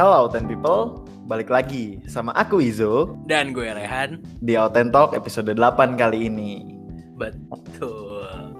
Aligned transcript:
Hello 0.00 0.16
Autent 0.16 0.48
People, 0.48 1.04
balik 1.28 1.52
lagi 1.52 2.00
sama 2.08 2.32
aku 2.32 2.64
Izo. 2.64 3.20
Dan 3.28 3.52
gue 3.52 3.68
Rehan. 3.68 4.24
Di 4.40 4.56
Autent 4.56 4.96
Talk 4.96 5.12
episode 5.12 5.52
8 5.52 5.60
kali 6.00 6.24
ini. 6.24 6.72
Betul. 7.20 8.56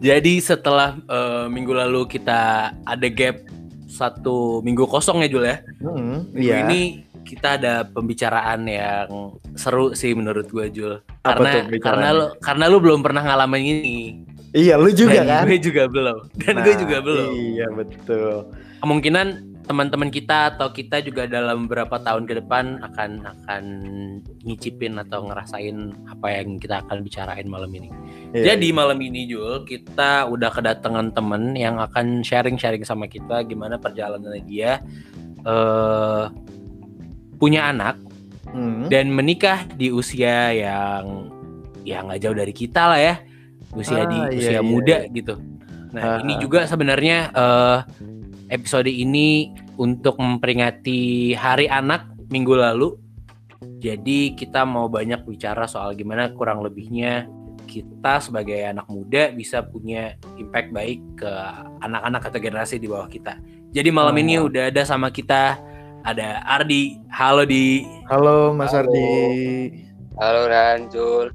Jadi 0.00 0.40
setelah 0.40 0.96
uh, 1.12 1.44
minggu 1.52 1.76
lalu 1.76 2.08
kita 2.08 2.72
ada 2.72 3.08
gap 3.12 3.36
satu 3.84 4.64
minggu 4.64 4.88
kosong 4.88 5.20
ya 5.20 5.28
Jul 5.28 5.44
ya? 5.44 5.60
Hmm, 5.84 6.32
Minggu 6.32 6.40
iya. 6.40 6.64
ini 6.64 7.04
kita 7.28 7.60
ada 7.60 7.84
pembicaraan 7.84 8.64
yang 8.64 9.36
seru 9.60 9.92
sih 9.92 10.16
menurut 10.16 10.48
gue 10.48 10.72
Jul. 10.72 11.04
Apa 11.20 11.36
Karena 11.36 11.52
karena 11.76 12.08
lo 12.16 12.26
karena 12.40 12.64
lu 12.72 12.80
belum 12.80 13.04
pernah 13.04 13.20
ngalamin 13.28 13.84
ini. 13.84 14.24
Iya, 14.56 14.80
lu 14.80 14.88
juga 14.88 15.20
Dan 15.20 15.28
kan? 15.28 15.44
gue 15.52 15.60
juga 15.60 15.84
belum. 15.84 16.18
Dan 16.40 16.54
Nah, 16.56 16.64
gue 16.64 16.74
juga 16.80 16.96
belum. 17.04 17.28
Iya, 17.36 17.66
betul. 17.76 18.48
Kemungkinan 18.80 19.55
teman-teman 19.66 20.14
kita 20.14 20.54
atau 20.54 20.70
kita 20.70 21.02
juga 21.02 21.26
dalam 21.26 21.66
beberapa 21.66 21.98
tahun 21.98 22.24
ke 22.30 22.38
depan 22.42 22.78
akan 22.86 23.10
akan 23.26 23.62
ngicipin 24.46 24.94
atau 25.02 25.26
ngerasain 25.26 25.90
apa 26.06 26.26
yang 26.30 26.62
kita 26.62 26.86
akan 26.86 27.02
bicarain 27.02 27.50
malam 27.50 27.70
ini. 27.74 27.90
Iya, 28.30 28.54
Jadi 28.54 28.70
malam 28.70 29.02
ini 29.02 29.26
Jul 29.26 29.66
kita 29.66 30.30
udah 30.30 30.50
kedatangan 30.54 31.10
temen 31.10 31.58
yang 31.58 31.82
akan 31.82 32.22
sharing-sharing 32.22 32.86
sama 32.86 33.10
kita 33.10 33.42
gimana 33.42 33.74
perjalanannya 33.76 34.42
dia 34.46 34.78
eh 35.46 36.24
punya 37.36 37.68
anak 37.70 38.06
Hmm, 38.46 38.86
dan 38.86 39.10
menikah 39.10 39.66
di 39.74 39.90
usia 39.90 40.54
yang 40.54 41.28
ya 41.82 42.00
nggak 42.06 42.22
jauh 42.22 42.36
dari 42.38 42.54
kita 42.54 42.94
lah 42.94 43.00
ya 43.02 43.14
usia 43.74 44.00
Ah, 44.00 44.08
di 44.08 44.16
iya, 44.16 44.30
usia 44.32 44.52
iya, 44.54 44.60
muda 44.62 44.96
iya. 45.02 45.12
gitu. 45.12 45.34
Nah 45.92 46.02
Ah, 46.02 46.18
ini 46.22 46.38
ah. 46.38 46.40
juga 46.40 46.64
sebenarnya 46.64 47.18
eh, 47.34 47.78
episode 48.48 48.90
ini 48.90 49.50
untuk 49.76 50.18
memperingati 50.18 51.32
Hari 51.34 51.66
Anak 51.66 52.06
minggu 52.30 52.54
lalu. 52.54 52.94
Jadi 53.80 54.36
kita 54.36 54.64
mau 54.68 54.86
banyak 54.86 55.24
bicara 55.24 55.64
soal 55.64 55.96
gimana 55.96 56.28
kurang 56.32 56.60
lebihnya 56.60 57.26
kita 57.66 58.22
sebagai 58.22 58.62
anak 58.62 58.86
muda 58.86 59.34
bisa 59.34 59.66
punya 59.66 60.14
impact 60.38 60.70
baik 60.70 61.02
ke 61.18 61.30
anak-anak 61.82 62.22
atau 62.30 62.38
generasi 62.38 62.78
di 62.78 62.86
bawah 62.86 63.10
kita. 63.10 63.36
Jadi 63.74 63.90
malam 63.90 64.14
Oh. 64.14 64.22
ini 64.22 64.34
udah 64.38 64.70
ada 64.70 64.82
sama 64.86 65.10
kita 65.10 65.58
ada 66.06 66.46
Ardi. 66.46 67.02
Halo 67.10 67.42
di. 67.42 67.82
Halo 68.06 68.54
Mas 68.54 68.70
Halo. 68.70 68.86
Ardi. 68.86 69.10
Halo 70.16 70.40
Ran, 70.46 70.78
Jul. 70.88 71.26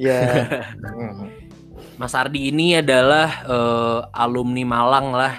Ya. 0.00 0.20
Hmm. 0.96 1.28
Mas 2.00 2.12
Ardi 2.12 2.48
ini 2.48 2.76
adalah 2.80 3.44
eh, 3.44 4.00
alumni 4.16 4.64
Malang 4.64 5.12
lah. 5.12 5.34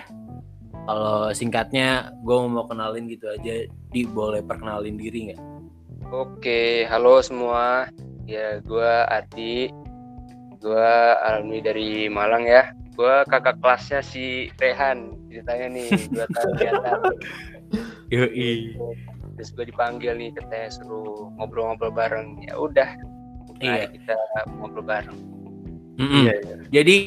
Kalau 0.88 1.35
singkatnya, 1.35 2.16
gue 2.23 2.35
mau 2.47 2.63
kenalin 2.63 3.11
gitu 3.11 3.27
aja. 3.27 3.67
Di 3.91 4.07
boleh 4.07 4.39
perkenalin 4.39 4.95
diri 4.95 5.31
nggak? 5.31 5.41
Oke, 6.16 6.88
halo 6.88 7.19
semua. 7.19 7.91
Ya, 8.23 8.63
gua 8.63 9.03
Ardi. 9.11 9.67
Gua 10.63 11.19
alumni 11.27 11.59
dari 11.59 12.08
Malang 12.08 12.47
ya. 12.47 12.71
Gua 12.95 13.27
kakak 13.27 13.59
kelasnya 13.59 13.99
si 13.99 14.47
Rehan. 14.55 15.11
Ceritanya 15.27 15.67
nih, 15.67 15.89
dua 16.08 16.25
tahun 16.31 16.52
di 16.55 16.65
atas. 16.71 16.99
Yoi. 18.15 18.80
Terus 19.38 19.49
gue 19.53 19.65
dipanggil 19.69 20.17
nih, 20.17 20.31
katanya 20.33 20.71
suruh 20.71 21.30
ngobrol-ngobrol 21.35 21.91
bareng. 21.91 22.39
Ya 22.47 22.55
udah, 22.55 22.89
Iya. 23.59 23.89
Kita 23.89 24.15
ngobrol 24.58 24.85
bareng. 24.85 25.17
Mm-mm. 25.97 26.23
Iya, 26.30 26.33
iya. 26.41 26.55
Jadi 26.71 26.97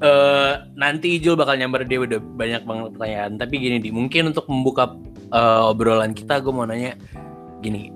eh 0.00 0.52
nanti 0.74 1.20
Ijul 1.20 1.36
bakal 1.36 1.60
nyamber 1.60 1.84
dia 1.84 2.00
udah 2.00 2.18
banyak 2.18 2.62
banget 2.64 2.88
pertanyaan. 2.96 3.32
Tapi 3.36 3.54
gini 3.60 3.76
di 3.80 3.90
mungkin 3.92 4.32
untuk 4.32 4.48
membuka 4.48 4.96
eh, 5.32 5.70
obrolan 5.70 6.16
kita, 6.16 6.40
gue 6.40 6.52
mau 6.52 6.64
nanya 6.64 6.96
gini. 7.60 7.92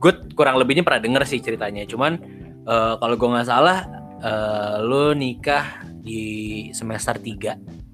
Gue 0.00 0.12
kurang 0.32 0.56
lebihnya 0.56 0.84
pernah 0.84 1.04
denger 1.04 1.22
sih 1.28 1.40
ceritanya. 1.44 1.84
Cuman 1.84 2.16
eh, 2.64 2.94
kalau 2.98 3.14
gue 3.14 3.28
nggak 3.28 3.48
salah, 3.48 3.84
eh, 4.24 4.76
lo 4.80 5.12
nikah 5.12 5.84
di 6.04 6.68
semester 6.76 7.16
3 7.16 7.84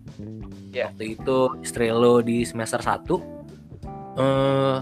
Ya. 0.71 0.87
Waktu 0.91 1.19
itu 1.19 1.38
istri 1.67 1.91
lo 1.91 2.22
di 2.22 2.47
semester 2.47 2.78
1 2.78 3.03
eh 4.19 4.78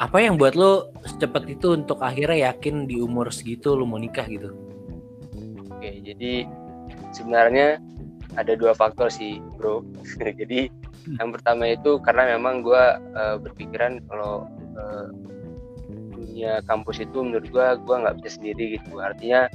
apa 0.00 0.16
yang 0.16 0.40
buat 0.40 0.56
lo 0.56 0.90
secepat 1.04 1.44
itu 1.46 1.76
untuk 1.76 2.00
akhirnya 2.00 2.50
yakin 2.50 2.88
di 2.88 2.98
umur 2.98 3.28
segitu 3.30 3.76
lo 3.76 3.84
mau 3.84 4.00
nikah 4.00 4.24
gitu? 4.26 4.56
Oke, 5.70 6.00
jadi 6.02 6.48
sebenarnya 7.12 7.78
ada 8.36 8.52
dua 8.54 8.76
faktor 8.76 9.10
sih, 9.10 9.42
bro. 9.58 9.82
jadi 10.40 10.70
yang 11.18 11.32
pertama 11.34 11.70
itu 11.72 11.98
karena 12.04 12.36
memang 12.38 12.62
gua 12.62 13.00
eh, 13.00 13.36
berpikiran 13.40 14.04
kalau 14.06 14.46
eh, 14.76 15.06
dunia 16.14 16.60
kampus 16.68 17.02
itu 17.02 17.18
menurut 17.24 17.48
gua 17.50 17.74
gua 17.80 18.06
nggak 18.06 18.22
bisa 18.22 18.38
sendiri 18.38 18.78
gitu. 18.78 19.00
Artinya 19.00 19.50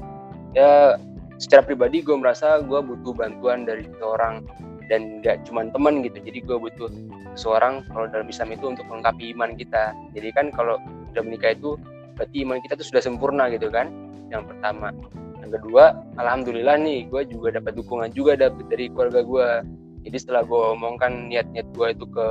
ya 0.55 0.99
secara 1.35 1.67
pribadi 1.67 1.99
gue 1.99 2.15
merasa 2.15 2.63
gua 2.63 2.79
butuh 2.79 3.11
bantuan 3.11 3.67
dari 3.67 3.83
seorang 3.99 4.47
dan 4.87 5.21
nggak 5.21 5.45
cuma 5.49 5.65
teman 5.69 6.05
gitu. 6.05 6.17
Jadi 6.21 6.45
gue 6.45 6.57
butuh 6.57 6.89
seorang 7.33 7.83
kalau 7.89 8.05
dalam 8.07 8.29
Islam 8.29 8.53
itu 8.53 8.65
untuk 8.69 8.85
melengkapi 8.85 9.33
iman 9.33 9.57
kita. 9.57 9.91
Jadi 10.13 10.29
kan 10.31 10.53
kalau 10.53 10.77
sudah 11.11 11.23
menikah 11.25 11.57
itu 11.57 11.75
berarti 12.15 12.45
iman 12.45 12.61
kita 12.61 12.77
tuh 12.79 12.87
sudah 12.87 13.01
sempurna 13.01 13.49
gitu 13.49 13.67
kan. 13.73 13.89
Yang 14.29 14.53
pertama 14.53 14.93
yang 15.45 15.53
kedua 15.53 15.83
alhamdulillah 16.17 16.75
nih 16.81 17.05
gue 17.05 17.21
juga 17.29 17.61
dapat 17.61 17.77
dukungan 17.77 18.09
juga 18.17 18.33
dapet 18.33 18.65
dari 18.67 18.89
keluarga 18.89 19.21
gue 19.21 19.49
jadi 20.05 20.17
setelah 20.17 20.41
gue 20.45 20.61
omongkan 20.73 21.29
niat-niat 21.29 21.67
gue 21.73 21.87
itu 21.93 22.05
ke 22.09 22.27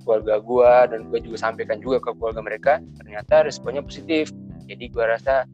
keluarga 0.00 0.40
gue 0.40 0.72
dan 0.96 1.00
gue 1.12 1.18
juga 1.20 1.36
sampaikan 1.36 1.76
juga 1.84 2.00
ke 2.00 2.10
keluarga 2.16 2.40
mereka 2.40 2.72
ternyata 2.96 3.44
responnya 3.44 3.84
positif 3.84 4.32
jadi 4.64 4.84
gue 4.88 5.04
rasa 5.04 5.44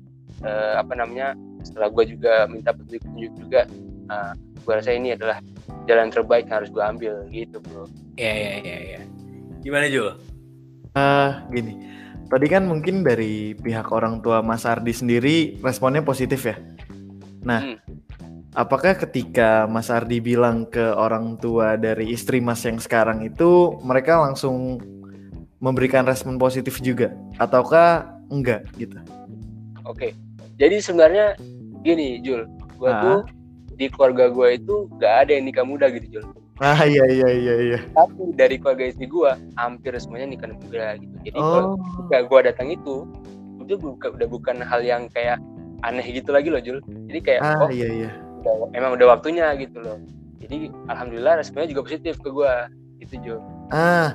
eh, 0.46 0.74
apa 0.78 0.94
namanya 0.94 1.34
setelah 1.66 1.90
gue 1.90 2.14
juga 2.14 2.46
minta 2.46 2.70
petunjuk-petunjuk 2.70 3.32
juga 3.42 3.60
eh, 4.06 4.32
gue 4.38 4.72
rasa 4.72 4.94
ini 4.94 5.18
adalah 5.18 5.42
jalan 5.90 6.14
terbaik 6.14 6.46
yang 6.46 6.62
harus 6.62 6.70
gue 6.70 6.82
ambil 6.82 7.14
gitu 7.34 7.58
bro 7.66 7.90
Ya 8.16 8.32
ya 8.32 8.52
ya 8.64 8.78
ya. 8.96 9.00
Gimana 9.60 9.92
Jul? 9.92 10.16
Ah, 10.96 11.44
gini. 11.52 11.76
Tadi 12.32 12.46
kan 12.48 12.64
mungkin 12.64 13.04
dari 13.04 13.52
pihak 13.52 13.92
orang 13.92 14.24
tua 14.24 14.40
Mas 14.40 14.64
Ardi 14.64 14.90
sendiri 14.90 15.60
responnya 15.60 16.00
positif 16.00 16.48
ya. 16.48 16.56
Nah, 17.46 17.60
Hmm. 17.62 17.78
apakah 18.52 18.98
ketika 18.98 19.64
Mas 19.64 19.86
Ardi 19.86 20.18
bilang 20.18 20.66
ke 20.66 20.82
orang 20.82 21.38
tua 21.38 21.78
dari 21.78 22.10
istri 22.10 22.42
Mas 22.42 22.66
yang 22.66 22.76
sekarang 22.76 23.22
itu 23.22 23.78
mereka 23.80 24.18
langsung 24.18 24.82
memberikan 25.56 26.02
respon 26.02 26.36
positif 26.36 26.82
juga 26.82 27.14
ataukah 27.38 28.10
enggak 28.28 28.66
gitu? 28.74 28.98
Oke, 29.86 30.10
jadi 30.58 30.82
sebenarnya 30.82 31.38
gini 31.80 32.18
Jul, 32.18 32.50
gue 32.76 32.90
Ah. 32.90 33.00
tuh 33.00 33.18
di 33.72 33.86
keluarga 33.86 34.26
gue 34.26 34.58
itu 34.58 34.90
gak 34.98 35.14
ada 35.22 35.30
yang 35.32 35.46
nikah 35.46 35.62
muda 35.62 35.86
gitu 35.88 36.18
Jul. 36.18 36.24
Ah 36.56 36.82
iya 36.82 37.04
iya 37.06 37.28
iya 37.30 37.54
iya. 37.62 37.78
Tapi 37.92 38.32
dari 38.32 38.56
keluarga 38.56 38.88
istri 38.88 39.06
gue 39.06 39.28
hampir 39.54 39.92
semuanya 40.00 40.26
nikah 40.26 40.50
muda 40.50 40.96
gitu. 40.96 41.14
Jadi 41.22 41.36
kalau 41.36 41.62
Oh. 41.62 42.02
ketika 42.02 42.18
gue 42.26 42.40
datang 42.42 42.68
itu, 42.72 42.94
itu 43.62 43.74
buka- 43.76 44.10
udah 44.10 44.28
bukan 44.28 44.56
hal 44.58 44.80
yang 44.80 45.06
kayak 45.12 45.36
aneh 45.84 46.06
gitu 46.08 46.30
lagi 46.32 46.48
loh 46.48 46.60
Jul. 46.62 46.78
Jadi 46.84 47.18
kayak 47.20 47.40
Ah 47.42 47.66
oh 47.66 47.70
iya 47.72 47.88
iya. 47.90 48.10
udah- 48.44 48.70
emang 48.72 48.96
udah 48.96 49.06
waktunya 49.18 49.50
gitu 49.58 49.80
loh. 49.82 49.98
Jadi 50.40 50.70
alhamdulillah 50.86 51.40
responnya 51.40 51.68
juga 51.72 51.82
positif 51.88 52.20
ke 52.20 52.28
gue 52.30 52.52
gitu 53.04 53.14
Jul. 53.24 53.38
Ah, 53.74 54.14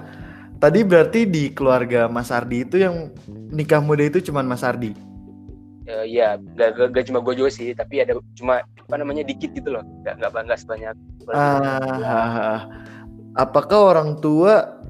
tadi 0.58 0.82
berarti 0.86 1.28
di 1.28 1.52
keluarga 1.52 2.08
Mas 2.08 2.32
Ardi 2.32 2.64
itu 2.64 2.80
yang 2.80 3.12
nikah 3.52 3.84
muda 3.84 4.08
itu 4.08 4.24
cuman 4.24 4.48
Mas 4.48 4.64
Ardi. 4.64 4.96
Ya, 5.82 6.06
ya 6.08 6.28
gak, 6.56 6.78
gak, 6.78 6.88
gak 6.94 7.06
cuma 7.10 7.20
gue 7.26 7.36
juga 7.36 7.50
sih, 7.52 7.74
tapi 7.74 8.00
ada 8.00 8.16
cuma 8.38 8.62
apa 8.64 8.96
namanya 8.96 9.28
dikit 9.28 9.52
gitu 9.52 9.76
loh. 9.76 9.84
Gak 10.06 10.22
nggak 10.22 10.32
bangga 10.32 10.56
sebanyak. 10.56 10.96
Ah, 11.34 12.70
apakah 13.36 13.92
orang 13.92 14.22
tua 14.24 14.82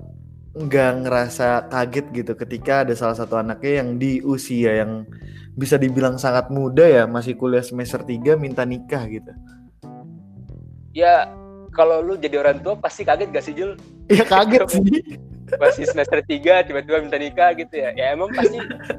nggak 0.52 1.08
ngerasa 1.08 1.72
kaget 1.72 2.06
gitu 2.12 2.34
ketika 2.36 2.84
ada 2.84 2.92
salah 2.92 3.16
satu 3.16 3.40
anaknya 3.40 3.82
yang 3.84 3.96
di 3.96 4.20
usia 4.20 4.84
yang 4.84 5.08
bisa 5.54 5.76
dibilang 5.76 6.16
sangat 6.16 6.48
muda 6.48 6.84
ya 6.84 7.04
masih 7.04 7.36
kuliah 7.36 7.62
semester 7.62 8.02
3 8.02 8.36
minta 8.36 8.64
nikah 8.64 9.04
gitu. 9.06 9.32
Ya 10.92 11.28
kalau 11.72 12.00
lu 12.00 12.16
jadi 12.16 12.36
orang 12.38 12.60
tua 12.60 12.76
pasti 12.76 13.02
kaget 13.02 13.30
gak 13.30 13.44
sih 13.44 13.54
Jul? 13.54 13.76
Ya 14.08 14.24
kaget 14.24 14.68
sih. 14.70 15.20
masih 15.52 15.84
semester 15.84 16.20
3 16.20 16.32
tiba-tiba 16.64 17.00
minta 17.00 17.16
nikah 17.16 17.52
gitu 17.52 17.76
ya 17.76 17.92
ya 17.92 18.16
emang 18.16 18.32
pasti 18.32 18.56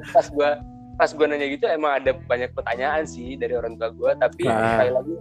pas 0.09 0.29
gua 0.29 0.61
pas 0.93 1.09
gua 1.09 1.25
nanya 1.25 1.49
gitu 1.49 1.65
emang 1.65 1.97
ada 1.97 2.13
banyak 2.19 2.53
pertanyaan 2.53 3.09
sih 3.09 3.33
dari 3.33 3.57
orang 3.57 3.73
tua 3.73 3.89
gua 3.89 4.13
tapi 4.13 4.45
Ah. 4.45 4.77
sekali 4.77 4.91
lagi 4.93 5.15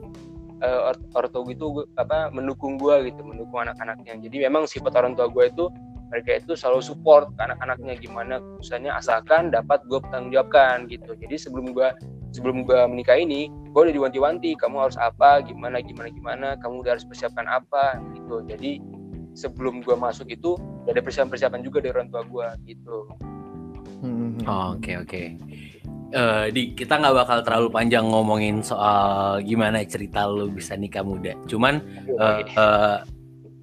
eh, 0.60 0.80
or- 0.86 1.04
orang 1.14 1.30
tua 1.32 1.42
gitu 1.48 1.64
gua- 1.72 1.88
apa 1.96 2.28
mendukung 2.28 2.76
gua 2.76 3.00
gitu 3.00 3.24
mendukung 3.24 3.64
anak-anaknya 3.64 4.20
jadi 4.20 4.44
memang 4.44 4.68
sifat 4.68 4.92
orang 4.92 5.16
tua 5.16 5.24
gua 5.26 5.48
itu 5.48 5.72
mereka 6.12 6.44
itu 6.44 6.52
selalu 6.52 6.84
support 6.84 7.32
ke 7.32 7.40
anak-anaknya 7.40 7.96
gimana 7.96 8.34
misalnya 8.60 9.00
asalkan 9.00 9.48
dapat 9.48 9.80
gue 9.88 9.98
pertanggungjawabkan 9.98 10.86
gitu 10.92 11.16
jadi 11.16 11.40
sebelum 11.40 11.72
gua 11.72 11.96
sebelum 12.36 12.68
gua 12.68 12.84
menikah 12.84 13.16
ini 13.16 13.48
gue 13.48 13.80
udah 13.88 13.94
diwanti-wanti 13.96 14.52
kamu 14.60 14.86
harus 14.88 15.00
apa 15.00 15.40
gimana 15.40 15.80
gimana 15.80 16.08
gimana 16.12 16.48
kamu 16.60 16.84
udah 16.84 17.00
harus 17.00 17.08
persiapkan 17.08 17.48
apa 17.48 17.96
gitu 18.12 18.44
jadi 18.44 18.76
sebelum 19.32 19.80
gue 19.80 19.96
masuk 19.96 20.28
itu 20.28 20.60
udah 20.84 20.92
ada 20.92 21.00
persiapan-persiapan 21.00 21.64
juga 21.64 21.80
dari 21.80 21.96
orang 21.96 22.12
tua 22.12 22.22
gue 22.28 22.46
gitu 22.68 23.08
Hmm. 24.02 24.34
Oh, 24.50 24.74
Oke 24.74 24.98
oke. 24.98 25.22
Eh, 26.12 26.46
di 26.52 26.76
kita 26.76 27.00
nggak 27.00 27.24
bakal 27.24 27.38
terlalu 27.40 27.68
panjang 27.72 28.04
ngomongin 28.04 28.60
soal 28.60 29.40
gimana 29.40 29.80
cerita 29.86 30.28
lu 30.28 30.50
bisa 30.52 30.76
nikah 30.76 31.00
muda. 31.00 31.32
Cuman 31.48 31.80
eh, 32.04 32.42
eh, 32.44 32.96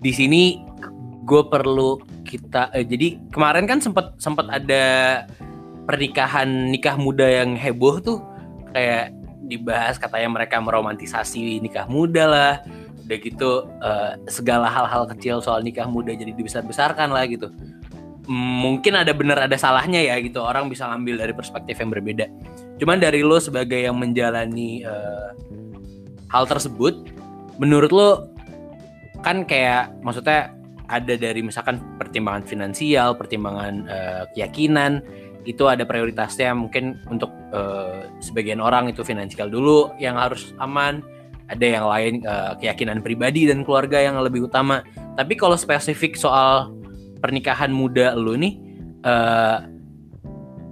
di 0.01 0.11
sini 0.15 0.63
gue 1.27 1.43
perlu 1.45 1.99
kita 2.29 2.69
eh, 2.77 2.85
jadi 2.85 3.17
kemarin 3.33 3.65
kan 3.65 3.81
sempat 3.81 4.13
sempat 4.21 4.45
ada 4.53 5.25
pernikahan 5.89 6.69
nikah 6.69 6.93
muda 6.93 7.25
yang 7.25 7.57
heboh 7.57 7.97
tuh. 7.97 8.21
Kayak 8.69 9.17
dibahas 9.49 9.97
katanya 9.97 10.29
mereka 10.29 10.61
meromantisasi 10.61 11.57
nikah 11.65 11.89
muda 11.89 12.29
lah. 12.29 12.53
Udah 13.09 13.17
gitu 13.17 13.65
eh, 13.81 14.13
segala 14.29 14.69
hal-hal 14.69 15.09
kecil 15.17 15.41
soal 15.41 15.65
nikah 15.65 15.89
muda 15.89 16.13
jadi 16.13 16.29
dibesar-besarkan 16.29 17.09
lah 17.09 17.25
gitu. 17.25 17.49
Mungkin 18.29 18.93
ada 18.93 19.09
benar 19.09 19.49
ada 19.49 19.57
salahnya 19.57 20.05
ya 20.05 20.21
gitu 20.21 20.45
orang 20.45 20.69
bisa 20.69 20.85
ngambil 20.85 21.25
dari 21.25 21.33
perspektif 21.33 21.81
yang 21.81 21.89
berbeda. 21.89 22.29
Cuman 22.77 23.01
dari 23.01 23.25
lo 23.25 23.41
sebagai 23.41 23.81
yang 23.81 23.97
menjalani 23.97 24.85
eh, 24.85 25.29
hal 26.29 26.45
tersebut 26.45 27.09
menurut 27.57 27.89
lo 27.89 28.09
kan 29.25 29.43
kayak 29.43 29.89
maksudnya 30.05 30.58
ada 30.89 31.13
dari 31.15 31.45
misalkan 31.45 31.77
pertimbangan 32.01 32.43
finansial, 32.43 33.13
pertimbangan 33.13 33.85
eh, 33.85 34.23
keyakinan, 34.33 35.05
itu 35.45 35.69
ada 35.69 35.85
prioritasnya 35.85 36.51
mungkin 36.57 36.99
untuk 37.07 37.29
eh, 37.53 38.09
sebagian 38.19 38.59
orang 38.59 38.89
itu 38.91 39.05
finansial 39.05 39.47
dulu 39.47 39.93
yang 40.01 40.17
harus 40.17 40.51
aman, 40.59 41.05
ada 41.47 41.65
yang 41.65 41.85
lain 41.85 42.13
eh, 42.25 42.51
keyakinan 42.59 43.05
pribadi 43.05 43.45
dan 43.45 43.61
keluarga 43.61 44.01
yang 44.01 44.17
lebih 44.19 44.49
utama. 44.49 44.81
Tapi 45.15 45.37
kalau 45.37 45.55
spesifik 45.55 46.17
soal 46.17 46.73
pernikahan 47.21 47.69
muda 47.69 48.17
lu 48.17 48.35
nih, 48.35 48.53
eh, 49.05 49.57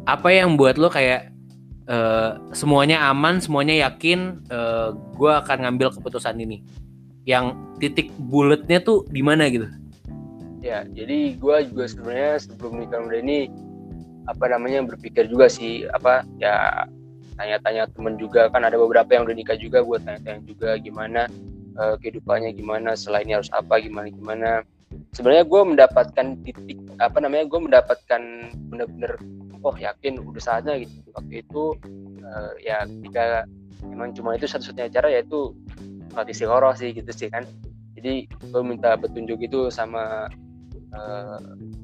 apa 0.07 0.29
yang 0.33 0.57
buat 0.57 0.81
lo 0.81 0.89
kayak 0.89 1.29
eh, 1.87 2.31
semuanya 2.51 3.07
aman, 3.07 3.39
semuanya 3.39 3.87
yakin, 3.87 4.43
eh, 4.49 4.89
gue 5.15 5.31
akan 5.31 5.57
ngambil 5.63 5.95
keputusan 5.95 6.35
ini. 6.41 6.65
Yang 7.27 7.59
titik 7.83 8.07
bulatnya 8.15 8.79
tuh 8.79 9.03
di 9.11 9.19
mana 9.19 9.51
gitu? 9.51 9.67
Ya 10.67 10.79
jadi 10.83 11.39
gue 11.39 11.57
juga 11.71 11.85
sebenarnya 11.87 12.43
sebelum 12.43 12.83
nikah 12.83 12.99
muda 12.99 13.17
ini 13.23 13.47
apa 14.27 14.51
namanya 14.51 14.83
berpikir 14.83 15.31
juga 15.31 15.47
sih 15.47 15.87
apa 15.87 16.27
ya 16.35 16.83
tanya-tanya 17.37 17.87
temen 17.93 18.17
juga. 18.19 18.49
Kan 18.51 18.65
ada 18.65 18.75
beberapa 18.75 19.07
yang 19.13 19.23
udah 19.29 19.37
nikah 19.37 19.55
juga 19.55 19.85
gue 19.85 19.97
tanya-tanya 20.03 20.41
juga 20.43 20.69
gimana 20.81 21.21
eh, 21.77 21.95
kehidupannya 22.01 22.51
gimana 22.57 22.97
selain 22.97 23.29
ini 23.29 23.39
harus 23.39 23.53
apa 23.53 23.79
gimana 23.79 24.09
gimana. 24.11 24.49
Sebenarnya 25.13 25.45
gue 25.47 25.61
mendapatkan 25.63 26.27
titik 26.43 26.79
apa 26.97 27.17
namanya 27.21 27.45
gue 27.47 27.59
mendapatkan 27.61 28.21
bener-bener 28.73 29.13
oh 29.61 29.75
yakin 29.77 30.19
udah 30.19 30.41
saatnya 30.43 30.81
gitu. 30.81 31.07
Waktu 31.13 31.33
itu 31.45 31.63
eh, 32.19 32.51
ya 32.65 32.83
ketika 32.83 33.45
emang 33.85 34.11
cuma 34.17 34.35
itu 34.35 34.49
satu-satunya 34.49 34.89
cara 34.91 35.07
yaitu 35.13 35.53
sholat 36.11 36.27
istiqoroh 36.27 36.73
sih 36.73 36.91
gitu 36.91 37.13
sih 37.13 37.29
kan. 37.29 37.45
Jadi 37.97 38.29
gue 38.29 38.61
minta 38.65 38.93
petunjuk 38.97 39.41
itu 39.41 39.69
sama 39.73 40.29
eh, 40.97 41.39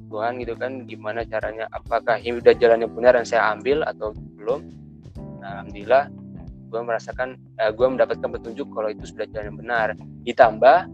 Tuhan 0.10 0.34
gitu 0.42 0.54
kan 0.58 0.90
gimana 0.90 1.22
caranya 1.26 1.70
apakah 1.70 2.18
ini 2.18 2.42
udah 2.42 2.54
jalan 2.58 2.82
yang 2.86 2.94
benar 2.94 3.14
yang 3.14 3.28
saya 3.30 3.54
ambil 3.54 3.86
atau 3.86 4.12
belum 4.38 4.66
nah, 5.40 5.62
alhamdulillah 5.62 6.10
gue 6.74 6.82
merasakan 6.82 7.38
eh, 7.62 7.72
gue 7.72 7.88
mendapatkan 7.88 8.30
petunjuk 8.34 8.68
kalau 8.74 8.90
itu 8.90 9.06
sudah 9.06 9.30
jalan 9.30 9.54
yang 9.54 9.60
benar 9.62 9.88
ditambah 10.26 10.90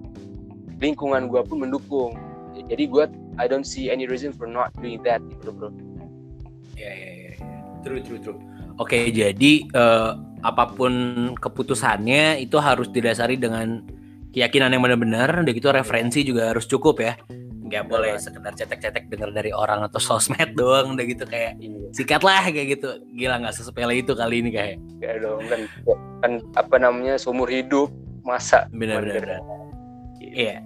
lingkungan 0.83 1.31
gue 1.31 1.41
pun 1.47 1.57
mendukung 1.63 2.11
jadi 2.67 2.83
gue 2.85 3.05
I 3.39 3.47
don't 3.47 3.63
see 3.63 3.87
any 3.87 4.03
reason 4.03 4.35
for 4.35 4.43
not 4.43 4.75
doing 4.83 4.99
that 5.07 5.23
gitu 5.23 5.55
bro 5.55 5.71
Ya, 6.79 6.91
ya, 6.95 7.11
ya, 7.11 7.29
ya. 7.35 7.47
True, 7.83 7.99
true, 7.99 8.19
true. 8.23 8.39
Oke, 8.79 9.11
jadi 9.11 9.51
eh, 9.67 10.11
apa 10.39 10.71
pun 10.71 10.93
keputusannya 11.35 12.39
itu 12.39 12.55
harus 12.55 12.87
didasari 12.87 13.35
dengan 13.35 13.83
keyakinan 14.31 14.71
yang 14.71 14.79
benar-benar, 14.79 15.43
udah 15.43 15.51
gitu 15.51 15.67
referensi 15.75 16.23
juga 16.23 16.55
harus 16.55 16.63
cukup 16.63 17.03
ya. 17.03 17.19
Nggak 17.69 17.85
boleh 17.85 18.17
sekedar 18.17 18.53
cetek-cetek 18.57 19.05
dengar 19.07 19.29
dari 19.29 19.53
orang 19.53 19.85
atau 19.85 20.01
sosmed 20.01 20.57
doang, 20.57 20.97
udah 20.97 21.05
gitu 21.05 21.23
kayak 21.23 21.53
iya 21.61 21.93
sikat 21.93 22.25
lah 22.25 22.41
kayak 22.49 22.81
gitu. 22.81 22.97
Gila 23.13 23.45
nggak 23.45 23.53
sesepele 23.53 24.01
itu 24.01 24.17
kali 24.17 24.41
ini 24.41 24.49
kayak. 24.49 24.75
ya 24.99 25.13
dong 25.21 25.45
kan 25.45 25.61
kan 26.19 26.31
apa 26.57 26.75
namanya 26.81 27.15
seumur 27.15 27.45
hidup 27.45 27.93
masa 28.25 28.65
Benar-benar. 28.73 29.39
Iya. 30.19 30.65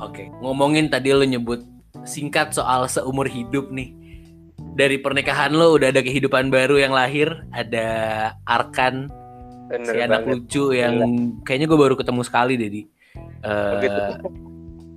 Oke, 0.00 0.26
ngomongin 0.40 0.90
tadi 0.90 1.12
lo 1.14 1.22
nyebut 1.22 1.62
singkat 2.02 2.50
soal 2.50 2.90
seumur 2.90 3.30
hidup 3.30 3.70
nih. 3.70 3.94
Dari 4.74 4.98
pernikahan 4.98 5.54
lo 5.54 5.76
udah 5.76 5.92
ada 5.92 6.00
kehidupan 6.00 6.48
baru 6.48 6.78
yang 6.80 6.94
lahir, 6.94 7.30
ada 7.52 7.88
Arkan 8.48 9.10
Bener 9.70 9.86
si 9.86 9.98
anak 10.02 10.26
banget. 10.26 10.30
lucu 10.34 10.64
yang 10.74 10.94
kayaknya 11.46 11.66
gue 11.70 11.78
baru 11.78 11.94
ketemu 11.94 12.22
sekali 12.26 12.54
deh 12.58 12.70
di 12.70 12.82
Eh, 13.40 13.48
Oh, 13.48 13.72
gitu. 13.80 14.02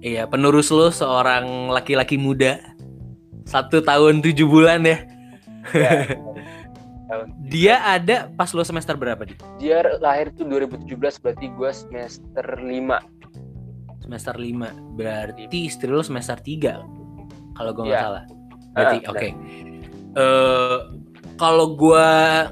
Iya 0.04 0.28
penerus 0.28 0.68
lo 0.70 0.92
seorang 0.92 1.72
laki-laki 1.72 2.20
muda. 2.20 2.60
Satu 3.44 3.80
tahun 3.80 4.20
tujuh 4.20 4.46
bulan 4.46 4.84
ya. 4.84 4.98
Ya. 5.72 5.92
dia 7.54 7.76
ada 7.80 8.28
pas 8.34 8.50
lo 8.52 8.66
semester 8.66 8.98
berapa 8.98 9.22
di? 9.24 9.36
Dia 9.58 9.84
lahir 10.02 10.34
tuh 10.34 10.44
2017 10.50 10.92
berarti 11.22 11.46
gue 11.48 11.72
semester 11.72 12.46
5 12.60 14.04
semester 14.04 14.36
lima. 14.36 14.70
Berarti 14.94 15.48
istri 15.64 15.88
lo 15.88 16.04
semester 16.04 16.36
tiga 16.38 16.84
kalau 17.56 17.72
gue 17.72 17.88
nggak 17.88 17.96
Iya. 17.96 18.04
salah. 18.04 18.24
Berarti 18.74 18.98
Ah, 19.00 19.12
oke. 19.14 19.30
Eh, 20.14 20.78
kalau 21.36 21.68
gue 21.74 22.08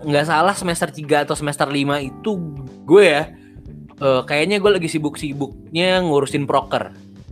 nggak 0.07 0.25
salah 0.25 0.55
semester 0.55 0.89
3 0.89 1.25
atau 1.25 1.35
semester 1.35 1.67
5 1.67 1.99
itu 1.99 2.31
gue 2.85 3.03
ya 3.03 3.23
eh, 3.97 4.21
kayaknya 4.25 4.57
gue 4.57 4.71
lagi 4.71 4.89
sibuk-sibuknya 4.89 6.01
ngurusin 6.01 6.49
proker 6.49 6.89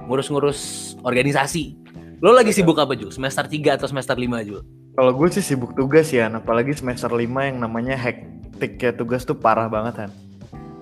ngurus-ngurus 0.10 0.60
organisasi 1.06 1.78
lo 2.20 2.36
lagi 2.36 2.52
sibuk 2.52 2.76
apa 2.76 2.98
Ju? 3.00 3.14
semester 3.14 3.48
3 3.48 3.80
atau 3.80 3.88
semester 3.88 4.18
5 4.18 4.28
Ju? 4.44 4.60
Kalau 5.00 5.16
gue 5.16 5.28
sih 5.32 5.40
sibuk 5.40 5.72
tugas 5.72 6.12
ya, 6.12 6.28
apalagi 6.28 6.76
semester 6.76 7.08
5 7.08 7.24
yang 7.24 7.64
namanya 7.64 7.96
hektik 7.96 8.76
ya 8.76 8.92
tugas 8.92 9.24
tuh 9.24 9.40
parah 9.40 9.72
banget 9.72 10.04
kan. 10.04 10.10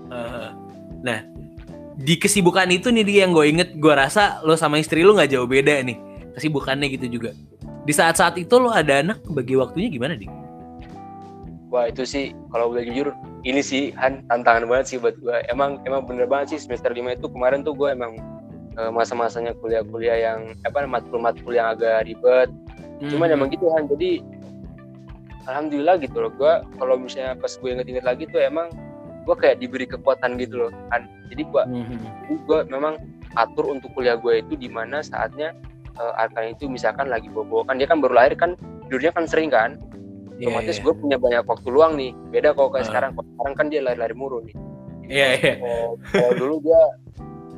Eh, 0.09 0.49
nah 1.05 1.19
di 1.97 2.15
kesibukan 2.17 2.69
itu 2.69 2.93
nih 2.93 3.05
dia 3.05 3.19
yang 3.25 3.33
gue 3.33 3.45
inget 3.49 3.69
gue 3.77 3.93
rasa 3.93 4.41
lo 4.45 4.53
sama 4.53 4.77
istri 4.77 5.01
lo 5.01 5.17
nggak 5.17 5.33
jauh 5.33 5.49
beda 5.49 5.81
nih 5.81 5.97
kesibukannya 6.37 6.93
gitu 6.93 7.17
juga 7.17 7.33
di 7.85 7.93
saat-saat 7.93 8.37
itu 8.37 8.53
lo 8.61 8.69
ada 8.69 9.01
anak 9.01 9.25
bagi 9.25 9.57
waktunya 9.57 9.89
gimana 9.89 10.13
di? 10.13 10.29
wah 11.73 11.89
itu 11.89 12.05
sih 12.05 12.37
kalau 12.53 12.69
boleh 12.69 12.85
jujur 12.85 13.17
ini 13.41 13.65
sih 13.65 13.97
Han 13.97 14.21
tantangan 14.29 14.69
banget 14.69 14.85
sih 14.93 14.97
buat 15.01 15.17
gue 15.17 15.41
emang 15.49 15.81
emang 15.89 16.05
bener 16.05 16.29
banget 16.29 16.53
sih 16.53 16.69
semester 16.69 16.93
5 16.93 17.17
itu 17.17 17.27
kemarin 17.33 17.65
tuh 17.65 17.73
gue 17.73 17.89
emang 17.89 18.13
masa-masanya 18.77 19.57
kuliah-kuliah 19.57 20.17
yang 20.21 20.39
apa 20.61 20.85
matkul-matkul 20.85 21.51
yang 21.51 21.73
agak 21.73 22.05
ribet. 22.05 22.49
Cuman 23.01 23.29
emang 23.29 23.49
gitu 23.49 23.69
Han. 23.73 23.89
Jadi 23.89 24.21
alhamdulillah 25.47 25.95
gitu 26.01 26.17
loh. 26.19 26.31
Gue 26.33 26.53
kalau 26.77 26.95
misalnya 26.97 27.33
pas 27.37 27.49
gue 27.49 27.69
inget-inget 27.69 28.05
lagi 28.05 28.23
tuh 28.29 28.41
emang 28.41 28.69
gue 29.27 29.35
kayak 29.35 29.59
diberi 29.59 29.85
kekuatan 29.85 30.37
gitu 30.37 30.67
loh 30.67 30.71
Han. 30.93 31.05
Jadi 31.29 31.41
gue 31.43 31.61
jadi 32.23 32.35
gue 32.37 32.59
memang 32.71 32.93
atur 33.35 33.69
untuk 33.69 33.91
kuliah 33.93 34.17
gue 34.17 34.41
itu 34.41 34.53
di 34.55 34.69
mana 34.71 35.03
saatnya 35.03 35.53
uh, 35.99 36.15
Arkan 36.17 36.53
itu 36.53 36.69
misalkan 36.69 37.09
lagi 37.09 37.27
bobo. 37.27 37.65
Kan 37.65 37.77
dia 37.77 37.85
kan 37.89 37.99
baru 37.99 38.13
lahir 38.13 38.33
kan 38.37 38.53
tidurnya 38.87 39.11
kan 39.11 39.25
sering 39.25 39.49
kan. 39.49 39.77
Iya, 40.37 40.53
otomatis 40.53 40.77
iya. 40.77 40.83
gue 40.85 40.93
punya 40.93 41.17
banyak 41.17 41.43
waktu 41.49 41.67
luang 41.73 41.97
nih. 41.97 42.13
Beda 42.29 42.53
kalau 42.53 42.69
kayak 42.69 42.85
Ah. 42.85 42.89
sekarang. 42.93 43.11
Kalau 43.17 43.25
sekarang 43.33 43.53
kan 43.57 43.65
dia 43.73 43.81
lari-lari 43.81 44.13
mulu 44.13 44.37
nih. 44.45 44.55
Iya, 45.07 45.27
iya. 45.33 45.53
Kalau- 45.57 45.95
kalau 46.13 46.31
dulu 46.37 46.55
dia 46.61 46.81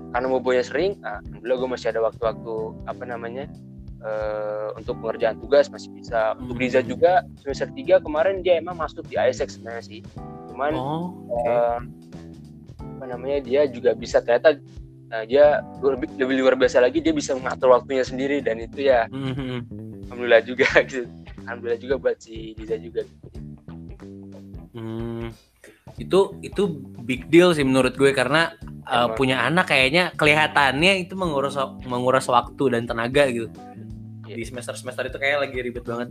karena 0.09 0.27
bobonya 0.27 0.63
sering 0.63 0.97
ah, 1.01 1.21
alhamdulillah 1.21 1.57
gue 1.57 1.69
masih 1.69 1.87
ada 1.91 2.01
waktu-waktu 2.01 2.53
apa 2.85 3.03
namanya 3.03 3.45
eh, 3.99 4.67
untuk 4.73 4.97
pengerjaan 4.99 5.37
tugas 5.37 5.69
masih 5.69 5.89
bisa 5.91 6.33
untuk 6.35 6.55
Hmm. 6.55 6.63
Riza 6.63 6.81
juga 6.81 7.11
semester 7.37 7.69
3 7.69 8.01
kemarin 8.01 8.41
dia 8.41 8.57
emang 8.57 8.75
masuk 8.75 9.05
di 9.05 9.15
ISX 9.15 9.55
sebenarnya 9.55 9.85
sih 9.85 10.01
cuman 10.49 10.71
Oh, 10.73 11.13
eh, 11.45 11.79
apa 12.79 13.05
namanya 13.07 13.39
dia 13.39 13.63
juga 13.65 13.93
bisa 13.93 14.19
ternyata 14.19 14.59
nah, 15.07 15.23
dia 15.23 15.61
lebih, 15.79 16.09
lebih 16.17 16.35
luar 16.39 16.55
biasa 16.55 16.79
lagi 16.79 16.99
dia 16.99 17.13
bisa 17.13 17.31
mengatur 17.33 17.71
waktunya 17.71 18.03
sendiri 18.03 18.41
dan 18.41 18.59
itu 18.59 18.85
ya 18.85 19.05
Mhm. 19.07 19.63
alhamdulillah 20.09 20.41
juga 20.41 20.67
gitu 20.89 21.05
alhamdulillah 21.43 21.79
juga 21.79 21.95
buat 21.97 22.17
si 22.17 22.55
Liza 22.55 22.75
juga 22.75 23.03
Hmm. 24.69 25.33
Itu 25.97 26.37
itu 26.39 26.61
big 27.01 27.27
deal 27.27 27.51
sih 27.51 27.65
menurut 27.65 27.97
gue 27.97 28.13
karena 28.13 28.53
uh, 28.89 29.07
punya 29.13 29.45
anak 29.45 29.69
kayaknya 29.69 30.11
kelihatannya 30.17 31.05
itu 31.05 31.13
menguras 31.13 31.55
menguras 31.85 32.25
waktu 32.25 32.73
dan 32.73 32.89
tenaga 32.89 33.29
gitu. 33.29 33.47
Iya. 34.25 34.35
Di 34.35 34.43
semester-semester 34.49 35.09
itu 35.13 35.17
kayak 35.21 35.47
lagi 35.47 35.57
ribet 35.61 35.85
banget. 35.85 36.09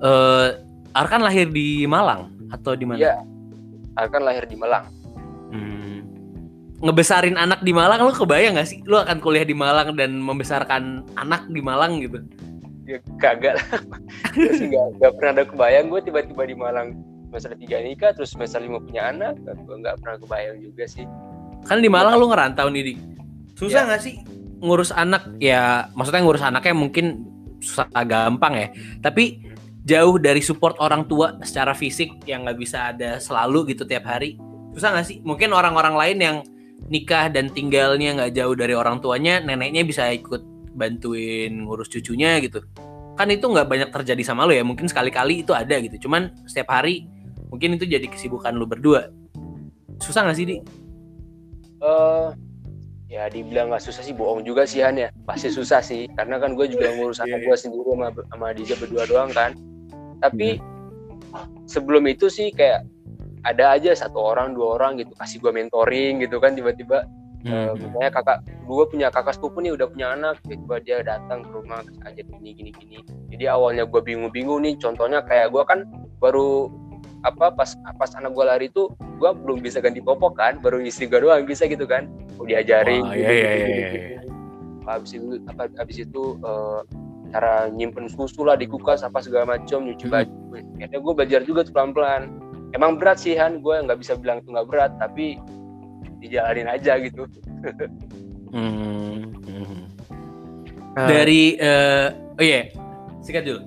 Eh 0.00 0.48
Arkan 0.94 1.26
lahir 1.26 1.50
di 1.50 1.90
Malang 1.90 2.30
atau 2.54 2.78
di 2.78 2.86
mana? 2.86 2.98
Iya. 3.02 3.14
Arkan 3.98 4.22
lahir 4.22 4.46
di 4.46 4.54
Malang 4.54 5.04
Hmm. 5.54 6.02
ngebesarin 6.82 7.38
anak 7.38 7.62
di 7.62 7.70
Malang 7.70 8.02
lu 8.02 8.10
kebayang 8.10 8.58
gak 8.58 8.66
sih 8.66 8.82
lu 8.90 8.98
akan 8.98 9.22
kuliah 9.22 9.46
di 9.46 9.54
Malang 9.54 9.94
dan 9.94 10.18
membesarkan 10.18 11.06
anak 11.14 11.46
di 11.46 11.62
Malang 11.62 12.02
gitu 12.02 12.18
ya 12.84 12.98
kagak 13.22 13.54
lah 13.56 13.66
gue 14.34 14.52
sih 14.58 14.68
gak, 14.74 14.98
gak 14.98 15.12
pernah 15.14 15.32
ada 15.38 15.44
kebayang 15.46 15.86
gue 15.94 16.00
tiba-tiba 16.10 16.42
di 16.42 16.56
Malang 16.58 16.98
semester 17.30 17.54
tiga 17.54 17.78
nikah 17.80 18.10
terus 18.18 18.34
semester 18.34 18.58
lima 18.58 18.82
punya 18.82 19.14
anak 19.14 19.38
gue 19.46 19.76
nggak 19.78 20.02
pernah 20.02 20.16
kebayang 20.18 20.58
juga 20.58 20.84
sih 20.90 21.06
kan 21.64 21.80
di 21.80 21.88
Malang 21.88 22.20
lu 22.20 22.28
ngerantau 22.28 22.68
nih 22.68 22.92
Dik. 22.92 22.98
susah 23.56 23.82
Ya. 23.84 23.88
nggak 23.88 24.02
sih? 24.02 24.14
Ngurus 24.64 24.90
anak 24.92 25.36
ya 25.40 25.88
maksudnya 25.92 26.22
ngurus 26.24 26.44
anaknya 26.44 26.74
mungkin 26.76 27.24
susah 27.60 27.88
gampang 28.04 28.54
ya. 28.56 28.68
Tapi 29.00 29.40
jauh 29.84 30.16
dari 30.16 30.40
support 30.40 30.76
orang 30.80 31.04
tua 31.04 31.36
secara 31.44 31.76
fisik 31.76 32.24
yang 32.24 32.44
nggak 32.48 32.58
bisa 32.60 32.92
ada 32.92 33.20
selalu 33.20 33.76
gitu 33.76 33.84
tiap 33.84 34.08
hari 34.08 34.36
susah 34.74 34.90
nggak 34.90 35.06
sih? 35.06 35.18
Mungkin 35.22 35.54
orang-orang 35.54 35.94
lain 35.94 36.18
yang 36.18 36.36
nikah 36.90 37.30
dan 37.30 37.48
tinggalnya 37.48 38.18
nggak 38.18 38.32
jauh 38.34 38.52
dari 38.58 38.74
orang 38.74 38.98
tuanya 38.98 39.40
neneknya 39.40 39.86
bisa 39.86 40.10
ikut 40.10 40.42
bantuin 40.74 41.64
ngurus 41.64 41.88
cucunya 41.88 42.42
gitu. 42.42 42.60
Kan 43.14 43.30
itu 43.30 43.46
nggak 43.46 43.70
banyak 43.70 43.88
terjadi 43.94 44.22
sama 44.26 44.44
lo 44.44 44.52
ya 44.52 44.66
mungkin 44.66 44.90
sekali-kali 44.90 45.46
itu 45.46 45.54
ada 45.54 45.78
gitu. 45.78 46.10
Cuman 46.10 46.34
setiap 46.44 46.74
hari 46.74 47.06
mungkin 47.48 47.78
itu 47.78 47.86
jadi 47.86 48.04
kesibukan 48.10 48.52
lu 48.52 48.66
berdua. 48.66 49.08
Susah 50.02 50.26
nggak 50.26 50.36
sih 50.36 50.46
di 50.50 50.56
eh 51.84 52.28
ya 53.14 53.30
dibilang 53.30 53.70
nggak 53.70 53.84
susah 53.84 54.02
sih 54.02 54.16
bohong 54.16 54.42
juga 54.42 54.64
sih 54.64 54.82
Han 54.82 54.98
ya. 54.98 55.08
Pasti 55.28 55.52
susah 55.52 55.84
sih 55.84 56.08
karena 56.16 56.40
kan 56.40 56.56
gue 56.56 56.66
juga 56.66 56.90
ngurus 56.96 57.22
Iya, 57.22 57.36
anak 57.36 57.40
iya. 57.44 57.46
gue 57.46 57.56
sendiri 57.60 57.84
sama 57.94 58.08
sama 58.32 58.46
Diza 58.56 58.74
berdua 58.80 59.04
doang 59.06 59.30
kan. 59.30 59.52
Tapi 60.18 60.58
sebelum 61.68 62.08
itu 62.08 62.26
sih 62.32 62.50
kayak 62.50 62.88
ada 63.44 63.76
aja 63.76 63.92
satu 63.92 64.18
orang 64.18 64.56
dua 64.56 64.80
orang 64.80 64.96
gitu 64.96 65.12
kasih 65.20 65.36
gue 65.44 65.52
mentoring 65.52 66.24
gitu 66.24 66.40
kan 66.40 66.56
tiba-tiba 66.56 67.04
eh, 67.44 67.76
misalnya 67.76 68.08
kakak 68.08 68.38
gue 68.48 68.84
punya 68.88 69.12
kakak 69.12 69.36
sepupu 69.36 69.60
nih 69.60 69.76
udah 69.76 69.86
punya 69.92 70.16
anak 70.16 70.40
tiba-tiba 70.48 70.76
dia 70.80 70.98
datang 71.04 71.44
ke 71.44 71.50
rumah 71.52 71.84
aja 72.08 72.22
gini 72.24 72.50
gini 72.56 72.70
gini. 72.72 72.98
Jadi 73.28 73.44
awalnya 73.46 73.84
gue 73.84 74.00
bingung-bingung 74.00 74.64
nih 74.64 74.80
contohnya 74.80 75.20
kayak 75.22 75.52
gue 75.52 75.62
kan 75.68 75.84
baru 76.18 76.72
apa 77.24 77.48
pas 77.56 77.72
pas 77.96 78.10
anak 78.20 78.36
gue 78.36 78.44
lari 78.44 78.66
itu 78.68 78.92
gue 79.00 79.30
belum 79.32 79.64
bisa 79.64 79.80
ganti 79.80 80.04
popok 80.04 80.36
kan 80.36 80.60
baru 80.60 80.84
istri 80.84 81.08
gue 81.08 81.24
doang 81.24 81.48
bisa 81.48 81.64
gitu 81.64 81.88
kan 81.88 82.04
gue 82.36 82.46
diajarin 82.52 83.00
Wah, 83.00 83.16
gitu, 83.16 83.24
iya, 83.24 83.32
iya, 83.32 83.32
gitu, 83.32 83.64
iya, 83.64 83.64
gitu, 83.64 83.72
iya. 83.72 83.88
gitu. 84.20 84.28
habis 84.84 85.10
itu 85.16 85.26
apa 85.48 85.62
habis 85.80 85.96
itu 86.04 86.22
eh, 86.44 86.80
cara 87.32 87.52
nyimpen 87.72 88.06
susu 88.12 88.44
lah 88.44 88.54
di 88.54 88.68
kulkas 88.68 89.00
apa 89.00 89.24
segala 89.24 89.56
macam 89.56 89.82
nyuci 89.82 90.06
Hmm. 90.06 90.14
baju 90.14 90.36
akhirnya 90.78 90.98
gue 91.00 91.12
belajar 91.16 91.40
juga 91.42 91.60
tuh 91.64 91.72
pelan-pelan 91.72 92.22
emang 92.76 93.00
berat 93.00 93.18
sih 93.18 93.34
Han 93.34 93.64
gue 93.64 93.74
nggak 93.74 93.98
bisa 93.98 94.14
bilang 94.20 94.44
itu 94.44 94.52
nggak 94.52 94.68
berat 94.68 94.92
tapi 95.00 95.40
dijalanin 96.20 96.68
aja 96.68 97.00
gitu 97.00 97.24
Hmm, 98.54 99.34
hmm. 99.34 99.82
Dari 100.94 101.58
eh 101.58 102.06
oh 102.38 102.44
iya, 102.44 102.70
sikat 103.18 103.42
dulu. 103.42 103.66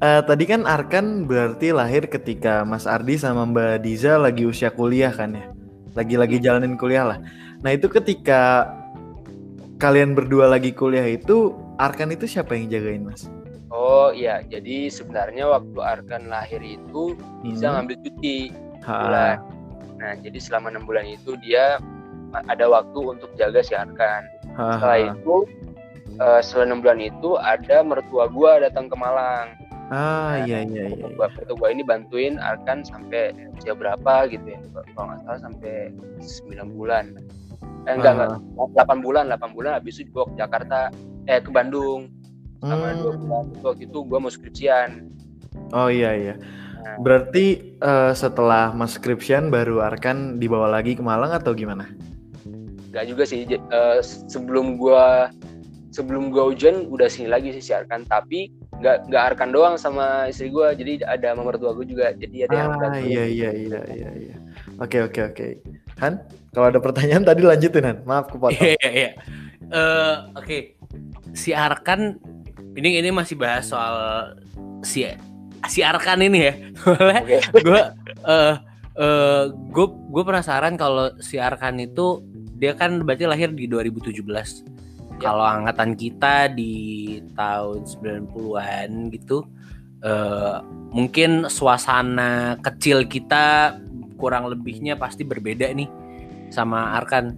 Eh, 0.00 0.22
tadi 0.24 0.44
kan 0.44 0.64
Arkan 0.64 1.24
berarti 1.24 1.72
lahir 1.72 2.06
ketika 2.06 2.64
Mas 2.64 2.84
Ardi 2.84 3.16
sama 3.16 3.46
Mbak 3.46 3.82
Diza 3.82 4.16
lagi 4.16 4.44
usia 4.44 4.68
kuliah 4.68 5.12
kan 5.12 5.36
ya 5.36 5.46
lagi-lagi 5.96 6.36
jalanin 6.38 6.76
kuliah 6.76 7.04
lah 7.04 7.18
nah 7.64 7.72
itu 7.72 7.88
ketika 7.88 8.68
kalian 9.76 10.16
berdua 10.16 10.48
lagi 10.48 10.72
kuliah 10.72 11.04
itu 11.04 11.52
Arkan 11.76 12.12
itu 12.12 12.24
siapa 12.24 12.56
yang 12.56 12.68
jagain 12.68 13.04
Mas 13.04 13.28
oh 13.68 14.12
iya 14.12 14.40
jadi 14.44 14.88
sebenarnya 14.88 15.48
waktu 15.48 15.78
Arkan 15.80 16.28
lahir 16.28 16.60
itu 16.60 17.16
bisa 17.44 17.68
Hmm. 17.68 17.74
ngambil 17.84 17.96
cuti 18.04 18.38
bulan. 18.86 19.36
Nah, 19.96 20.12
jadi 20.20 20.38
selama 20.38 20.70
enam 20.70 20.84
bulan 20.84 21.08
itu 21.08 21.34
dia 21.40 21.80
ada 22.46 22.68
waktu 22.68 23.16
untuk 23.16 23.32
jaga 23.34 23.64
si 23.64 23.72
Arkan. 23.72 24.28
Ha, 24.54 24.76
Setelah 24.76 24.98
ha. 25.00 25.08
itu, 25.16 25.36
eh, 26.20 26.40
setelah 26.44 26.64
enam 26.68 26.80
bulan 26.84 27.00
itu 27.00 27.30
ada 27.40 27.80
mertua 27.80 28.28
gua 28.28 28.60
datang 28.60 28.86
ke 28.86 28.94
Malang. 28.94 29.56
Ah 29.88 30.42
iya 30.42 30.62
iya 30.62 30.90
iya 30.90 31.04
Mertua, 31.06 31.30
mertua 31.30 31.54
gua 31.54 31.68
ini 31.70 31.82
bantuin 31.82 32.36
Arkan 32.36 32.82
sampai 32.82 33.30
usia 33.54 33.72
berapa 33.72 34.26
gitu 34.26 34.44
ya? 34.44 34.58
Kalau 34.92 35.06
nggak 35.08 35.20
salah 35.22 35.40
sampai 35.40 35.74
9 36.18 36.74
bulan. 36.74 37.04
Eh 37.86 37.94
enggak 37.94 38.12
Ah. 38.18 38.38
enggak, 38.42 38.88
8 38.90 38.98
bulan, 38.98 39.24
8 39.30 39.54
bulan 39.54 39.78
habis 39.78 39.96
itu 39.96 40.10
dibawa 40.10 40.26
ke 40.26 40.34
Jakarta, 40.36 40.80
eh 41.24 41.38
ke 41.38 41.50
Bandung. 41.50 42.10
Selama 42.58 42.86
Hmm. 42.88 42.98
dua 42.98 43.12
bulan 43.14 43.42
itu 43.48 43.64
waktu 43.64 43.82
itu 43.86 43.98
gua 44.02 44.18
mau 44.18 44.32
skripsian. 44.32 44.90
oh 45.72 45.88
iya 45.88 46.12
iya 46.12 46.34
Nah, 46.76 47.02
berarti 47.02 47.74
eh, 47.76 48.12
setelah 48.12 48.70
Mas 48.70 48.94
skripsian 48.94 49.50
baru 49.50 49.82
Arkan 49.82 50.38
dibawa 50.38 50.70
lagi 50.70 50.94
ke 50.94 51.02
Malang 51.02 51.30
atau 51.30 51.50
gimana 51.50 51.90
Gak 52.90 53.06
juga 53.06 53.26
sih 53.26 53.42
eh, 53.44 53.98
sebelum 54.26 54.78
gua 54.78 55.28
sebelum 55.90 56.30
gua 56.30 56.50
ujian 56.50 56.86
udah 56.86 57.08
sini 57.08 57.26
lagi 57.26 57.50
sih 57.50 57.60
si 57.60 57.72
Arkan 57.72 58.06
tapi 58.06 58.52
nggak 58.80 58.96
nggak 59.08 59.22
Arkan 59.32 59.50
doang 59.52 59.74
sama 59.80 60.28
istri 60.28 60.52
gua 60.52 60.76
jadi 60.76 61.00
ada 61.04 61.32
sama 61.32 61.48
mertua 61.48 61.72
gua 61.72 61.84
juga 61.86 62.12
jadi 62.12 62.48
ada 62.48 62.54
yang 62.54 62.68
ah 62.70 62.78
bantu. 62.78 63.08
iya 63.08 63.24
iya 63.24 63.50
iya 63.56 63.80
iya 63.88 64.10
iya 64.14 64.36
oke 64.78 64.98
oke 65.08 65.20
oke 65.32 65.46
Han 65.96 66.20
kalau 66.52 66.66
ada 66.68 66.80
pertanyaan 66.80 67.24
tadi 67.24 67.40
lanjutin 67.40 67.84
Han 67.88 67.98
maaf 68.04 68.28
kepotong 68.28 68.56
Iya 68.60 68.76
iya 68.76 68.90
iya. 68.92 69.10
Eh, 69.66 70.14
Oke, 70.38 70.78
si 71.34 71.50
Arkan 71.50 72.14
ini 72.78 73.02
ini 73.02 73.10
masih 73.10 73.34
bahas 73.34 73.66
soal 73.66 73.96
si 74.86 75.02
si 75.66 75.80
Arkan 75.82 76.22
ini 76.22 76.38
ya. 76.46 76.54
Oke. 77.18 77.42
gue 77.66 77.82
eh 78.30 78.54
eh 78.96 79.42
gue 79.50 79.86
gue 79.90 80.22
penasaran 80.22 80.78
kalau 80.78 81.10
si 81.18 81.42
Arkan 81.42 81.82
itu 81.82 82.22
dia 82.56 82.78
kan 82.78 83.02
berarti 83.02 83.26
lahir 83.26 83.50
di 83.50 83.66
2017. 83.66 84.22
Kalau 85.16 85.42
angkatan 85.42 85.96
kita 85.96 86.52
di 86.52 86.74
tahun 87.32 87.84
90-an 87.84 88.90
gitu 89.10 89.44
eh 90.04 90.56
mungkin 90.92 91.48
suasana 91.48 92.60
kecil 92.60 93.08
kita 93.08 93.74
kurang 94.20 94.52
lebihnya 94.52 94.94
pasti 94.94 95.24
berbeda 95.24 95.72
nih 95.72 95.88
sama 96.52 97.00
Arkan. 97.00 97.32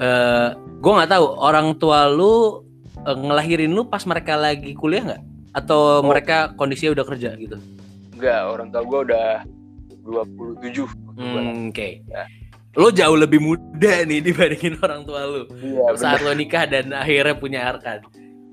Eh 0.00 0.48
gue 0.56 0.92
nggak 0.96 1.12
tahu 1.12 1.26
orang 1.36 1.76
tua 1.76 2.08
lu 2.08 2.64
eh, 3.04 3.16
ngelahirin 3.16 3.72
lu 3.72 3.84
pas 3.84 4.00
mereka 4.04 4.36
lagi 4.36 4.72
kuliah 4.72 5.04
nggak? 5.04 5.22
Atau 5.50 6.00
Oh. 6.00 6.08
mereka 6.08 6.56
kondisinya 6.56 6.96
udah 6.96 7.06
kerja 7.06 7.36
gitu? 7.36 7.60
Enggak, 8.16 8.40
orang 8.48 8.68
tua 8.68 8.82
gua 8.84 9.00
udah 9.04 9.28
27 10.04 10.88
waktu 10.88 11.20
gua 11.20 11.40
Hmm, 11.42 11.68
Oke. 11.68 12.00
Ya. 12.06 12.24
Lo 12.78 12.94
jauh 12.94 13.18
lebih 13.18 13.42
muda 13.42 14.06
nih 14.06 14.22
dibandingin 14.22 14.78
orang 14.78 15.02
tua 15.02 15.26
lu 15.26 15.42
Iya, 15.58 15.90
saat 15.98 16.22
lo 16.22 16.30
nikah 16.30 16.70
dan 16.70 16.94
akhirnya 16.94 17.34
punya 17.34 17.66
Arkan. 17.66 17.98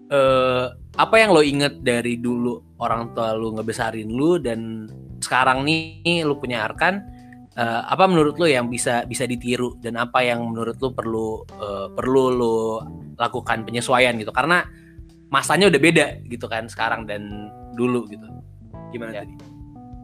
Eh, 0.08 0.66
apa 0.98 1.16
yang 1.20 1.36
lo 1.36 1.44
inget 1.44 1.84
dari 1.84 2.18
dulu 2.18 2.58
orang 2.80 3.14
tua 3.14 3.38
lu 3.38 3.54
ngebesarin 3.54 4.10
lu 4.10 4.42
dan 4.42 4.90
sekarang 5.22 5.62
nih 5.62 6.26
lu 6.26 6.38
punya 6.38 6.66
Arkan? 6.66 7.14
eh, 7.54 7.82
apa 7.90 8.06
menurut 8.06 8.38
lo 8.38 8.46
yang 8.46 8.70
bisa 8.70 9.02
bisa 9.04 9.26
ditiru 9.26 9.82
dan 9.82 9.98
apa 9.98 10.22
yang 10.22 10.46
menurut 10.46 10.78
lo 10.78 10.94
perlu 10.94 11.28
eh, 11.58 11.88
perlu 11.90 12.24
lo 12.30 12.58
lakukan 13.18 13.66
penyesuaian 13.66 14.14
gitu? 14.18 14.30
Karena 14.30 14.62
masanya 15.30 15.66
udah 15.68 15.82
beda 15.82 16.08
gitu 16.26 16.46
kan 16.46 16.70
sekarang 16.70 17.06
dan 17.06 17.50
dulu 17.74 18.06
gitu. 18.08 18.26
Gimana 18.90 19.12
Ya. 19.12 19.22
tadi? 19.26 19.34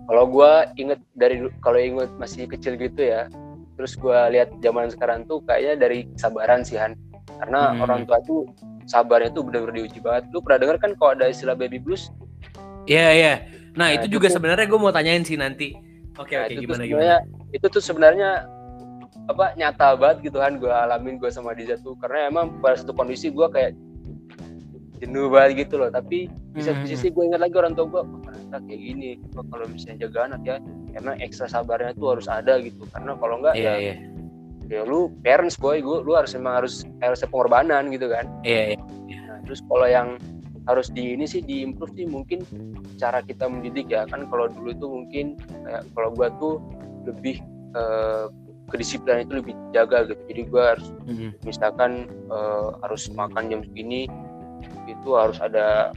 Kalau 0.03 0.25
gua 0.27 0.67
inget 0.75 0.99
dari 1.15 1.39
kalau 1.61 1.79
inget 1.79 2.09
masih 2.19 2.43
kecil 2.43 2.75
gitu 2.75 2.99
ya, 2.99 3.29
terus 3.73 3.93
gua 3.93 4.27
lihat 4.27 4.53
zaman 4.57 4.87
sekarang 4.87 5.23
tuh 5.23 5.41
kayaknya 5.41 5.73
dari 5.79 6.05
kesabaran 6.09 6.61
sih 6.61 6.75
Han. 6.75 6.93
Karena 7.33 7.71
Hmm. 7.71 7.81
orang 7.81 7.99
tua 8.03 8.19
tuh 8.21 8.45
sabarnya 8.85 9.29
tuh 9.29 9.41
benar-benar 9.41 9.75
diuji 9.75 9.99
banget. 9.99 10.29
Lu 10.29 10.39
pernah 10.39 10.59
dengar 10.59 10.77
kan 10.77 10.91
kalau 10.93 11.11
ada 11.13 11.25
istilah 11.25 11.53
baby 11.53 11.77
blues? 11.77 12.11
Iya 12.83 13.07
iya. 13.11 13.33
Nah, 13.73 13.87
Nah, 13.87 13.89
itu 13.91 14.05
itu 14.05 14.13
juga 14.13 14.27
tuh- 14.27 14.35
sebenarnya 14.37 14.65
gue 14.65 14.77
mau 14.77 14.91
tanyain 14.91 15.21
sih 15.21 15.35
nanti. 15.35 15.73
Oke 16.13 16.33
Nah, 16.33 16.45
oke 16.45 16.51
tuh 16.51 16.61
gimana 16.61 16.83
gimana. 16.83 17.17
itu 17.49 17.65
tuh 17.67 17.81
sebenarnya 17.81 18.29
apa 19.23 19.55
nyata 19.55 19.95
banget 19.95 20.17
gitu 20.25 20.37
kan 20.37 20.55
gue 20.55 20.67
alamin 20.67 21.15
gue 21.15 21.29
sama 21.29 21.53
Diza 21.53 21.79
tuh 21.79 21.95
karena 21.95 22.27
emang 22.27 22.59
pada 22.59 22.75
satu 22.75 22.91
kondisi 22.91 23.29
gue 23.29 23.47
kayak 23.47 23.71
jenuh 24.99 25.27
banget 25.27 25.63
gitu 25.63 25.75
loh 25.77 25.87
tapi 25.87 26.27
di 26.27 26.61
satu 26.61 26.81
Hmm. 26.81 26.87
sisi 26.87 27.07
gue 27.07 27.23
ingat 27.23 27.39
lagi 27.39 27.55
orang 27.55 27.71
tua 27.71 27.85
gue 27.87 28.01
oh, 28.01 28.19
ternyata 28.21 28.57
kayak 28.61 28.81
gini 28.81 29.09
kalau 29.45 29.65
misalnya 29.65 29.97
jaga 30.01 30.19
anak 30.27 30.41
ya 30.43 30.55
emang 30.97 31.17
ekstra 31.19 31.49
sabarnya 31.49 31.93
tuh 31.97 32.17
harus 32.17 32.27
ada 32.29 32.57
gitu 32.61 32.85
karena 32.93 33.17
kalau 33.17 33.41
enggak 33.41 33.55
Iya 33.57 33.63
ya, 33.63 33.75
iya 33.77 33.95
ya 34.71 34.81
lu 34.87 35.11
parents 35.21 35.59
boy 35.59 35.83
gue 35.83 36.01
lu 36.01 36.15
harus 36.15 36.33
emang 36.33 36.63
harus 36.63 36.87
harus 37.03 37.19
pengorbanan 37.27 37.91
gitu 37.93 38.09
kan 38.09 38.25
iya. 38.41 38.73
iya. 38.73 39.19
Nah, 39.29 39.37
terus 39.45 39.59
kalau 39.69 39.85
yang 39.85 40.17
harus 40.63 40.87
di 40.87 41.13
ini 41.13 41.27
sih 41.27 41.43
di 41.43 41.61
improve 41.61 41.91
sih 41.93 42.07
mungkin 42.07 42.47
cara 42.95 43.19
kita 43.19 43.51
mendidik 43.51 43.91
ya 43.91 44.07
kan 44.07 44.23
kalau 44.31 44.47
dulu 44.47 44.71
itu 44.71 44.85
mungkin 44.87 45.25
kayak 45.67 45.83
kalau 45.91 46.09
gua 46.15 46.31
tuh 46.39 46.63
lebih 47.03 47.43
eh, 47.75 48.25
kedisiplinan 48.71 49.27
itu 49.27 49.43
lebih 49.43 49.53
jaga 49.75 50.07
gitu 50.07 50.21
jadi 50.31 50.41
gua 50.47 50.63
harus 50.73 50.87
Mhm. 51.03 51.29
misalkan 51.43 51.91
eh, 52.31 52.67
harus 52.81 53.11
makan 53.11 53.51
jam 53.51 53.61
segini 53.67 54.07
itu 54.87 55.09
harus 55.19 55.37
ada 55.43 55.91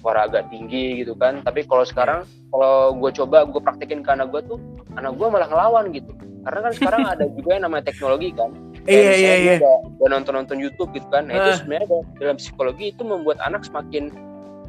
suara 0.00 0.26
agak 0.26 0.48
tinggi 0.48 1.04
gitu 1.04 1.12
kan 1.14 1.44
tapi 1.44 1.62
kalau 1.64 1.84
sekarang 1.84 2.24
kalau 2.48 2.96
gue 2.96 3.10
coba 3.14 3.44
gue 3.46 3.60
praktekin 3.60 4.00
ke 4.00 4.10
anak 4.10 4.32
gue 4.32 4.42
tuh 4.42 4.58
anak 4.96 5.14
gue 5.14 5.26
malah 5.28 5.46
ngelawan 5.46 5.92
gitu 5.92 6.10
karena 6.40 6.58
kan 6.64 6.72
sekarang 6.72 7.00
ada 7.04 7.24
juga 7.30 7.50
yang 7.54 7.64
namanya 7.68 7.92
teknologi 7.92 8.32
kan 8.32 8.50
Iya 8.88 9.12
iya 9.12 9.34
iya. 9.36 9.54
Udah, 10.00 10.08
nonton 10.08 10.32
nonton 10.40 10.56
YouTube 10.56 10.88
gitu 10.96 11.04
kan. 11.12 11.28
Nah, 11.28 11.36
itu 11.36 11.50
Ah. 11.52 11.56
sebenarnya 11.60 12.00
dalam 12.16 12.36
psikologi 12.40 12.96
itu 12.96 13.04
membuat 13.04 13.36
anak 13.44 13.68
semakin 13.68 14.08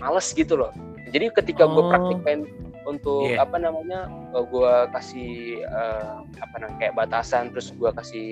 males 0.04 0.28
gitu 0.36 0.60
loh. 0.60 0.68
Jadi 1.16 1.32
ketika 1.32 1.64
gue 1.64 1.80
Oh. 1.80 1.88
praktekkan 1.88 2.44
untuk 2.84 3.32
Iya. 3.32 3.48
apa 3.48 3.56
namanya, 3.56 4.12
gue 4.36 4.74
kasih 4.92 5.64
eh, 5.64 6.14
apa 6.44 6.56
namanya 6.60 6.78
kayak 6.84 6.96
batasan, 7.00 7.56
terus 7.56 7.72
gue 7.72 7.88
kasih 7.96 8.28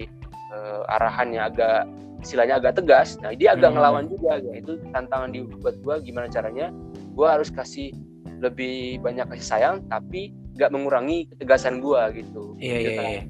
eh, 0.52 0.82
arahan 0.92 1.32
yang 1.32 1.48
agak 1.48 1.88
istilahnya 2.20 2.56
agak 2.56 2.76
tegas. 2.76 3.16
Nah 3.18 3.32
dia 3.32 3.54
agak 3.54 3.70
Hmm. 3.70 3.76
ngelawan 3.76 4.06
juga. 4.08 4.38
Ya. 4.38 4.54
Itu 4.56 4.78
tantangan 4.90 5.30
di 5.30 5.40
buat 5.44 5.76
gue 5.78 5.96
gimana 6.04 6.28
caranya. 6.28 6.70
Gue 7.12 7.26
harus 7.26 7.50
kasih 7.50 7.92
lebih 8.40 9.00
banyak 9.00 9.28
kasih 9.28 9.48
sayang, 9.48 9.76
tapi 9.86 10.32
nggak 10.56 10.70
mengurangi 10.70 11.28
ketegasan 11.30 11.80
gue 11.80 12.02
gitu. 12.18 12.56
Iya 12.58 12.76
Gitu 12.78 12.90
iya. 12.90 12.96
kan. 12.96 13.08
iya. 13.10 13.24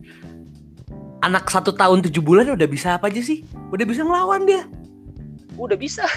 Anak 1.20 1.46
satu 1.48 1.72
tahun 1.72 2.00
tujuh 2.02 2.22
bulan 2.22 2.48
udah 2.50 2.66
bisa 2.66 2.96
apa 2.96 3.08
aja 3.08 3.20
sih? 3.20 3.44
Udah 3.70 3.84
bisa 3.84 4.02
ngelawan 4.02 4.44
dia. 4.44 4.64
udah 5.58 5.76
bisa. 5.76 6.08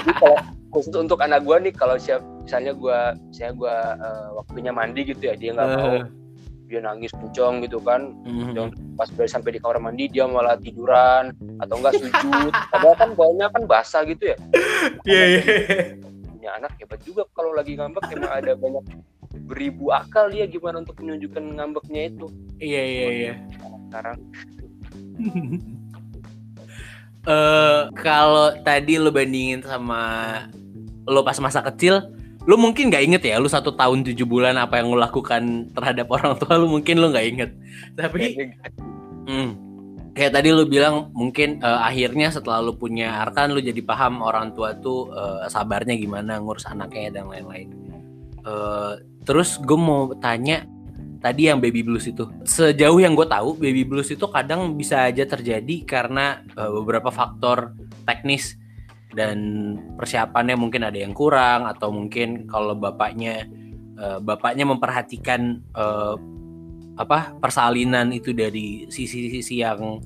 Jadi 0.00 0.12
kalau 0.16 0.40
khusus 0.72 0.96
untuk 0.96 1.20
anak 1.20 1.44
gua 1.44 1.60
nih 1.60 1.68
kalau 1.68 2.00
siap 2.00 2.24
misalnya 2.40 2.72
gua 2.72 3.12
misalnya 3.28 3.54
gua 3.54 3.76
eh, 3.94 4.28
waktunya 4.32 4.72
mandi 4.72 5.04
gitu 5.04 5.20
ya 5.20 5.36
dia 5.36 5.52
nggak 5.52 5.68
mau 5.68 5.92
Eh. 5.92 6.04
Dia 6.74 6.82
nangis 6.82 7.14
kenceng 7.14 7.62
gitu 7.62 7.78
kan 7.78 8.10
Mhm. 8.26 8.50
Jangan 8.52 8.70
pas 8.94 9.06
udah 9.08 9.30
sampai 9.30 9.50
di 9.54 9.58
kamar 9.58 9.78
mandi 9.78 10.04
dia 10.06 10.26
malah 10.26 10.58
tiduran 10.58 11.30
atau 11.56 11.74
enggak 11.78 11.94
sujud 11.96 12.50
padahal 12.74 12.96
kan 12.96 13.10
baunya 13.14 13.46
kan 13.48 13.62
basah 13.64 14.02
gitu 14.02 14.34
ya 14.34 14.36
Iya 15.06 15.22
iya. 15.30 15.40
punya 16.26 16.50
anak 16.58 16.74
hebat 16.76 16.98
juga 17.00 17.22
kalau 17.30 17.54
lagi 17.54 17.74
ngambek 17.74 18.10
emang 18.10 18.32
ada 18.32 18.52
banyak 18.52 18.84
beribu 19.44 19.90
akal 19.90 20.26
dia 20.28 20.44
gimana 20.44 20.82
untuk 20.82 20.98
menunjukkan 20.98 21.42
ngambeknya 21.54 22.02
itu 22.08 22.26
Iya 22.58 22.82
iya 22.82 23.06
iya. 23.08 23.32
sekarang 23.88 24.18
Eh 27.24 27.82
kalau 27.96 28.52
tadi 28.60 29.00
lo 29.00 29.08
bandingin 29.08 29.64
sama 29.64 30.44
lo 31.08 31.24
pas 31.24 31.40
masa 31.40 31.64
kecil, 31.64 32.04
lo 32.44 32.60
mungkin 32.60 32.92
nggak 32.92 33.04
inget 33.04 33.22
ya, 33.24 33.40
lo 33.40 33.48
satu 33.48 33.72
tahun 33.72 34.04
tujuh 34.04 34.28
bulan 34.28 34.60
apa 34.60 34.80
yang 34.80 34.92
lo 34.92 35.00
lakukan 35.00 35.72
terhadap 35.72 36.06
orang 36.16 36.36
tua 36.36 36.60
lo 36.60 36.68
mungkin 36.68 37.00
lo 37.00 37.08
nggak 37.12 37.26
inget. 37.26 37.50
Tapi 37.96 38.52
hmm, 39.24 39.50
kayak 40.12 40.32
tadi 40.36 40.48
lo 40.52 40.68
bilang 40.68 41.08
mungkin 41.16 41.64
eh, 41.64 41.80
akhirnya 41.88 42.28
setelah 42.28 42.60
lo 42.60 42.76
punya 42.76 43.24
Arkan 43.24 43.56
lo 43.56 43.60
jadi 43.64 43.80
paham 43.80 44.20
orang 44.20 44.52
tua 44.52 44.76
tuh 44.76 45.08
eh, 45.12 45.48
sabarnya 45.48 45.96
gimana 45.96 46.36
ngurus 46.38 46.68
anaknya 46.68 47.20
dan 47.20 47.32
lain-lain. 47.32 47.68
Eh, 48.44 48.92
terus 49.24 49.56
gue 49.56 49.78
mau 49.80 50.12
tanya 50.20 50.68
tadi 51.24 51.48
yang 51.48 51.56
baby 51.56 51.80
blues 51.80 52.04
itu 52.04 52.28
sejauh 52.44 53.00
yang 53.00 53.16
gue 53.16 53.24
tahu 53.24 53.56
baby 53.56 53.88
blues 53.88 54.12
itu 54.12 54.28
kadang 54.28 54.76
bisa 54.76 55.08
aja 55.08 55.24
terjadi 55.24 55.80
karena 55.88 56.44
eh, 56.52 56.68
beberapa 56.68 57.08
faktor 57.08 57.72
teknis 58.04 58.60
dan 59.14 59.38
persiapannya 59.96 60.58
mungkin 60.58 60.82
ada 60.84 60.98
yang 60.98 61.14
kurang 61.14 61.70
atau 61.70 61.94
mungkin 61.94 62.50
kalau 62.50 62.74
bapaknya 62.74 63.46
eh, 63.96 64.18
bapaknya 64.20 64.66
memperhatikan 64.68 65.62
eh, 65.72 66.16
apa 66.94 67.34
persalinan 67.42 68.14
itu 68.14 68.30
dari 68.30 68.86
sisi-sisi 68.86 69.62
yang 69.62 69.98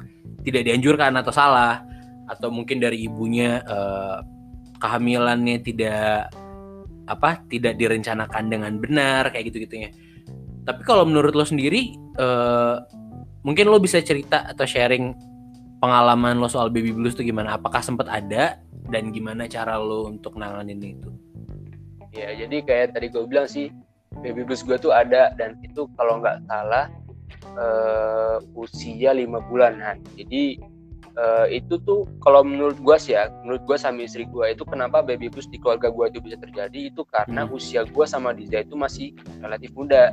tidak 0.44 0.68
dianjurkan 0.68 1.12
atau 1.20 1.32
salah 1.32 1.84
atau 2.28 2.48
mungkin 2.52 2.80
dari 2.80 3.08
ibunya 3.08 3.60
eh, 3.64 4.18
kehamilannya 4.78 5.56
tidak 5.64 6.32
apa 7.08 7.40
tidak 7.48 7.80
direncanakan 7.80 8.52
dengan 8.52 8.72
benar 8.76 9.32
kayak 9.32 9.48
gitu 9.52 9.64
gitunya 9.64 9.90
tapi 10.68 10.84
kalau 10.84 11.08
menurut 11.08 11.32
lo 11.32 11.44
sendiri 11.48 11.96
eh, 11.96 12.76
mungkin 13.44 13.72
lo 13.72 13.80
bisa 13.80 14.00
cerita 14.04 14.44
atau 14.44 14.68
sharing 14.68 15.27
pengalaman 15.78 16.36
lo 16.36 16.46
soal 16.46 16.68
baby 16.68 16.90
blues 16.90 17.14
itu 17.14 17.30
gimana 17.30 17.54
apakah 17.54 17.80
sempat 17.80 18.06
ada 18.06 18.58
dan 18.88 19.10
gimana 19.10 19.46
cara 19.46 19.78
lo 19.78 20.06
untuk 20.06 20.34
nanganin 20.34 20.78
itu 20.82 21.10
Ya, 22.08 22.34
jadi 22.34 22.64
kayak 22.64 22.98
tadi 22.98 23.12
gue 23.12 23.22
bilang 23.28 23.46
sih, 23.46 23.70
baby 24.24 24.42
blues 24.42 24.66
gue 24.66 24.74
tuh 24.74 24.90
ada 24.90 25.30
dan 25.38 25.54
itu 25.62 25.86
kalau 25.94 26.18
nggak 26.18 26.40
salah 26.50 26.90
eh, 27.54 28.36
usia 28.56 29.14
lima 29.14 29.38
bulanan. 29.44 30.02
Jadi 30.16 30.58
eh, 31.14 31.46
itu 31.52 31.78
tuh 31.78 32.08
kalau 32.18 32.42
menurut 32.42 32.80
gue 32.80 32.96
sih 32.98 33.14
ya, 33.14 33.30
menurut 33.44 33.62
gue 33.62 33.76
sama 33.78 34.02
istri 34.02 34.26
gue 34.26 34.50
itu 34.50 34.64
kenapa 34.66 34.98
baby 34.98 35.30
blues 35.30 35.46
di 35.46 35.60
keluarga 35.62 35.94
gue 35.94 36.04
itu 36.10 36.18
bisa 36.18 36.36
terjadi 36.40 36.90
itu 36.90 37.06
karena 37.06 37.46
Hmm. 37.46 37.54
usia 37.54 37.86
gue 37.86 38.06
sama 38.08 38.34
Diza 38.34 38.66
itu 38.66 38.74
masih 38.74 39.14
relatif 39.38 39.70
muda. 39.76 40.10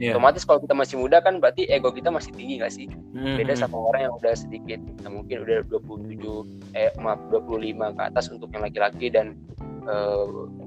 Iya. 0.00 0.16
Otomatis 0.16 0.48
kalau 0.48 0.64
kita 0.64 0.72
masih 0.72 0.96
muda 0.96 1.20
kan 1.20 1.36
berarti 1.36 1.68
ego 1.68 1.92
kita 1.92 2.08
masih 2.08 2.32
tinggi 2.32 2.56
nggak 2.56 2.72
sih? 2.72 2.88
Beda 3.36 3.52
Mhm. 3.52 3.60
sama 3.60 3.76
orang 3.76 4.08
yang 4.08 4.14
udah 4.16 4.32
sedikit, 4.32 4.80
nah, 5.04 5.12
mungkin 5.12 5.44
udah 5.44 5.60
27 5.68 6.48
eh 6.72 6.88
maaf 6.96 7.20
25 7.28 7.92
ke 7.92 8.02
atas 8.02 8.32
untuk 8.32 8.48
yang 8.50 8.64
laki-laki 8.64 9.12
dan 9.12 9.36
eh, 9.84 10.24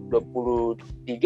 23 0.09 0.77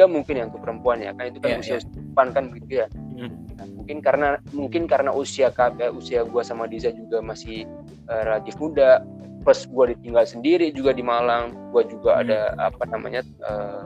mungkin 0.06 0.36
yang 0.36 0.48
untuk 0.48 0.64
perempuan 0.64 1.00
ya 1.00 1.12
kan 1.12 1.28
itu 1.28 1.40
kan 1.40 1.52
Iya, 1.52 1.60
usia 1.60 1.78
depan 1.84 2.28
kan 2.32 2.44
begitu 2.48 2.84
ya. 2.84 2.88
Mhm. 2.88 3.28
Nah, 3.58 3.68
mungkin 3.74 3.98
karena 4.00 4.28
mungkin 4.50 4.84
karena 4.86 5.12
usia 5.12 5.52
ka- 5.52 5.76
eh, 5.76 5.92
usia 5.92 6.24
gua 6.24 6.44
sama 6.44 6.64
Diza 6.66 6.92
juga 6.92 7.20
masih 7.20 7.68
eh, 8.08 8.22
relatif 8.24 8.56
muda 8.56 9.04
plus 9.44 9.68
gua 9.68 9.88
ditinggal 9.88 10.24
sendiri 10.24 10.72
juga 10.72 10.92
di 10.92 11.04
Malang 11.04 11.52
gua 11.72 11.84
juga 11.84 12.16
Hmm. 12.16 12.24
ada 12.24 12.40
apa 12.58 12.84
namanya 12.86 13.20
eh, 13.24 13.84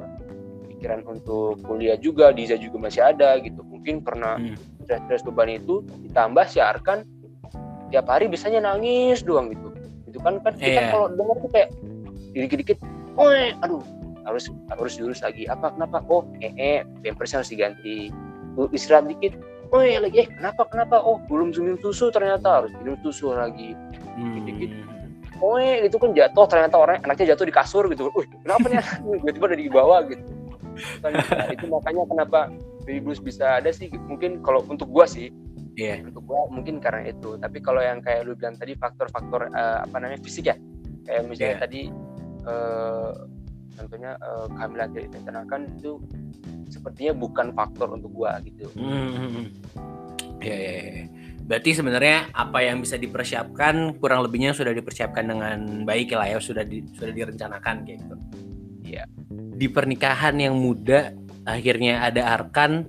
pikiran 0.81 1.05
untuk 1.05 1.61
kuliah 1.61 1.93
juga 1.93 2.33
Diza 2.33 2.57
juga 2.57 2.81
masih 2.81 3.05
ada 3.05 3.37
gitu. 3.37 3.61
Mungkin 3.61 4.01
karena 4.01 4.41
Hmm. 4.41 4.57
stres-stres 4.81 5.21
beban 5.21 5.53
itu 5.53 5.85
ditambah 6.09 6.41
si 6.49 6.57
Arkan 6.57 7.05
tiap 7.93 8.09
hari 8.09 8.25
bisanya 8.25 8.65
nangis 8.65 9.21
doang 9.21 9.53
gitu. 9.53 9.69
Itu 10.09 10.17
kan 10.25 10.41
kan 10.41 10.57
kita 10.57 10.81
Iya. 10.81 10.89
kalau 10.89 11.13
dengar 11.13 11.37
tuh 11.37 11.49
kayak 11.53 11.69
dikit-dikit 12.33 12.81
oh 13.13 13.29
aduh 13.61 13.85
harus 14.25 14.49
harus 14.73 14.97
diurus 14.97 15.21
lagi. 15.21 15.45
Apa 15.45 15.69
kenapa? 15.77 16.01
Oh 16.09 16.25
eh 16.41 16.49
eh 16.57 16.81
pampersnya 17.05 17.45
harus 17.45 17.53
diganti. 17.53 18.09
Istirahat 18.73 19.05
dikit. 19.05 19.37
Oh 19.69 19.85
ya 19.85 20.01
lagi 20.01 20.25
eh 20.25 20.27
kenapa 20.33 20.65
kenapa? 20.65 20.97
Oh 20.97 21.21
belum 21.29 21.53
minum 21.53 21.77
susu 21.77 22.09
ternyata 22.09 22.65
harus 22.65 22.73
minum 22.81 22.97
susu 23.05 23.29
lagi. 23.37 23.77
Hmm. 24.17 24.41
Dikit-dikit. 24.41 24.73
oh 25.41 25.57
eh 25.57 25.81
itu 25.89 25.97
kan 25.97 26.13
jatuh 26.13 26.45
ternyata 26.45 26.77
orang 26.77 27.01
anaknya 27.01 27.33
jatuh 27.33 27.49
di 27.49 27.53
kasur 27.53 27.89
gitu. 27.89 28.13
Wih, 28.13 28.29
kenapa 28.45 28.65
nih? 28.69 28.77
Tiba-tiba 29.25 29.45
dari 29.49 29.65
bawah 29.73 30.05
gitu 30.05 30.21
kan 31.01 31.11
itu 31.53 31.65
makanya 31.67 32.03
kenapa 32.07 32.39
baby 32.83 32.99
blues 33.01 33.21
bisa 33.21 33.61
ada 33.61 33.69
sih 33.69 33.89
mungkin 34.07 34.41
kalau 34.41 34.65
untuk 34.67 34.89
gua 34.89 35.05
sih 35.05 35.29
Iya. 35.71 36.03
untuk 36.03 36.27
gua 36.27 36.51
mungkin 36.51 36.83
karena 36.83 37.09
itu 37.09 37.39
tapi 37.39 37.63
kalau 37.63 37.79
yang 37.79 38.03
kayak 38.03 38.27
lu 38.27 38.35
bilang 38.35 38.59
tadi 38.59 38.75
faktor-faktor 38.75 39.47
eh, 39.49 39.77
apa 39.87 39.95
namanya 40.03 40.19
fisik 40.19 40.51
ya 40.51 40.55
kayak 41.07 41.21
misalnya 41.31 41.55
Iya. 41.55 41.63
tadi 41.63 41.81
eh, 42.43 43.11
contohnya 43.79 44.11
eh, 44.19 44.45
kehamilan 44.51 44.87
tidak 44.91 45.07
direncanakan 45.15 45.61
itu 45.79 45.91
sepertinya 46.67 47.13
bukan 47.15 47.47
faktor 47.55 47.87
untuk 47.95 48.11
gua 48.11 48.39
gitu 48.43 48.67
Hmm. 48.75 49.47
Ya, 50.41 50.57
ya, 50.57 50.73
ya. 50.81 51.03
Berarti 51.45 51.69
sebenarnya 51.77 52.33
apa 52.33 52.65
yang 52.65 52.81
bisa 52.81 52.97
dipersiapkan 52.97 53.93
kurang 54.01 54.25
lebihnya 54.25 54.57
sudah 54.57 54.73
dipersiapkan 54.73 55.21
dengan 55.29 55.85
baik 55.85 56.17
lah 56.17 56.33
ya, 56.33 56.39
sudah 56.41 56.65
di, 56.65 56.81
sudah 56.97 57.13
direncanakan 57.13 57.85
kayak 57.85 57.99
gitu. 58.01 58.15
Iya. 58.81 59.03
Di 59.55 59.67
pernikahan 59.69 60.37
yang 60.41 60.57
muda 60.57 61.13
akhirnya 61.45 62.05
ada 62.05 62.37
arkan 62.37 62.87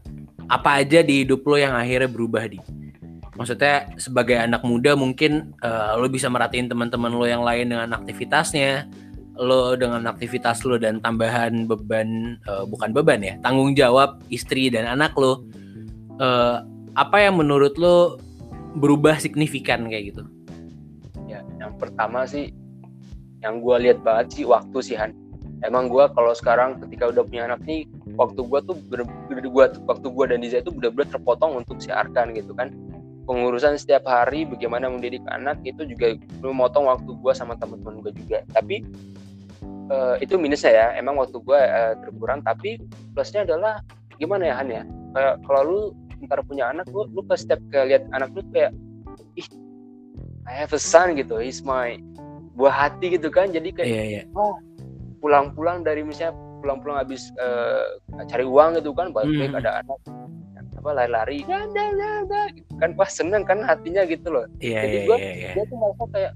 apa 0.49 0.85
aja 0.85 1.01
di 1.01 1.25
hidup 1.25 1.45
lo 1.45 1.57
yang 1.57 1.77
akhirnya 1.77 2.09
berubah 2.09 2.45
di? 2.49 2.59
Maksudnya 3.33 3.97
sebagai 3.97 4.37
anak 4.37 4.61
muda 4.63 4.93
mungkin 4.93 5.57
eh, 5.61 5.93
lo 5.97 6.07
bisa 6.09 6.29
merhatiin 6.29 6.69
teman-teman 6.69 7.13
lo 7.13 7.25
yang 7.25 7.41
lain 7.45 7.73
dengan 7.73 7.91
aktivitasnya, 7.97 8.87
lo 9.41 9.73
dengan 9.75 10.05
aktivitas 10.05 10.65
lo 10.69 10.77
dan 10.77 11.01
tambahan 11.01 11.65
beban 11.65 12.37
eh, 12.45 12.65
bukan 12.69 12.93
beban 12.93 13.25
ya, 13.25 13.35
tanggung 13.41 13.73
jawab 13.73 14.21
istri 14.29 14.69
dan 14.69 14.85
anak 14.85 15.17
lo. 15.17 15.45
Eh, 16.21 16.57
apa 16.93 17.17
yang 17.25 17.41
menurut 17.41 17.77
lo 17.81 18.21
berubah 18.77 19.17
signifikan 19.21 19.89
kayak 19.89 20.13
gitu? 20.13 20.25
ya 21.33 21.41
yang 21.57 21.73
pertama 21.81 22.29
sih 22.29 22.53
yang 23.41 23.65
gua 23.65 23.81
lihat 23.81 24.05
banget 24.05 24.27
sih 24.37 24.45
waktu 24.45 24.79
sih 24.85 24.97
Han 25.01 25.17
emang 25.63 25.89
gua 25.89 26.11
kalau 26.13 26.35
sekarang 26.35 26.79
ketika 26.87 27.11
udah 27.11 27.23
punya 27.27 27.47
anak 27.51 27.63
nih 27.65 27.87
waktu 28.19 28.41
gua 28.45 28.61
tuh 28.63 28.77
bener, 28.91 29.07
bener 29.31 29.47
gua 29.49 29.71
waktu 29.87 30.07
gua 30.11 30.25
dan 30.31 30.43
Diza 30.43 30.61
itu 30.61 30.71
benar-benar 30.75 31.09
terpotong 31.15 31.63
untuk 31.63 31.79
si 31.79 31.89
Arkan 31.91 32.35
gitu 32.35 32.53
kan. 32.55 32.71
Pengurusan 33.23 33.79
setiap 33.79 34.03
hari 34.11 34.43
bagaimana 34.43 34.91
mendidik 34.91 35.23
anak 35.31 35.63
itu 35.63 35.87
juga 35.87 36.19
memotong 36.43 36.91
waktu 36.91 37.11
gua 37.23 37.33
sama 37.33 37.55
teman-teman 37.59 38.03
gua 38.03 38.13
juga. 38.15 38.39
Tapi 38.51 38.83
eh, 39.91 40.17
itu 40.21 40.35
minusnya 40.37 40.71
ya 40.75 40.87
emang 40.99 41.17
waktu 41.19 41.39
gua 41.43 41.61
eh, 41.63 41.93
terkurang 42.03 42.43
tapi 42.43 42.83
plusnya 43.15 43.47
adalah 43.47 43.79
gimana 44.19 44.51
ya 44.51 44.55
Han 44.59 44.69
ya? 44.71 44.83
Kayak 45.15 45.35
kalau 45.47 45.63
lu 45.63 45.81
ntar 46.27 46.39
punya 46.47 46.71
anak 46.71 46.87
lu 46.91 47.07
lu 47.11 47.23
pas 47.27 47.39
setiap 47.39 47.59
lihat 47.71 48.07
anak 48.15 48.31
lu 48.35 48.43
kayak 48.55 48.71
ih 49.35 49.47
I 50.43 50.59
have 50.59 50.75
a 50.75 50.81
son 50.83 51.15
gitu. 51.15 51.39
He's 51.39 51.63
my 51.63 52.03
buah 52.59 52.75
hati 52.75 53.15
gitu 53.15 53.31
kan. 53.31 53.55
Jadi 53.55 53.71
kayak 53.71 53.87
Iya 53.87 54.03
iya. 54.03 54.23
Pulang-pulang 55.23 55.81
dari 55.81 56.03
misalnya 56.03 56.35
pulang-pulang 56.59 56.99
habis 56.99 57.31
eh, 57.37 57.87
cari 58.27 58.43
uang 58.43 58.77
gitu 58.77 58.91
kan 58.91 59.11
balik 59.11 59.31
Hmm. 59.49 59.57
ada 59.57 59.81
anak 59.81 59.99
apa 60.75 60.91
lari-lari 60.93 61.47
dada 61.47 62.43
gitu 62.51 62.67
kan 62.77 62.91
wah 62.93 63.07
seneng 63.07 63.43
kan 63.43 63.63
hatinya 63.63 64.03
gitu 64.03 64.29
loh 64.29 64.51
Iya 64.59 64.83
Jadi 64.83 64.97
iya 64.97 65.07
gua- 65.07 65.21
iya. 65.21 65.33
iya. 65.33 65.51
dia 65.55 65.65
tuh 65.65 65.77
merasa 65.77 66.05
kayak 66.11 66.33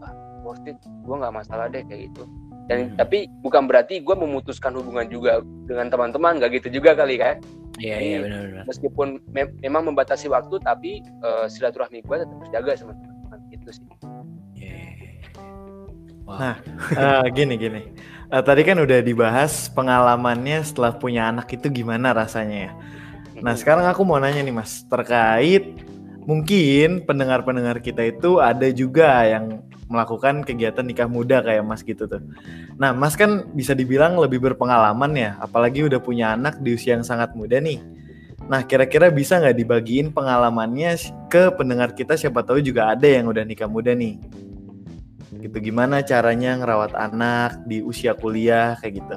ah 0.00 0.12
worth 0.40 0.64
it 0.64 0.76
gue 0.80 1.14
nggak 1.14 1.34
masalah 1.34 1.68
deh 1.68 1.84
kayak 1.84 2.08
gitu 2.08 2.24
dan 2.64 2.78
Hmm. 2.82 2.96
tapi 2.96 3.18
bukan 3.38 3.64
berarti 3.64 3.94
gue 3.98 4.14
memutuskan 4.14 4.72
hubungan 4.72 5.04
juga 5.06 5.40
dengan 5.62 5.86
teman-teman 5.86 6.36
nggak 6.36 6.50
gitu 6.56 6.80
juga 6.80 6.92
kali 6.94 7.16
kan 7.16 7.36
Iya 7.76 7.96
iya 7.96 8.16
benar-benar. 8.18 8.64
meskipun 8.64 9.08
me- 9.28 9.54
memang 9.58 9.84
membatasi 9.86 10.26
waktu 10.26 10.56
tapi 10.58 10.90
eh, 11.04 11.46
silaturahmi 11.46 12.00
gue 12.00 12.16
tetap 12.18 12.36
terjaga 12.42 12.72
sama 12.74 12.92
teman-teman 12.94 13.38
gitu 13.50 13.68
sih 13.70 13.84
Iya, 13.84 13.92
iya, 13.92 14.00
iya. 14.00 14.17
Wow. 16.28 16.36
Nah, 16.36 16.54
Eh, 16.92 17.26
gini 17.32 17.56
gini. 17.56 17.82
Eh, 18.28 18.42
tadi 18.44 18.60
kan 18.60 18.76
udah 18.76 19.00
dibahas 19.00 19.72
pengalamannya 19.72 20.60
setelah 20.60 20.92
punya 20.92 21.32
anak 21.32 21.48
itu 21.56 21.72
gimana 21.72 22.12
rasanya 22.12 22.68
ya. 22.68 22.72
Nah 23.40 23.54
sekarang 23.56 23.88
aku 23.88 24.04
mau 24.04 24.20
nanya 24.20 24.44
nih 24.44 24.52
mas 24.52 24.84
terkait 24.84 25.78
mungkin 26.28 27.06
pendengar-pendengar 27.08 27.80
kita 27.80 28.04
itu 28.04 28.42
ada 28.42 28.68
juga 28.68 29.24
yang 29.24 29.64
melakukan 29.88 30.44
kegiatan 30.44 30.84
nikah 30.84 31.08
muda 31.08 31.40
kayak 31.40 31.64
mas 31.64 31.80
gitu 31.80 32.04
tuh. 32.04 32.20
Nah 32.76 32.92
mas 32.92 33.16
kan 33.16 33.48
bisa 33.56 33.72
dibilang 33.72 34.20
lebih 34.20 34.42
berpengalaman 34.42 35.16
ya, 35.16 35.30
apalagi 35.40 35.88
udah 35.88 36.02
punya 36.02 36.36
anak 36.36 36.60
di 36.60 36.76
usia 36.76 37.00
yang 37.00 37.06
sangat 37.06 37.32
muda 37.32 37.56
nih. 37.56 37.80
Nah 38.44 38.60
kira-kira 38.68 39.08
bisa 39.08 39.40
nggak 39.40 39.56
dibagiin 39.56 40.12
pengalamannya 40.12 41.00
ke 41.32 41.56
pendengar 41.56 41.96
kita 41.96 42.20
siapa 42.20 42.44
tahu 42.44 42.60
juga 42.60 42.92
ada 42.92 43.08
yang 43.08 43.32
udah 43.32 43.48
nikah 43.48 43.70
muda 43.70 43.96
nih. 43.96 44.20
Gitu 45.38 45.56
gimana 45.62 46.02
caranya 46.02 46.58
ngerawat 46.58 46.92
anak 46.92 47.62
di 47.64 47.78
usia 47.80 48.12
kuliah 48.12 48.74
kayak 48.78 48.98
gitu. 48.98 49.16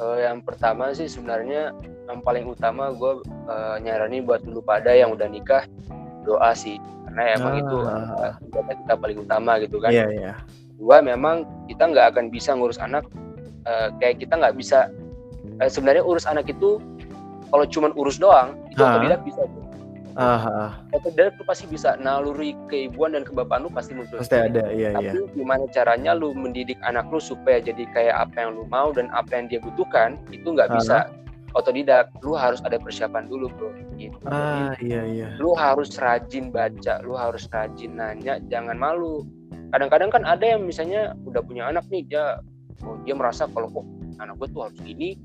Eh, 0.00 0.18
yang 0.24 0.40
pertama 0.40 0.96
sih 0.96 1.04
sebenarnya 1.06 1.76
yang 2.08 2.24
paling 2.24 2.48
utama 2.48 2.88
gue 2.90 3.20
nyaranin 3.78 4.24
buat 4.24 4.40
dulu 4.40 4.64
pada 4.64 4.90
yang 4.90 5.12
udah 5.12 5.28
nikah 5.28 5.62
doa 6.24 6.52
sih 6.52 6.80
karena 7.06 7.22
emang 7.36 7.52
Ah. 7.52 7.60
itu 7.60 7.76
eh, 7.80 8.32
ibadah 8.48 8.74
kita 8.76 8.94
paling 8.96 9.18
utama 9.20 9.52
gitu 9.60 9.76
kan 9.78 9.90
Iya 9.90 10.06
iya. 10.10 10.32
dua 10.74 11.02
memang 11.02 11.42
kita 11.66 11.84
nggak 11.86 12.06
akan 12.16 12.24
bisa 12.30 12.54
ngurus 12.54 12.78
anak 12.78 13.04
eh, 13.66 13.88
kayak 13.98 14.22
kita 14.22 14.38
nggak 14.38 14.56
bisa 14.56 14.88
eh, 15.58 15.68
sebenarnya 15.68 16.00
urus 16.02 16.24
anak 16.24 16.48
itu 16.48 16.80
kalau 17.50 17.66
cuman 17.66 17.90
urus 17.94 18.16
doang 18.16 18.54
itu 18.70 18.80
Ah. 18.80 18.94
otodidak 18.96 19.20
bisa 19.22 19.42
tuh. 20.12 20.20
Ah, 20.20 20.44
ah, 20.46 20.70
otodidak 20.92 21.38
tuh 21.38 21.46
pasti 21.46 21.64
bisa 21.70 21.96
naluri 21.98 22.54
keibuan 22.66 23.14
dan 23.14 23.22
kebapaan 23.22 23.66
lu 23.66 23.70
pasti 23.70 23.94
muncul. 23.94 24.18
Pasti 24.20 24.36
ada, 24.36 24.70
iya 24.70 24.94
iya. 24.94 25.12
tapi 25.12 25.30
gimana 25.34 25.64
caranya 25.70 26.12
lu 26.14 26.34
mendidik 26.36 26.76
anak 26.82 27.06
lu 27.08 27.22
supaya 27.22 27.62
jadi 27.62 27.86
kayak 27.94 28.16
apa 28.28 28.46
yang 28.46 28.50
lu 28.58 28.64
mau 28.68 28.90
dan 28.90 29.08
apa 29.14 29.30
yang 29.38 29.46
dia 29.46 29.60
butuhkan 29.62 30.18
itu 30.34 30.52
nggak 30.52 30.70
bisa 30.76 31.10
otodidak. 31.54 32.10
Lu 32.22 32.34
harus 32.38 32.62
ada 32.62 32.78
persiapan 32.78 33.26
dulu 33.26 33.50
bro. 33.54 33.70
Gitu. 33.98 34.16
Ah 34.26 34.72
iya 34.80 35.04
iya. 35.04 35.28
lu 35.36 35.52
harus 35.52 35.92
rajin 36.00 36.48
baca 36.48 37.04
lu 37.04 37.14
harus 37.18 37.46
rajin 37.50 37.98
nanya 37.98 38.38
jangan 38.48 38.78
malu. 38.78 39.26
Kadang-kadang 39.70 40.10
kan 40.10 40.22
ada 40.26 40.42
yang 40.42 40.66
misalnya 40.66 41.14
udah 41.26 41.42
punya 41.46 41.70
anak 41.70 41.86
nih 41.92 42.02
dia 42.06 42.42
oh, 42.82 42.98
dia 43.06 43.14
merasa 43.14 43.46
kalau 43.50 43.70
oh 43.76 43.86
anak 44.18 44.36
gue 44.42 44.48
tuh 44.50 44.66
harus 44.66 44.78
gini 44.82 45.16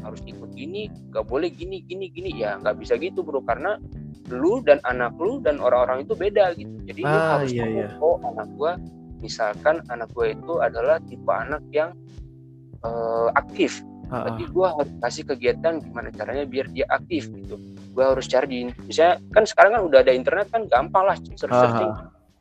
harus 0.00 0.24
ikut 0.24 0.56
gini 0.56 0.88
gak 1.12 1.28
boleh 1.28 1.52
gini 1.52 1.84
gini 1.84 2.08
gini. 2.12 2.30
Ya 2.36 2.60
nggak 2.60 2.80
bisa 2.80 2.96
gitu 3.00 3.24
bro. 3.24 3.40
Karena 3.44 3.80
lu 4.28 4.60
dan 4.60 4.78
anak 4.84 5.16
lu 5.16 5.40
dan 5.40 5.56
orang-orang 5.58 6.04
itu 6.04 6.12
beda 6.12 6.52
gitu. 6.54 6.74
Jadi 6.84 7.00
lu 7.02 7.16
Ah, 7.16 7.40
harus 7.40 7.50
iya, 7.50 7.64
tahu, 7.64 7.72
iya. 7.72 7.88
oh 8.04 8.16
anak 8.28 8.48
gue 8.54 8.72
misalkan 9.20 9.76
anak 9.88 10.08
gue 10.12 10.32
itu 10.36 10.52
adalah 10.60 11.00
tipe 11.08 11.32
anak 11.32 11.62
yang 11.72 11.96
eh, 12.84 13.28
aktif. 13.36 13.80
Ah, 14.10 14.14
ah. 14.14 14.22
berarti 14.26 14.44
gue 14.50 14.66
harus 14.66 14.90
kasih 15.06 15.24
kegiatan 15.24 15.72
gimana 15.80 16.08
caranya 16.12 16.44
biar 16.44 16.66
dia 16.70 16.86
aktif 16.90 17.30
gitu. 17.32 17.56
Gue 17.96 18.04
harus 18.04 18.26
cari 18.28 18.46
di 18.46 18.58
misalnya 18.86 19.18
kan 19.32 19.44
sekarang 19.48 19.70
kan 19.78 19.82
udah 19.86 19.98
ada 20.04 20.12
internet 20.12 20.46
kan 20.52 20.66
gampang 20.68 21.04
lah 21.08 21.16
search 21.38 21.50
Ah, 21.54 21.60
searching 21.64 21.90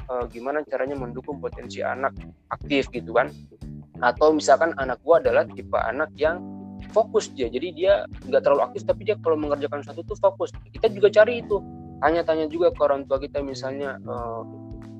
eh, 0.09 0.25
gimana 0.33 0.65
caranya 0.65 0.95
mendukung 0.97 1.37
potensi 1.39 1.79
anak 1.85 2.13
aktif 2.49 2.89
gitu 2.91 3.13
kan. 3.15 3.31
Atau 3.99 4.31
misalkan 4.35 4.71
anak 4.79 4.99
gue 5.03 5.15
adalah 5.19 5.43
tipe 5.47 5.75
anak 5.75 6.11
yang 6.15 6.39
fokus 6.89 7.29
dia. 7.33 7.47
Jadi 7.47 7.73
dia 7.73 8.03
nggak 8.27 8.41
terlalu 8.43 8.61
aktif 8.69 8.83
tapi 8.85 9.05
dia 9.07 9.15
kalau 9.21 9.37
mengerjakan 9.37 9.85
sesuatu 9.85 10.03
tuh 10.13 10.19
fokus. 10.19 10.49
Kita 10.73 10.89
juga 10.89 11.07
cari 11.13 11.41
itu. 11.41 11.61
Tanya-tanya 11.99 12.47
juga 12.47 12.71
ke 12.71 12.81
orang 12.81 13.03
tua 13.05 13.19
kita 13.19 13.43
misalnya 13.43 13.99
eh, 13.99 14.41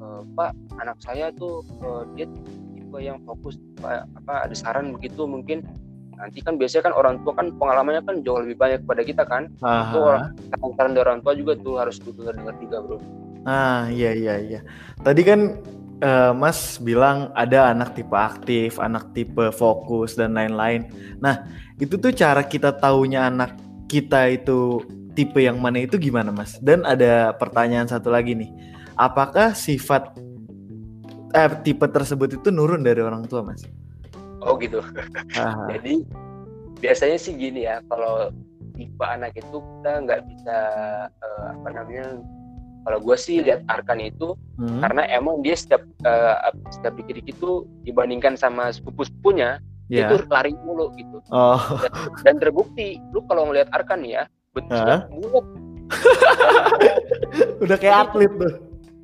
eh, 0.04 0.22
pak 0.36 0.52
anak 0.84 0.98
saya 1.00 1.32
tuh 1.36 1.64
eh, 1.80 2.04
dia 2.16 2.28
tipe 2.76 2.98
yang 3.00 3.22
fokus 3.24 3.56
Pak, 3.78 4.10
apa 4.24 4.50
ada 4.50 4.56
saran 4.58 4.92
begitu 4.98 5.30
mungkin 5.30 5.62
nanti 6.20 6.44
kan 6.44 6.60
biasanya 6.60 6.92
kan 6.92 6.94
orang 7.00 7.16
tua 7.24 7.32
kan 7.32 7.48
pengalamannya 7.56 8.04
kan 8.04 8.20
jauh 8.28 8.44
lebih 8.44 8.60
banyak 8.60 8.84
pada 8.84 9.02
kita 9.08 9.24
kan. 9.24 9.48
Itu 9.56 9.98
orang 10.04 10.36
saran 10.76 10.92
dari 10.92 11.06
orang 11.08 11.22
tua 11.24 11.34
juga 11.38 11.54
tuh 11.56 11.80
harus 11.80 11.96
didengar 12.04 12.36
dengar 12.36 12.56
juga 12.60 12.78
bro. 12.84 12.98
Ah 13.48 13.88
iya 13.88 14.12
iya 14.12 14.36
iya. 14.36 14.60
Tadi 15.00 15.22
kan 15.24 15.40
eh, 16.04 16.32
Mas 16.36 16.76
bilang 16.84 17.32
ada 17.38 17.72
anak 17.72 17.96
tipe 17.96 18.18
aktif, 18.18 18.84
anak 18.84 19.16
tipe 19.16 19.48
fokus 19.56 20.20
dan 20.20 20.36
lain-lain. 20.36 20.92
Nah 21.24 21.48
itu 21.80 21.96
tuh 21.96 22.12
cara 22.12 22.44
kita 22.44 22.76
taunya 22.76 23.32
anak 23.32 23.56
kita 23.88 24.30
itu 24.30 24.84
tipe 25.18 25.42
yang 25.42 25.58
mana 25.58 25.82
itu 25.82 25.98
gimana 25.98 26.30
Mas? 26.30 26.60
Dan 26.62 26.86
ada 26.86 27.34
pertanyaan 27.36 27.90
satu 27.90 28.12
lagi 28.14 28.36
nih. 28.36 28.52
Apakah 29.00 29.56
sifat 29.56 30.14
eh 31.34 31.50
tipe 31.64 31.88
tersebut 31.88 32.38
itu 32.38 32.52
nurun 32.52 32.84
dari 32.84 33.00
orang 33.00 33.26
tua 33.26 33.42
Mas? 33.42 33.64
oh 34.44 34.56
gitu 34.60 34.80
jadi 35.72 36.04
biasanya 36.80 37.18
sih 37.20 37.36
gini 37.36 37.68
ya 37.68 37.84
kalau 37.92 38.32
tipe 38.76 39.04
anak 39.04 39.36
itu 39.36 39.60
kita 39.60 39.92
nggak 40.08 40.22
bisa 40.32 40.58
eh, 41.12 41.46
apa 41.52 41.68
namanya 41.76 42.06
kalau 42.88 43.00
gue 43.04 43.18
sih 43.20 43.44
lihat 43.44 43.68
Arkan 43.68 44.00
itu 44.00 44.40
hmm, 44.56 44.80
karena 44.80 45.04
emang 45.12 45.44
dia 45.44 45.56
setiap 45.60 45.84
eh, 46.08 46.36
setiap 46.72 46.96
dikit-dikit 46.96 47.36
itu 47.36 47.68
dibandingkan 47.84 48.40
sama 48.40 48.72
sepupu-sepupunya 48.72 49.60
ya. 49.90 50.08
itu 50.08 50.24
lari 50.30 50.54
mulu 50.62 50.94
gitu. 50.96 51.18
Oh, 51.30 51.60
dan 52.24 52.38
terbukti 52.38 53.02
lu 53.12 53.26
kalau 53.26 53.50
ngelihat 53.50 53.68
Arkan 53.74 54.06
ya 54.06 54.30
bentuknya 54.54 55.06
bulat 55.10 55.46
udah 57.64 57.78
kayak 57.78 57.98
atlet 58.08 58.32
tuh. 58.32 58.54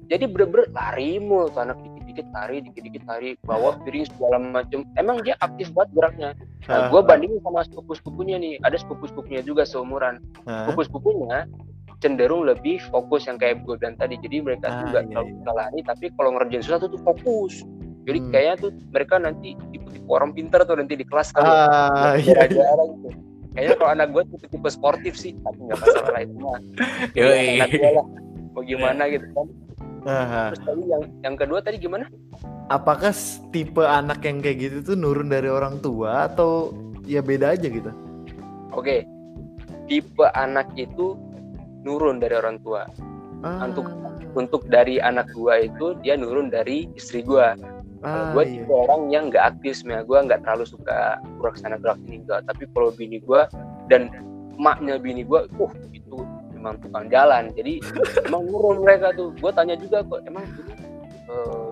jadi 0.06 0.26
bener-bener 0.30 0.69
lari 0.69 1.17
mulu 1.17 1.50
tuh 1.50 1.65
anak 1.65 1.78
dikit-dikit 1.82 2.28
lari 2.32 2.62
dikit-dikit 2.62 3.04
lari 3.06 3.30
bawa 3.41 3.74
piring 3.82 4.06
segala 4.08 4.38
macem. 4.38 4.86
Emang 4.95 5.19
dia 5.21 5.34
aktif 5.41 5.74
banget 5.74 5.89
geraknya. 5.98 6.30
Ah, 6.65 6.69
nah, 6.69 6.82
gue 6.89 7.02
bandingin 7.02 7.41
sama 7.41 7.65
sepupu-sepupunya 7.65 8.38
nih. 8.38 8.54
Ada 8.62 8.86
sepupu-sepupunya 8.86 9.41
juga 9.41 9.65
seumuran. 9.65 10.21
Sepupu-sepupunya 10.45 11.50
cenderung 12.00 12.45
lebih 12.45 12.78
fokus 12.88 13.26
yang 13.26 13.36
kayak 13.36 13.65
gue 13.65 13.76
bilang 13.76 13.98
tadi. 13.98 14.15
Jadi 14.21 14.38
mereka 14.39 14.69
Ah, 14.69 14.86
nggak 14.86 15.04
iya, 15.10 15.21
iya. 15.26 15.52
lari 15.52 15.80
tapi 15.82 16.06
kalau 16.13 16.38
ngerjain 16.38 16.62
sesuatu 16.62 16.86
tuh 16.88 17.02
fokus 17.02 17.65
jadi 18.06 18.20
Hmm. 18.20 18.30
kayaknya 18.30 18.56
tuh 18.60 18.72
mereka 18.88 19.15
nanti 19.18 19.50
tipe-tipe 19.70 20.08
orang 20.08 20.32
pintar 20.32 20.62
tuh 20.63 20.76
nanti 20.76 20.94
di 20.94 21.04
kelas 21.04 21.30
kali 21.32 21.44
Ah, 21.44 21.56
ya. 21.56 21.58
iya, 21.58 21.65
iya. 22.15 22.34
Jarang-jarang 22.46 22.89
gitu. 22.96 23.10
kayaknya 23.52 23.76
kalau 23.76 23.89
anak 23.89 24.08
gue 24.10 24.24
tipe-tipe 24.30 24.70
sportif 24.70 25.13
sih 25.15 25.32
tapi 25.39 25.60
nggak 25.62 25.80
masalah 25.80 26.10
lah 26.10 26.22
itu 26.22 26.36
mah 26.36 26.60
Yoi. 27.18 27.48
anak 27.56 27.70
gue 27.72 27.89
lah 27.91 28.06
mau 28.52 28.63
gimana 28.63 29.04
gitu 29.08 29.28
kan 29.32 29.48
Ah, 30.06 30.54
terus 30.54 30.62
tadi 30.62 30.82
yang 30.86 31.04
yang 31.20 31.36
kedua 31.36 31.60
tadi 31.60 31.78
gimana 31.78 32.06
apakah 32.68 33.10
tipe 33.50 33.82
anak 33.82 34.22
yang 34.22 34.38
kayak 34.38 34.58
gitu 34.62 34.78
tuh 34.84 34.96
nurun 34.96 35.28
dari 35.28 35.50
orang 35.50 35.82
tua 35.82 36.30
atau 36.30 36.70
ya 37.02 37.20
beda 37.20 37.58
aja 37.58 37.65
gitu? 37.65 37.89
oke 38.70 39.02
tipe 39.86 40.26
anak 40.32 40.70
itu 40.76 41.18
nurun 41.82 42.18
dari 42.18 42.34
orang 42.34 42.58
tua 42.60 42.86
Ah, 43.41 43.65
Untuk- 43.65 43.94
untuk 44.34 44.65
dari 44.65 44.98
anak 44.98 45.30
gua 45.32 45.58
itu 45.60 45.94
dia 46.00 46.13
nurun 46.13 46.50
dari 46.50 46.89
istri 46.94 47.22
gua 47.22 47.54
ah, 48.03 48.34
gue 48.36 48.43
iya. 48.43 48.53
tipe 48.63 48.73
orang 48.73 49.01
yang 49.13 49.23
nggak 49.31 49.55
aktif 49.55 49.79
sebenarnya 49.79 50.05
gue 50.08 50.19
nggak 50.31 50.41
terlalu 50.43 50.65
suka 50.67 50.99
gerak 51.39 51.55
sana 51.55 51.77
gerak 51.79 51.97
sini 52.03 52.17
enggak 52.25 52.41
tapi 52.49 52.63
kalau 52.73 52.89
bini 52.91 53.17
gue 53.21 53.41
dan 53.88 54.12
emaknya 54.55 54.95
bini 54.99 55.21
gue 55.23 55.39
uh 55.47 55.71
itu 55.93 56.17
memang 56.55 56.81
tukang 56.81 57.08
jalan 57.08 57.51
jadi 57.53 57.79
emang 58.27 58.43
nurun 58.49 58.81
mereka 58.81 59.13
tuh 59.13 59.31
gue 59.38 59.51
tanya 59.53 59.75
juga 59.77 60.01
kok 60.03 60.21
emang 60.25 60.45
eh, 61.29 61.67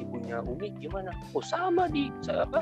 ibunya 0.00 0.40
Umi 0.44 0.72
gimana 0.78 1.10
oh 1.34 1.44
sama 1.44 1.90
di 1.90 2.08
saya 2.22 2.46
apa 2.46 2.60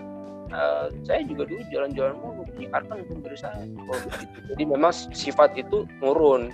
eh, 0.51 0.87
saya 1.05 1.21
juga 1.29 1.45
dulu 1.47 1.63
jalan-jalan 1.71 2.15
mulu 2.19 2.43
menyikarkan 2.55 3.05
untuk 3.07 3.29
dari 3.29 3.39
saya 3.39 3.63
oh, 3.85 3.99
gitu. 4.19 4.39
jadi 4.55 4.63
memang 4.65 4.93
sifat 5.13 5.55
itu 5.59 5.85
nurun 6.01 6.51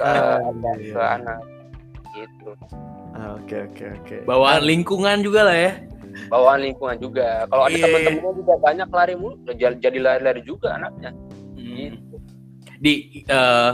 ke, 0.00 0.02
Ah, 0.02 0.40
apa, 0.40 0.70
iya, 0.80 0.92
ke 0.92 1.00
iya. 1.00 1.06
anak 1.20 1.40
gitu 2.14 2.52
Ah, 3.14 3.38
Oke 3.38 3.70
oke 3.70 3.84
oke. 3.94 4.16
Bawaan 4.26 4.66
lingkungan 4.66 5.22
juga 5.22 5.46
lah 5.46 5.54
ya. 5.54 5.72
Bawaan 6.30 6.60
lingkungan 6.64 6.96
juga. 6.98 7.48
Kalau 7.48 7.64
ada 7.66 7.76
Iya. 7.76 7.84
teman-temannya 7.86 8.32
juga 8.38 8.54
banyak 8.60 8.88
lari 8.90 9.14
mulu, 9.18 9.34
jadi 9.56 9.98
lari-lari 9.98 10.42
juga 10.42 10.68
anaknya. 10.76 11.10
Hmm. 11.58 11.76
Gitu. 11.98 12.16
Di 12.80 12.94
eh, 13.26 13.72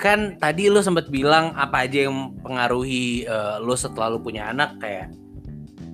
kan 0.00 0.40
tadi 0.40 0.72
lu 0.72 0.80
sempat 0.80 1.12
bilang 1.12 1.52
apa 1.52 1.84
aja 1.84 2.08
yang 2.08 2.32
pengaruhi 2.40 3.28
eh, 3.28 3.56
lu 3.60 3.74
setelah 3.76 4.12
lu 4.12 4.18
punya 4.24 4.48
anak 4.50 4.80
kayak 4.80 5.12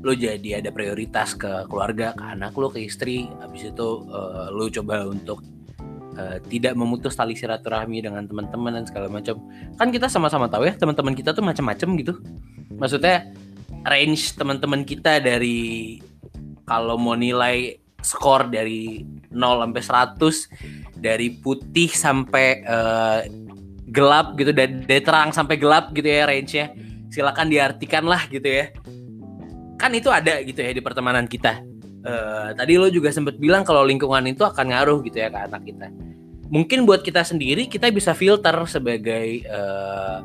lu 0.07 0.15
jadi 0.15 0.63
ada 0.63 0.71
prioritas 0.71 1.35
ke 1.35 1.67
keluarga, 1.67 2.15
ke 2.15 2.23
anak 2.23 2.55
lu, 2.55 2.71
ke 2.71 2.87
istri. 2.87 3.27
Habis 3.43 3.75
itu 3.75 3.89
eh, 4.07 4.47
lu 4.55 4.71
coba 4.71 5.07
untuk 5.09 5.43
uh, 6.17 6.37
tidak 6.49 6.75
memutus 6.75 7.15
tali 7.15 7.37
silaturahmi 7.37 8.01
dengan 8.01 8.25
teman-teman 8.25 8.81
dan 8.81 8.85
segala 8.89 9.07
macam 9.13 9.37
kan 9.77 9.89
kita 9.93 10.09
sama-sama 10.09 10.49
tahu 10.49 10.67
ya 10.67 10.75
teman-teman 10.75 11.13
kita 11.13 11.37
tuh 11.37 11.45
macam-macam 11.45 11.89
gitu 12.01 12.13
maksudnya 12.81 13.31
range 13.87 14.35
teman-teman 14.35 14.83
kita 14.83 15.22
dari 15.22 15.99
kalau 16.66 16.99
mau 16.99 17.14
nilai 17.14 17.79
skor 18.03 18.51
dari 18.51 19.03
0 19.31 19.62
sampai 19.62 19.83
100 19.83 21.03
dari 21.03 21.29
putih 21.38 21.90
sampai 21.90 22.62
uh, 22.66 23.20
gelap 23.90 24.35
gitu 24.35 24.51
dari, 24.51 24.83
dari 24.83 25.03
terang 25.03 25.31
sampai 25.31 25.57
gelap 25.59 25.94
gitu 25.94 26.07
ya 26.07 26.27
range-nya. 26.27 26.75
Silakan 27.11 27.51
diartikan 27.51 28.05
lah 28.07 28.27
gitu 28.27 28.46
ya. 28.46 28.75
Kan 29.79 29.94
itu 29.94 30.11
ada 30.11 30.42
gitu 30.42 30.59
ya 30.59 30.75
di 30.75 30.83
pertemanan 30.83 31.31
kita. 31.31 31.62
Uh, 32.07 32.55
tadi 32.55 32.79
lo 32.79 32.87
juga 32.87 33.11
sempat 33.11 33.35
bilang 33.38 33.66
kalau 33.66 33.83
lingkungan 33.83 34.27
itu 34.31 34.46
akan 34.46 34.70
ngaruh 34.70 35.03
gitu 35.07 35.18
ya 35.22 35.31
ke 35.31 35.38
anak 35.46 35.62
kita. 35.66 35.90
Mungkin 36.46 36.87
buat 36.87 37.03
kita 37.03 37.27
sendiri 37.27 37.66
kita 37.66 37.90
bisa 37.90 38.14
filter 38.14 38.55
sebagai 38.70 39.42
uh, 39.51 40.22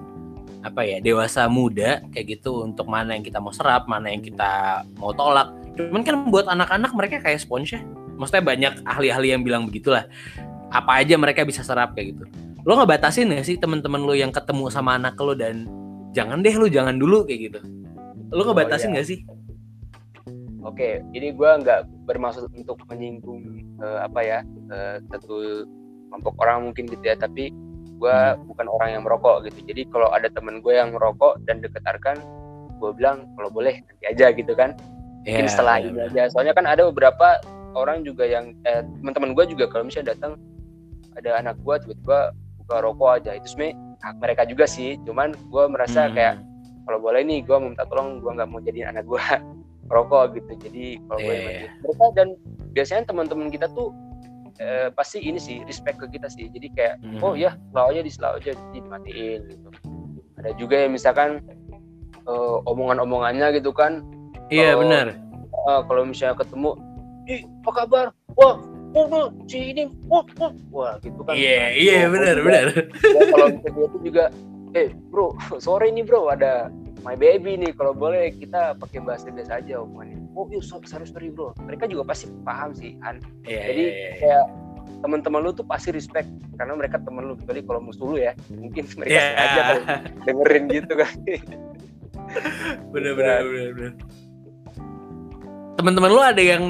apa 0.61 0.85
ya 0.85 0.97
dewasa 1.01 1.49
muda 1.49 2.05
kayak 2.13 2.37
gitu 2.37 2.65
untuk 2.65 2.85
mana 2.85 3.17
yang 3.17 3.25
kita 3.25 3.41
mau 3.41 3.49
serap 3.49 3.89
mana 3.89 4.13
yang 4.13 4.21
kita 4.21 4.85
mau 5.01 5.13
tolak. 5.13 5.49
Cuman 5.77 6.01
kan 6.05 6.15
buat 6.29 6.45
anak-anak 6.45 6.91
mereka 6.93 7.17
kayak 7.23 7.41
spons 7.41 7.73
ya 7.73 7.81
maksudnya 8.21 8.45
banyak 8.45 8.73
ahli-ahli 8.85 9.33
yang 9.33 9.41
bilang 9.41 9.65
begitulah. 9.65 10.05
Apa 10.69 11.01
aja 11.01 11.17
mereka 11.17 11.41
bisa 11.41 11.65
serap 11.65 11.97
kayak 11.97 12.13
gitu. 12.13 12.23
Lo 12.61 12.77
ngebatasin 12.77 13.33
gak 13.33 13.49
sih 13.49 13.57
teman-teman 13.57 14.05
lo 14.05 14.13
yang 14.13 14.29
ketemu 14.29 14.69
sama 14.69 15.01
anak 15.01 15.17
lo 15.17 15.33
dan 15.33 15.65
jangan 16.13 16.45
deh 16.45 16.53
lo 16.53 16.69
jangan 16.69 17.01
dulu 17.01 17.25
kayak 17.25 17.49
gitu? 17.49 17.59
Lo 18.29 18.45
ngebatasin 18.45 18.93
oh, 18.93 18.95
iya. 18.95 18.97
gak 19.01 19.07
sih? 19.09 19.19
Oke, 20.61 21.01
ini 21.17 21.33
gue 21.33 21.49
nggak 21.65 22.05
bermaksud 22.05 22.45
untuk 22.53 22.77
menyinggung 22.85 23.65
uh, 23.81 24.05
apa 24.05 24.21
ya 24.21 24.39
uh, 24.69 25.01
satu 25.09 25.65
kelompok 26.05 26.37
orang 26.37 26.69
mungkin 26.69 26.85
gitu 26.85 27.01
ya, 27.01 27.17
tapi 27.17 27.49
gue 28.01 28.17
hmm. 28.17 28.49
bukan 28.49 28.65
orang 28.65 28.89
yang 28.97 29.03
merokok 29.05 29.45
gitu. 29.45 29.61
Jadi 29.69 29.81
kalau 29.93 30.09
ada 30.09 30.27
temen 30.33 30.65
gue 30.65 30.73
yang 30.73 30.97
merokok 30.97 31.37
dan 31.45 31.61
deket 31.61 31.85
Arkan, 31.85 32.17
gue 32.81 32.91
bilang 32.97 33.29
kalau 33.37 33.53
boleh 33.53 33.85
nanti 33.85 34.03
aja 34.09 34.33
gitu 34.33 34.57
kan. 34.57 34.73
Mungkin 35.21 35.45
yeah, 35.45 35.53
setelah 35.53 35.77
yeah, 35.77 35.87
ini 35.93 35.99
aja. 36.09 36.21
Soalnya 36.33 36.57
kan 36.57 36.65
ada 36.65 36.89
beberapa 36.89 37.37
orang 37.77 38.01
juga 38.01 38.25
yang 38.25 38.57
eh, 38.65 38.81
teman-teman 38.99 39.37
gue 39.37 39.45
juga 39.53 39.69
kalau 39.69 39.85
misalnya 39.85 40.17
datang 40.17 40.41
ada 41.13 41.37
anak 41.37 41.55
gue 41.61 41.75
tiba-tiba 41.85 42.33
buka 42.65 42.75
rokok 42.81 43.09
aja 43.21 43.37
itu 43.37 43.53
sebenarnya 43.53 43.77
hak 44.01 44.15
mereka 44.17 44.41
juga 44.49 44.65
sih. 44.65 44.97
Cuman 45.05 45.37
gue 45.37 45.63
merasa 45.69 46.09
hmm. 46.09 46.13
kayak 46.17 46.35
kalau 46.89 46.97
boleh 46.97 47.21
nih 47.21 47.45
gue 47.45 47.57
minta 47.61 47.85
tolong 47.85 48.17
gue 48.17 48.31
nggak 48.33 48.49
mau 48.49 48.59
jadi 48.59 48.89
anak 48.89 49.05
gue 49.05 49.21
rokok 49.93 50.41
gitu 50.41 50.51
jadi 50.67 50.85
kalau 51.05 51.19
yeah. 51.21 51.27
gue 51.29 51.35
iya, 51.37 51.51
iya. 51.51 51.69
mereka 51.85 52.05
dan 52.17 52.27
biasanya 52.73 53.03
teman-teman 53.05 53.47
kita 53.53 53.67
tuh 53.75 53.93
eh, 54.59 54.87
pasti 54.91 55.21
ini 55.23 55.39
sih 55.39 55.63
respect 55.63 56.01
ke 56.01 56.07
kita 56.17 56.27
sih. 56.27 56.49
Jadi 56.51 56.67
kayak 56.75 56.95
mm. 56.99 57.21
oh 57.23 57.37
ya 57.37 57.55
selalu 57.71 57.87
aja 57.95 58.01
di 58.01 58.11
selalu 58.11 58.35
aja 58.41 58.51
dimatiin 58.75 59.39
gitu. 59.47 59.69
Ada 60.41 60.49
juga 60.57 60.75
yang 60.81 60.91
misalkan 60.97 61.29
uh, 62.25 62.59
omongan-omongannya 62.65 63.61
gitu 63.61 63.71
kan. 63.71 64.03
Iya 64.51 64.73
yeah, 64.73 64.79
benar. 64.79 65.05
uh, 65.69 65.81
kalau 65.87 66.03
misalnya 66.03 66.35
ketemu 66.41 66.75
ih 67.29 67.41
apa 67.63 67.71
kabar? 67.71 68.05
Wah 68.35 68.57
oh, 68.91 69.31
si 69.47 69.71
ini 69.71 69.87
wah 70.09 70.25
wah 70.41 70.53
wah 70.73 70.93
gitu 70.99 71.21
kan. 71.23 71.37
Iya 71.37 71.47
yeah, 71.47 71.67
iya 71.77 71.93
yeah, 71.93 72.05
benar 72.09 72.35
benar. 72.43 72.65
Kalau 72.99 73.47
misalnya 73.53 73.71
dia 73.77 73.87
tuh 73.87 74.01
juga 74.03 74.25
eh 74.71 74.89
bro 75.11 75.35
sore 75.63 75.91
ini 75.91 76.01
bro 76.03 76.27
ada 76.27 76.67
my 77.05 77.15
baby 77.15 77.55
nih. 77.55 77.71
Kalau 77.77 77.95
boleh 77.95 78.33
kita 78.35 78.75
pakai 78.75 78.99
bahasa 79.03 79.31
biasa 79.31 79.63
aja 79.63 79.79
omongannya 79.79 80.20
oh 80.35 80.45
iya 80.51 80.61
sorry 80.63 81.07
sorry 81.07 81.27
bro 81.29 81.51
mereka 81.63 81.87
juga 81.87 82.07
pasti 82.07 82.31
paham 82.43 82.71
sih 82.75 82.95
Han 83.03 83.19
yeah, 83.43 83.65
jadi 83.67 83.83
yeah, 83.83 83.95
yeah. 83.95 84.15
kayak 84.19 84.45
teman-teman 85.01 85.39
lu 85.41 85.51
tuh 85.51 85.65
pasti 85.65 85.89
respect 85.89 86.29
karena 86.55 86.77
mereka 86.77 87.01
teman 87.01 87.25
lu 87.25 87.33
kecuali 87.35 87.61
kalau 87.65 87.81
musuh 87.81 88.05
lu 88.05 88.17
ya 88.21 88.33
mungkin 88.53 88.83
mereka 88.99 89.17
yeah. 89.17 89.27
sengaja 89.33 89.61
kalau 89.61 89.83
dengerin 90.25 90.63
gitu 90.69 90.93
kan 90.95 91.13
bener 92.93 93.13
bener 93.17 93.41
bener, 93.43 93.69
bener. 93.75 93.93
teman-teman 95.75 96.09
lu 96.13 96.21
ada 96.21 96.41
yang 96.41 96.63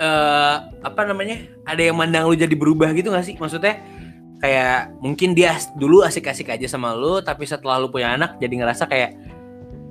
uh, 0.00 0.56
apa 0.80 1.00
namanya 1.04 1.44
ada 1.68 1.82
yang 1.82 1.96
mandang 1.96 2.24
lu 2.24 2.34
jadi 2.34 2.52
berubah 2.56 2.90
gitu 2.96 3.12
gak 3.12 3.26
sih 3.28 3.36
maksudnya 3.36 3.80
kayak 4.40 4.92
mungkin 5.00 5.32
dia 5.32 5.56
dulu 5.80 6.04
asik-asik 6.04 6.52
aja 6.52 6.68
sama 6.68 6.92
lu 6.92 7.24
tapi 7.24 7.48
setelah 7.48 7.80
lu 7.80 7.88
punya 7.88 8.16
anak 8.16 8.36
jadi 8.36 8.64
ngerasa 8.64 8.84
kayak 8.88 9.16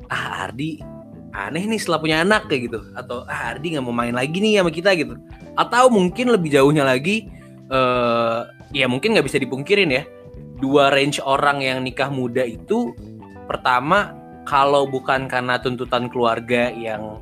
ah 0.09 0.45
Ardi 0.45 0.94
aneh 1.35 1.63
nih 1.67 1.79
setelah 1.81 1.99
punya 1.99 2.17
anak 2.23 2.47
kayak 2.47 2.71
gitu. 2.71 2.79
Atau 2.95 3.27
ah 3.27 3.51
Ardi 3.51 3.75
nggak 3.75 3.85
mau 3.85 3.95
main 3.95 4.15
lagi 4.15 4.39
nih 4.39 4.63
sama 4.63 4.71
kita 4.71 4.95
gitu. 4.95 5.19
Atau 5.59 5.91
mungkin 5.91 6.31
lebih 6.31 6.53
jauhnya 6.55 6.87
lagi 6.87 7.27
uh, 7.69 8.47
ya 8.71 8.85
mungkin 8.87 9.15
nggak 9.15 9.27
bisa 9.27 9.39
dipungkirin 9.39 9.91
ya 9.91 10.03
dua 10.59 10.91
range 10.91 11.19
orang 11.23 11.59
yang 11.61 11.83
nikah 11.83 12.07
muda 12.07 12.43
itu 12.47 12.95
pertama 13.45 14.15
kalau 14.47 14.85
bukan 14.87 15.25
karena 15.25 15.59
tuntutan 15.59 16.07
keluarga 16.07 16.71
yang 16.71 17.21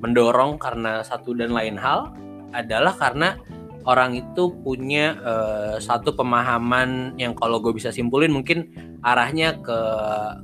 mendorong 0.00 0.56
karena 0.56 1.04
satu 1.04 1.36
dan 1.36 1.52
lain 1.52 1.76
hal 1.76 2.14
adalah 2.56 2.96
karena 2.96 3.36
orang 3.84 4.16
itu 4.16 4.52
punya 4.60 5.16
uh, 5.24 5.76
satu 5.80 6.12
pemahaman 6.12 7.16
yang 7.16 7.32
kalau 7.36 7.60
gue 7.60 7.72
bisa 7.72 7.92
simpulin 7.92 8.32
mungkin 8.32 8.68
arahnya 9.00 9.56
ke 9.60 9.78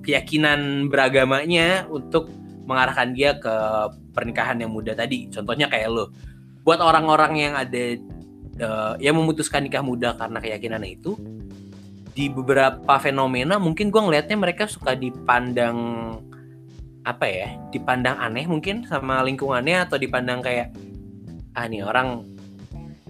keyakinan 0.04 0.88
beragamanya 0.88 1.84
untuk 1.88 2.28
mengarahkan 2.66 3.14
dia 3.14 3.38
ke 3.38 3.54
pernikahan 4.12 4.58
yang 4.58 4.74
muda 4.74 4.92
tadi. 4.92 5.30
Contohnya 5.30 5.70
kayak 5.70 5.88
lo. 5.88 6.10
Buat 6.66 6.82
orang-orang 6.82 7.32
yang 7.38 7.54
ada 7.54 7.84
uh, 8.60 8.94
yang 8.98 9.14
memutuskan 9.16 9.64
nikah 9.64 9.86
muda 9.86 10.18
karena 10.18 10.42
keyakinannya 10.42 10.90
itu 10.98 11.14
di 12.16 12.32
beberapa 12.32 12.96
fenomena 12.96 13.60
mungkin 13.60 13.92
gue 13.92 14.00
ngelihatnya 14.00 14.40
mereka 14.40 14.64
suka 14.64 14.96
dipandang 14.96 15.76
apa 17.04 17.28
ya 17.28 17.48
dipandang 17.70 18.16
aneh 18.18 18.48
mungkin 18.48 18.88
sama 18.88 19.20
lingkungannya 19.20 19.84
atau 19.84 20.00
dipandang 20.00 20.40
kayak 20.40 20.72
ah 21.52 21.68
nih 21.68 21.84
orang 21.84 22.24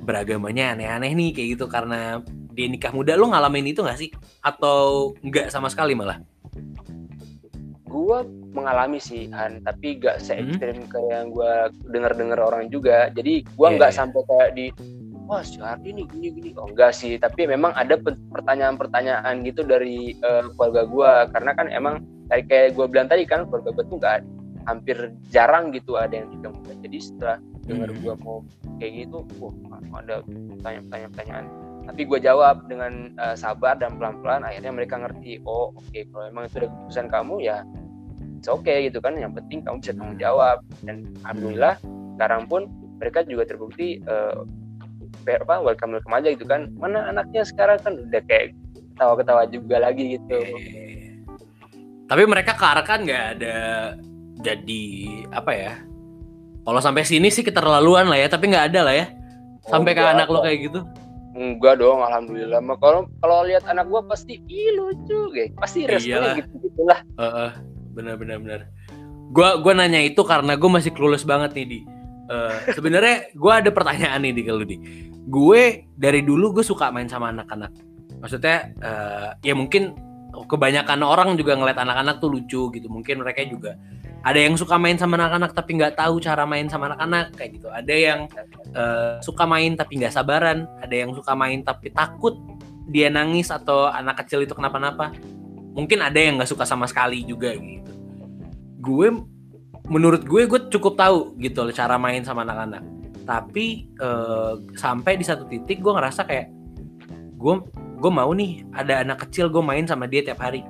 beragamanya 0.02 0.74
aneh-aneh 0.74 1.14
nih 1.14 1.30
kayak 1.32 1.48
gitu 1.54 1.64
karena 1.70 2.18
dia 2.52 2.66
nikah 2.66 2.90
muda 2.90 3.14
lo 3.14 3.30
ngalamin 3.30 3.70
itu 3.70 3.80
gak 3.86 3.98
sih 3.98 4.10
atau 4.42 5.12
enggak 5.22 5.54
sama 5.54 5.70
sekali 5.70 5.94
malah 5.94 6.18
gue 7.96 8.18
mengalami 8.52 9.00
sih 9.00 9.28
Han. 9.32 9.64
Tapi 9.64 10.00
gak 10.00 10.20
se 10.20 10.36
ekstrim 10.36 10.84
hmm. 10.84 10.90
kayak 10.92 11.12
yang 11.12 11.28
gue 11.32 11.52
denger 11.92 12.12
dengar 12.16 12.38
orang 12.44 12.68
juga. 12.68 13.08
Jadi 13.12 13.44
gue 13.44 13.68
yeah, 13.68 13.76
nggak 13.80 13.92
yeah. 13.92 13.98
sampai 13.98 14.20
kayak 14.28 14.50
di 14.56 14.66
wah 15.26 15.42
si 15.42 15.58
Ardi 15.58 15.90
nih 15.96 16.06
gini 16.12 16.28
gini. 16.32 16.50
Oh 16.56 16.68
enggak 16.70 16.94
sih. 16.94 17.18
Tapi 17.18 17.48
memang 17.48 17.74
ada 17.74 17.98
pertanyaan-pertanyaan 18.32 19.42
gitu 19.42 19.66
dari 19.66 20.14
uh, 20.22 20.52
keluarga 20.54 20.82
gue 20.86 21.12
karena 21.34 21.50
kan 21.56 21.66
emang 21.72 21.94
kayak 22.30 22.44
kayak 22.50 22.68
gue 22.74 22.86
bilang 22.86 23.08
tadi 23.10 23.22
kan 23.26 23.48
keluarga 23.50 23.70
gue 23.74 23.84
tuh 23.86 23.98
nggak 23.98 24.18
hampir 24.66 24.98
jarang 25.30 25.70
gitu 25.70 25.94
ada 25.94 26.10
yang 26.10 26.26
nikah 26.34 26.50
muda 26.50 26.74
jadi 26.82 26.98
setelah 26.98 27.38
dengar 27.70 27.86
hmm. 27.86 28.02
gue 28.02 28.14
mau 28.26 28.42
kayak 28.82 28.92
gitu 29.06 29.22
wah 29.38 29.54
ada 29.98 30.22
pertanyaan 30.26 31.10
pertanyaan. 31.14 31.46
Tapi 31.86 32.02
gue 32.02 32.18
jawab 32.18 32.66
dengan 32.66 33.14
uh, 33.22 33.38
sabar 33.38 33.78
dan 33.78 33.94
pelan-pelan. 33.94 34.42
Akhirnya 34.42 34.74
mereka 34.74 34.98
ngerti 34.98 35.38
oh 35.46 35.70
oke 35.70 35.86
okay, 35.90 36.02
kalau 36.10 36.26
emang 36.26 36.50
itu 36.50 36.62
udah 36.62 36.70
keputusan 36.70 37.06
kamu 37.06 37.34
ya 37.46 37.62
oke 38.48 38.64
okay 38.64 38.88
gitu 38.88 38.98
kan 39.02 39.14
yang 39.18 39.32
penting 39.34 39.62
kamu 39.62 39.82
bisa 39.82 39.92
tanggung 39.94 40.18
jawab 40.18 40.58
dan 40.86 41.06
alhamdulillah 41.22 41.74
sekarang 42.16 42.42
pun 42.48 42.62
mereka 42.98 43.26
juga 43.26 43.44
terbukti 43.44 44.00
uh, 44.06 44.46
apa 45.26 45.58
welcome 45.58 45.98
welcome 45.98 46.14
aja 46.14 46.28
gitu 46.32 46.46
kan 46.46 46.70
mana 46.78 47.10
anaknya 47.10 47.42
sekarang 47.42 47.82
kan 47.82 47.98
udah 47.98 48.22
kayak 48.30 48.54
ketawa-ketawa 48.94 49.42
juga 49.50 49.76
lagi 49.82 50.16
gitu 50.16 50.38
tapi 52.06 52.22
mereka 52.24 52.54
ke 52.54 52.64
arah 52.64 52.86
kan 52.86 53.02
nggak 53.02 53.24
ada 53.38 53.58
jadi 54.40 54.84
apa 55.34 55.52
ya 55.52 55.72
kalau 56.66 56.82
sampai 56.82 57.06
sini 57.06 57.30
sih 57.30 57.46
keterlaluan 57.46 58.10
lah 58.10 58.18
ya, 58.18 58.26
tapi 58.26 58.50
nggak 58.50 58.74
ada 58.74 58.90
lah 58.90 58.94
ya. 58.98 59.06
Sampai 59.70 59.94
oh, 59.94 60.02
ke 60.02 60.02
anak 60.02 60.26
lo 60.26 60.42
kayak 60.42 60.58
gitu. 60.66 60.80
Enggak 61.38 61.78
dong, 61.78 62.02
alhamdulillah. 62.02 62.58
Kalau 62.82 63.06
kalau 63.22 63.46
lihat 63.46 63.62
anak 63.70 63.86
gua 63.86 64.02
pasti 64.02 64.42
ih 64.50 64.74
lucu, 64.74 65.30
kayak 65.30 65.54
pasti 65.62 65.86
responnya 65.86 66.42
gitu 66.42 66.66
gitulah. 66.66 66.98
Uh, 67.14 67.22
uh, 67.22 67.50
benar 67.96 68.20
benar 68.20 68.36
benar. 68.38 68.60
Gua 69.32 69.58
gua 69.58 69.72
nanya 69.72 70.04
itu 70.04 70.20
karena 70.22 70.54
gue 70.54 70.70
masih 70.70 70.92
clueless 70.92 71.24
banget 71.24 71.56
nih 71.56 71.66
di. 71.66 71.78
Uh, 72.26 72.52
Sebenarnya 72.76 73.30
gue 73.38 73.52
ada 73.54 73.70
pertanyaan 73.70 74.20
nih 74.20 74.34
di 74.34 74.42
kalau 74.44 74.66
di. 74.66 74.76
Gue 75.26 75.88
dari 75.96 76.22
dulu 76.22 76.60
gue 76.60 76.64
suka 76.66 76.92
main 76.92 77.08
sama 77.08 77.32
anak-anak. 77.32 77.72
Maksudnya 78.20 78.76
uh, 78.82 79.28
ya 79.42 79.54
mungkin 79.56 79.94
kebanyakan 80.36 81.00
orang 81.00 81.38
juga 81.40 81.56
ngeliat 81.56 81.78
anak-anak 81.80 82.20
tuh 82.20 82.30
lucu 82.34 82.68
gitu. 82.74 82.86
Mungkin 82.90 83.22
mereka 83.24 83.46
juga 83.46 83.78
ada 84.26 84.42
yang 84.42 84.58
suka 84.58 84.74
main 84.74 84.98
sama 84.98 85.14
anak-anak 85.14 85.54
tapi 85.54 85.78
nggak 85.78 85.94
tahu 86.02 86.18
cara 86.18 86.42
main 86.42 86.66
sama 86.66 86.90
anak-anak 86.90 87.30
kayak 87.38 87.62
gitu 87.62 87.70
ada 87.70 87.94
yang 87.94 88.26
uh, 88.74 89.22
suka 89.22 89.46
main 89.46 89.78
tapi 89.78 90.02
nggak 90.02 90.10
sabaran 90.10 90.66
ada 90.82 90.90
yang 90.90 91.14
suka 91.14 91.30
main 91.38 91.62
tapi 91.62 91.94
takut 91.94 92.34
dia 92.90 93.06
nangis 93.06 93.54
atau 93.54 93.86
anak 93.86 94.26
kecil 94.26 94.42
itu 94.42 94.50
kenapa-napa 94.50 95.14
mungkin 95.76 96.00
ada 96.00 96.16
yang 96.16 96.40
nggak 96.40 96.48
suka 96.48 96.64
sama 96.64 96.88
sekali 96.88 97.20
juga 97.22 97.52
gitu. 97.52 97.92
Gue 98.80 99.12
menurut 99.86 100.24
gue 100.24 100.48
gue 100.48 100.60
cukup 100.72 100.96
tahu 100.96 101.36
gitu 101.38 101.62
loh 101.62 101.74
cara 101.76 102.00
main 102.00 102.24
sama 102.24 102.42
anak-anak. 102.48 102.82
Tapi 103.28 103.92
uh, 104.00 104.56
sampai 104.72 105.20
di 105.20 105.24
satu 105.28 105.44
titik 105.44 105.84
gue 105.84 105.92
ngerasa 105.92 106.24
kayak 106.24 106.48
gue 107.36 107.54
gue 108.00 108.10
mau 108.10 108.32
nih 108.32 108.64
ada 108.72 109.04
anak 109.04 109.28
kecil 109.28 109.52
gue 109.52 109.60
main 109.60 109.84
sama 109.84 110.08
dia 110.08 110.24
tiap 110.24 110.40
hari. 110.40 110.64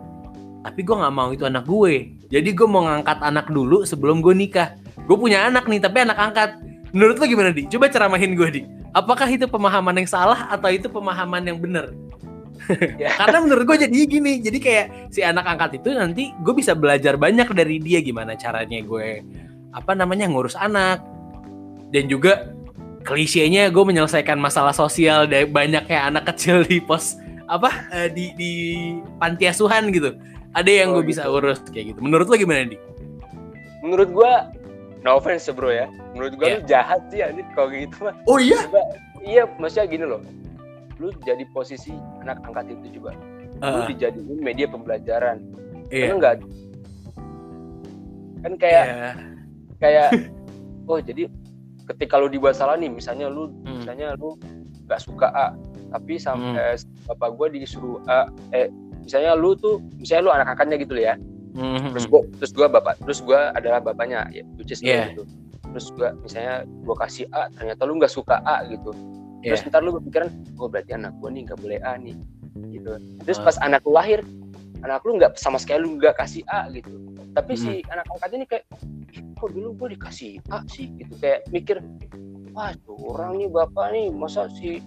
Tapi 0.67 0.83
gue 0.83 0.97
nggak 0.99 1.15
mau 1.15 1.31
itu 1.31 1.47
anak 1.47 1.63
gue. 1.63 2.11
Jadi 2.27 2.51
gue 2.51 2.67
mau 2.67 2.83
ngangkat 2.83 3.23
anak 3.23 3.47
dulu 3.55 3.87
sebelum 3.87 4.19
gue 4.19 4.35
nikah. 4.35 4.75
Gue 5.07 5.15
punya 5.15 5.47
anak 5.47 5.71
nih 5.71 5.79
tapi 5.79 6.03
anak 6.03 6.19
angkat. 6.19 6.51
Menurut 6.91 7.23
lo 7.23 7.25
gimana 7.31 7.55
di? 7.55 7.71
Coba 7.71 7.87
ceramahin 7.87 8.35
gue 8.35 8.49
di. 8.51 8.63
Apakah 8.91 9.29
itu 9.31 9.47
pemahaman 9.47 10.03
yang 10.03 10.09
salah 10.09 10.51
atau 10.51 10.73
itu 10.73 10.89
pemahaman 10.91 11.45
yang 11.47 11.61
benar 11.61 11.93
Ya. 12.99 13.15
karena 13.21 13.39
menurut 13.43 13.65
gue 13.65 13.87
jadi 13.87 13.99
gini 14.07 14.39
jadi 14.41 14.59
kayak 14.59 14.87
si 15.15 15.21
anak 15.23 15.47
angkat 15.47 15.79
itu 15.79 15.95
nanti 15.95 16.35
gue 16.43 16.55
bisa 16.55 16.75
belajar 16.75 17.15
banyak 17.15 17.47
dari 17.55 17.79
dia 17.79 18.03
gimana 18.03 18.35
caranya 18.35 18.83
gue 18.83 19.23
apa 19.71 19.93
namanya 19.93 20.27
ngurus 20.27 20.57
anak. 20.57 21.05
Dan 21.93 22.11
juga 22.11 22.51
klisenya 23.07 23.71
gue 23.71 23.85
menyelesaikan 23.87 24.35
masalah 24.37 24.75
sosial 24.75 25.31
dari 25.31 25.47
banyaknya 25.47 26.11
anak 26.11 26.35
kecil 26.35 26.67
di 26.67 26.83
pos 26.83 27.15
apa 27.47 27.71
eh, 27.95 28.11
di 28.11 28.35
di 28.35 28.53
panti 29.17 29.47
asuhan 29.47 29.95
gitu. 29.95 30.19
Ada 30.51 30.71
yang 30.73 30.91
Oh, 30.91 30.99
gue 30.99 31.13
bisa 31.13 31.23
gitu. 31.29 31.37
urus 31.39 31.61
kayak 31.71 31.95
gitu. 31.95 31.99
Menurut 32.03 32.27
lo 32.27 32.35
gimana 32.35 32.67
di? 32.67 32.75
Menurut 33.85 34.11
gua 34.11 34.51
no 35.05 35.21
offense 35.21 35.47
bro 35.53 35.71
ya. 35.71 35.87
Menurut 36.17 36.35
Iya. 36.41 36.59
lu 36.59 36.61
jahat 36.67 37.01
sih 37.13 37.21
anjir 37.23 37.45
kalau 37.55 37.69
kayak 37.71 37.83
gitu 37.87 37.97
mah 38.03 38.15
oh 38.27 38.39
iya? 38.41 38.59
Coba, 38.67 38.83
iya 39.23 39.43
maksudnya 39.61 39.87
gini 39.87 40.05
loh 40.09 40.21
lu 40.97 41.13
jadi 41.21 41.45
posisi 41.51 41.93
anak 42.19 42.41
angkat 42.43 42.73
itu 42.73 43.01
juga 43.01 43.13
lu 43.57 43.81
Eh, 43.83 43.87
dijadiin 43.91 44.39
media 44.39 44.67
pembelajaran 44.67 45.41
Emang 45.89 46.19
enggak 46.19 46.35
kan 48.43 48.53
kayak 48.55 48.85
Iya. 48.87 49.11
kayak 49.77 50.09
oh 50.91 50.99
jadi 50.99 51.27
ketika 51.87 52.15
lu 52.17 52.29
dibuat 52.29 52.55
salah 52.55 52.75
nih 52.75 52.89
misalnya 52.89 53.27
lu 53.27 53.49
Hmm. 53.63 53.81
misalnya 53.81 54.15
lu 54.15 54.37
nggak 54.85 55.01
suka 55.01 55.29
A 55.29 55.47
tapi 55.89 56.19
sampai 56.19 56.77
bapak 57.07 57.31
gua 57.33 57.47
disuruh 57.49 57.99
A 58.05 58.27
eh 58.51 58.69
misalnya 59.01 59.35
lu 59.35 59.55
tuh 59.55 59.79
misalnya 59.97 60.23
lu 60.23 60.33
anak 60.33 60.47
angkatnya 60.53 60.77
gitu 60.79 60.95
ya 60.95 61.15
Mhm. 61.55 61.95
terus 61.95 62.07
gua 62.07 62.21
terus 62.37 62.53
gua 62.53 62.67
bapak 62.69 62.95
terus 63.01 63.19
gua 63.21 63.51
adalah 63.51 63.81
bapaknya 63.81 64.27
ya 64.31 64.45
which 64.57 64.71
is 64.71 64.83
Iya. 64.83 65.11
gitu 65.11 65.23
terus 65.67 65.87
gua 65.91 66.13
misalnya 66.21 66.55
gua 66.85 66.97
kasih 67.01 67.25
A 67.31 67.49
ternyata 67.51 67.83
lu 67.83 67.97
nggak 67.97 68.13
suka 68.13 68.39
A 68.43 68.63
gitu 68.67 68.91
terus 69.47 69.63
Iya. 69.63 69.69
ntar 69.71 69.81
lu 69.81 69.91
berpikiran 69.95 70.29
oh 70.57 70.67
berarti 70.67 70.93
anak 70.93 71.13
gua 71.17 71.31
nih 71.31 71.43
nggak 71.45 71.59
boleh 71.59 71.79
A 71.81 71.93
nih 71.97 72.17
gitu. 72.69 72.91
Terus 73.23 73.39
Ah. 73.39 73.45
pas 73.45 73.57
anak 73.61 73.81
lu 73.83 73.93
lahir 73.93 74.21
anak 74.79 75.01
lu 75.03 75.17
nggak 75.17 75.35
sama 75.37 75.57
sekali 75.57 75.81
lu 75.81 75.97
nggak 75.97 76.15
kasih 76.17 76.43
A 76.47 76.67
gitu. 76.69 76.91
Tapi 77.31 77.53
si 77.55 77.73
Hmm. 77.81 77.93
anak 77.93 78.07
angkat 78.09 78.31
ini 78.33 78.45
kayak 78.45 78.65
"Ih, 79.13 79.23
kok 79.33 79.51
dulu 79.51 79.69
gua 79.75 79.89
dikasih 79.89 80.31
A 80.49 80.61
sih? 80.67 80.91
Gitu 80.93 81.15
kayak 81.17 81.47
mikir 81.49 81.79
wah 82.51 82.73
tuh 82.83 82.97
orang 83.07 83.37
nih 83.37 83.49
bapak 83.49 83.87
nih 83.91 84.07
masa 84.11 84.49
si 84.51 84.81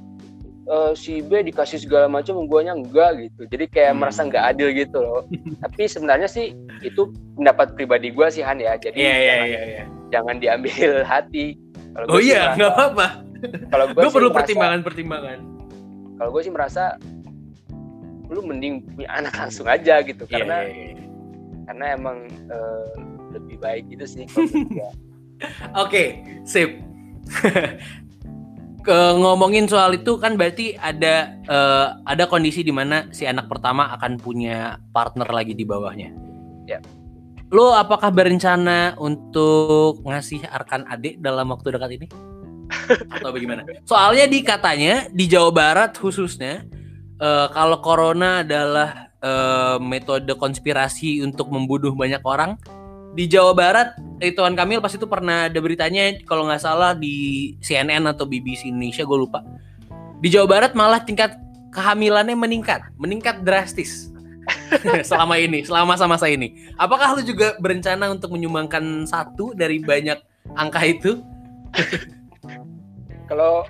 eh, 0.66 0.94
si 0.94 1.18
B 1.20 1.42
dikasih 1.42 1.82
segala 1.82 2.06
macam 2.06 2.46
guanya 2.46 2.74
enggak 2.74 3.18
gitu. 3.20 3.42
Jadi 3.48 3.66
kayak 3.68 3.90
Hmm. 3.90 4.00
merasa 4.00 4.22
nggak 4.22 4.44
adil 4.46 4.70
gitu 4.72 4.98
loh. 4.98 5.22
Tapi 5.64 5.82
sebenarnya 5.86 6.28
sih 6.28 6.54
itu 6.80 7.10
pendapat 7.34 7.74
pribadi 7.74 8.10
gua 8.10 8.30
sih 8.30 8.42
Han 8.42 8.58
ya. 8.58 8.78
Jadi 8.78 8.98
iya 8.98 9.10
iya 9.10 9.26
jangan, 9.26 9.48
iya 9.48 9.62
iya. 9.66 9.84
jangan 10.10 10.36
diambil 10.38 10.92
hati. 11.12 11.46
Kalau 11.90 12.06
oh 12.08 12.22
iya 12.22 12.54
nggak 12.54 12.70
apa-apa 12.70 13.08
kalau 13.72 13.86
gue 13.90 14.04
perlu 14.10 14.30
merasa- 14.30 14.38
pertimbangan 14.44 14.80
pertimbangan 14.84 15.40
kalau 16.20 16.30
gue 16.36 16.42
sih 16.44 16.54
merasa 16.54 16.84
lu 18.30 18.46
mending 18.46 18.86
punya 18.94 19.10
anak 19.10 19.34
langsung 19.34 19.66
aja 19.66 20.06
gitu 20.06 20.24
Iya, 20.30 20.46
karena 20.46 20.58
iya, 20.70 20.86
iya. 20.94 21.06
karena 21.66 21.86
emang 21.98 22.18
eh, 22.30 22.90
lebih 23.34 23.58
baik 23.58 23.90
gitu 23.90 24.06
sih. 24.06 24.26
Oke, 25.82 26.22
sip. 26.46 26.78
Ke 28.86 28.98
ngomongin 29.18 29.66
soal 29.66 29.98
itu 29.98 30.18
kan 30.22 30.38
berarti 30.38 30.78
ada 30.78 31.34
eh, 31.42 31.88
ada 32.06 32.24
kondisi 32.30 32.62
di 32.62 32.70
mana 32.70 33.10
si 33.10 33.26
anak 33.26 33.50
pertama 33.50 33.90
akan 33.98 34.22
punya 34.22 34.78
partner 34.94 35.26
lagi 35.26 35.58
di 35.58 35.66
bawahnya. 35.66 36.14
Ya. 36.70 36.78
Lo 37.50 37.74
apakah 37.74 38.14
berencana 38.14 38.94
untuk 39.02 40.06
ngasih 40.06 40.46
arkan 40.54 40.86
adik 40.86 41.18
dalam 41.18 41.50
waktu 41.50 41.74
dekat 41.74 41.98
ini? 41.98 42.08
Atau 43.10 43.34
bagaimana? 43.34 43.66
Soalnya 43.86 44.26
di 44.30 44.40
katanya 44.46 45.10
di 45.10 45.26
Jawa 45.26 45.52
Barat 45.52 45.98
khususnya 45.98 46.66
eh, 47.18 47.48
kalau 47.52 47.82
corona 47.82 48.46
adalah 48.46 49.10
eh, 49.20 49.78
metode 49.82 50.30
konspirasi 50.38 51.22
untuk 51.26 51.50
membunuh 51.50 51.94
banyak 51.98 52.22
orang, 52.24 52.56
di 53.14 53.26
Jawa 53.26 53.54
Barat 53.58 53.98
Ridwan 54.22 54.54
Kamil 54.54 54.84
pas 54.84 54.94
itu 54.94 55.08
pernah 55.10 55.50
ada 55.50 55.60
beritanya 55.64 56.14
kalau 56.28 56.46
nggak 56.46 56.62
salah 56.62 56.92
di 56.94 57.56
CNN 57.64 58.06
atau 58.06 58.28
BBC 58.28 58.70
Indonesia 58.70 59.08
gue 59.08 59.18
lupa. 59.18 59.42
Di 60.20 60.28
Jawa 60.28 60.46
Barat 60.46 60.72
malah 60.76 61.02
tingkat 61.02 61.40
kehamilannya 61.72 62.36
meningkat 62.36 62.86
meningkat 63.00 63.42
drastis. 63.42 64.12
Selama 65.10 65.38
ini 65.38 65.62
selama 65.62 65.94
masa 65.94 66.26
ini. 66.26 66.74
Apakah 66.74 67.14
lu 67.14 67.22
juga 67.22 67.54
berencana 67.62 68.10
untuk 68.10 68.34
menyumbangkan 68.34 69.06
satu 69.06 69.54
dari 69.54 69.78
banyak 69.78 70.18
angka 70.58 70.82
itu 70.90 71.22
kalau 73.30 73.64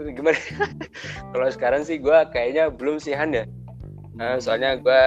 gimana? 0.00 0.38
Kalau 1.32 1.46
sekarang 1.52 1.84
sih 1.84 2.00
gue 2.00 2.16
kayaknya 2.32 2.72
belum 2.72 2.96
sih 2.96 3.12
Han 3.12 3.36
ya. 3.36 3.44
Eh, 4.18 4.36
soalnya 4.40 4.80
gue 4.80 5.02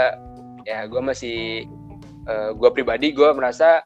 ya 0.65 0.85
gue 0.85 1.01
masih 1.01 1.65
gue 2.57 2.69
pribadi 2.73 3.13
gue 3.13 3.29
merasa 3.37 3.85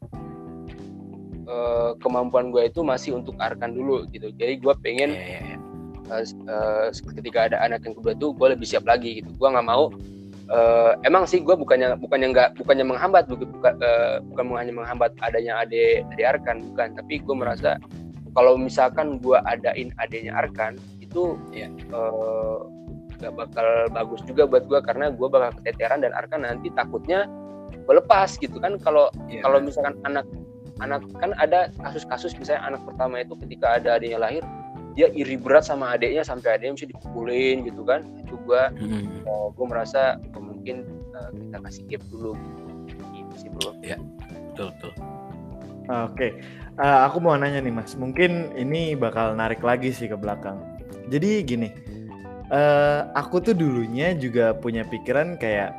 eh, 1.50 1.92
kemampuan 2.00 2.54
gue 2.54 2.70
itu 2.70 2.86
masih 2.86 3.18
untuk 3.18 3.36
arkan 3.40 3.74
dulu 3.74 4.06
gitu. 4.14 4.32
Jadi 4.36 4.60
gue 4.62 4.74
pengen 4.84 5.12
iya. 5.16 5.58
eh, 6.14 6.24
eh, 6.28 6.88
ketika 7.20 7.52
ada 7.52 7.58
anak 7.64 7.84
yang 7.84 7.96
kedua 7.98 8.14
tuh 8.16 8.32
gue 8.36 8.48
lebih 8.56 8.68
siap 8.68 8.86
lagi 8.86 9.24
gitu. 9.24 9.32
Gue 9.36 9.50
nggak 9.50 9.68
mau 9.68 9.92
eh, 10.50 10.92
emang 11.04 11.26
sih 11.28 11.42
gue 11.42 11.56
bukannya 11.56 12.00
bukannya 12.00 12.28
nggak 12.32 12.50
bukannya 12.64 12.86
menghambat 12.86 13.26
bukan 13.28 13.48
bukan, 13.60 13.74
eh, 13.82 14.16
bukan 14.30 14.46
hanya 14.56 14.74
menghambat 14.74 15.12
adanya 15.20 15.64
ade 15.66 16.06
ade 16.16 16.24
arkan 16.24 16.64
bukan. 16.72 16.96
Tapi 16.96 17.20
gue 17.24 17.36
merasa 17.36 17.76
kalau 18.34 18.56
misalkan 18.56 19.18
gue 19.18 19.38
adain 19.46 19.90
adanya 19.98 20.38
arkan 20.40 20.78
itu 21.00 21.36
Iya. 21.52 21.68
eh, 21.72 22.58
nggak 23.20 23.34
bakal 23.36 23.68
bagus 23.92 24.22
juga 24.24 24.48
buat 24.48 24.64
gue 24.70 24.80
karena 24.80 25.12
gue 25.12 25.28
bakal 25.28 25.52
keteteran 25.60 26.00
dan 26.00 26.16
arkan 26.16 26.48
nanti 26.48 26.72
takutnya 26.72 27.28
melepas 27.90 28.38
gitu 28.40 28.58
kan. 28.64 28.80
Kalau 28.80 29.12
Iya, 29.28 29.44
kalau 29.44 29.60
misalkan 29.60 30.00
anak 30.08 30.24
anak 30.80 31.04
kan 31.20 31.36
ada 31.36 31.68
kasus-kasus 31.84 32.32
misalnya 32.40 32.64
anak 32.72 32.82
pertama 32.88 33.20
itu 33.20 33.36
ketika 33.44 33.76
ada 33.76 34.00
adiknya 34.00 34.24
lahir 34.24 34.44
dia 34.96 35.12
iri 35.12 35.36
berat 35.36 35.68
sama 35.68 35.96
adiknya 35.96 36.24
sampai 36.24 36.56
adiknya 36.56 36.80
mesti 36.80 36.88
dipukulin 36.96 37.68
gitu 37.68 37.84
kan. 37.84 38.08
Itu 38.24 38.40
gua 38.48 38.72
Hmm. 38.80 39.26
gue 39.54 39.66
merasa 39.68 40.16
oh, 40.34 40.42
mungkin 40.42 40.88
eh, 41.12 41.30
kita 41.36 41.58
kasih 41.60 41.84
gap 41.92 42.04
dulu. 42.08 42.32
Gitu 43.12 43.36
sih 43.36 43.50
bro. 43.52 43.76
Betul 43.76 44.72
betul 44.80 44.92
Oke, 45.90 46.38
Eh, 46.80 47.00
aku 47.04 47.20
mau 47.20 47.36
nanya 47.36 47.60
nih 47.60 47.76
mas, 47.76 47.92
mungkin 48.00 48.56
ini 48.56 48.96
bakal 48.96 49.36
narik 49.36 49.60
lagi 49.60 49.92
sih 49.92 50.08
ke 50.08 50.16
belakang. 50.16 50.56
Jadi 51.12 51.44
gini, 51.44 51.68
eh, 52.48 53.00
aku 53.20 53.44
tuh 53.44 53.52
dulunya 53.52 54.16
juga 54.16 54.56
punya 54.56 54.88
pikiran 54.88 55.36
kayak 55.36 55.76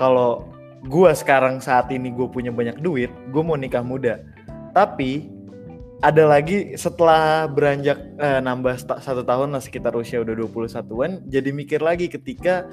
kalau 0.00 0.48
gua 0.88 1.12
sekarang 1.12 1.60
saat 1.60 1.92
ini 1.92 2.08
gue 2.16 2.24
punya 2.32 2.48
banyak 2.48 2.80
duit, 2.80 3.12
gue 3.28 3.42
mau 3.44 3.60
nikah 3.60 3.84
muda. 3.84 4.24
Tapi 4.72 5.28
ada 6.00 6.24
lagi 6.24 6.72
setelah 6.80 7.44
beranjak 7.44 8.00
eh, 8.16 8.40
nambah 8.40 8.80
satu 9.04 9.20
tahun 9.28 9.52
lah 9.52 9.60
sekitar 9.60 9.92
usia 10.00 10.24
udah 10.24 10.32
21-an, 10.32 11.28
jadi 11.28 11.52
mikir 11.52 11.84
lagi 11.84 12.08
ketika 12.08 12.64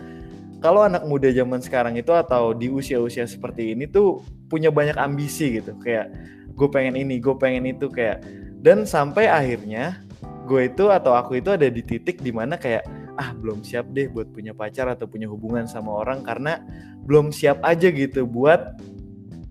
kalau 0.63 0.87
anak 0.87 1.03
muda 1.03 1.27
zaman 1.27 1.59
sekarang 1.59 1.99
itu 1.99 2.15
atau 2.15 2.55
di 2.55 2.71
usia-usia 2.71 3.27
seperti 3.27 3.75
ini 3.75 3.83
tuh 3.83 4.23
punya 4.47 4.71
banyak 4.71 4.95
ambisi 4.95 5.59
gitu, 5.59 5.75
kayak 5.83 6.07
gue 6.55 6.67
pengen 6.71 6.95
ini, 6.95 7.19
gue 7.19 7.35
pengen 7.35 7.67
itu 7.67 7.91
kayak 7.91 8.23
dan 8.63 8.87
sampai 8.87 9.29
akhirnya 9.29 10.01
gue 10.49 10.71
itu 10.71 10.89
atau 10.89 11.13
aku 11.13 11.37
itu 11.37 11.53
ada 11.53 11.67
di 11.69 11.85
titik 11.85 12.21
di 12.23 12.33
mana 12.33 12.57
kayak 12.57 12.85
ah 13.15 13.31
belum 13.35 13.63
siap 13.63 13.91
deh 13.95 14.11
buat 14.11 14.29
punya 14.31 14.51
pacar 14.51 14.89
atau 14.91 15.07
punya 15.07 15.29
hubungan 15.29 15.65
sama 15.65 16.03
orang 16.03 16.21
karena 16.23 16.61
belum 17.05 17.32
siap 17.32 17.63
aja 17.63 17.89
gitu 17.89 18.27
buat 18.27 18.77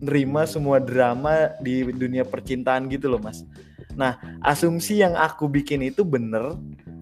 nerima 0.05 0.45
semua 0.45 0.83
drama 0.83 1.55
di 1.65 1.87
dunia 1.89 2.29
percintaan 2.29 2.93
gitu 2.93 3.09
loh 3.09 3.21
mas. 3.21 3.47
Nah 3.97 4.21
asumsi 4.45 5.01
yang 5.01 5.17
aku 5.17 5.49
bikin 5.49 5.81
itu 5.81 6.05
bener 6.05 6.59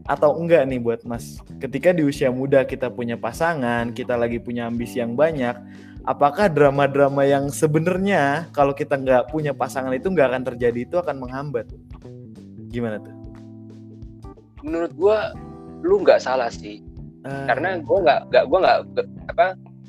atau 0.07 0.39
enggak 0.39 0.67
nih 0.67 0.79
buat 0.79 1.03
mas? 1.03 1.39
Ketika 1.59 1.91
di 1.91 2.07
usia 2.07 2.31
muda 2.31 2.63
kita 2.63 2.91
punya 2.91 3.19
pasangan, 3.19 3.91
kita 3.91 4.15
lagi 4.15 4.39
punya 4.39 4.71
ambisi 4.71 5.03
yang 5.03 5.19
banyak, 5.19 5.55
apakah 6.05 6.51
drama-drama 6.51 7.23
yang 7.27 7.51
sebenarnya 7.51 8.51
kalau 8.51 8.75
kita 8.75 8.99
nggak 8.99 9.31
punya 9.31 9.55
pasangan 9.55 9.95
itu 9.95 10.11
nggak 10.11 10.29
akan 10.35 10.43
terjadi 10.55 10.81
itu 10.87 10.97
akan 10.99 11.17
menghambat? 11.23 11.71
Gimana 12.73 12.99
tuh? 12.99 13.23
menurut 14.63 14.93
gua 14.95 15.35
lu 15.83 16.01
nggak 16.01 16.23
salah 16.23 16.49
sih. 16.49 16.81
Eh, 17.23 17.45
karena 17.47 17.79
gua 17.83 17.99
nggak 18.03 18.21
nggak 18.31 18.45
gua 18.49 18.59
nggak 18.63 18.79
apa 19.31 19.47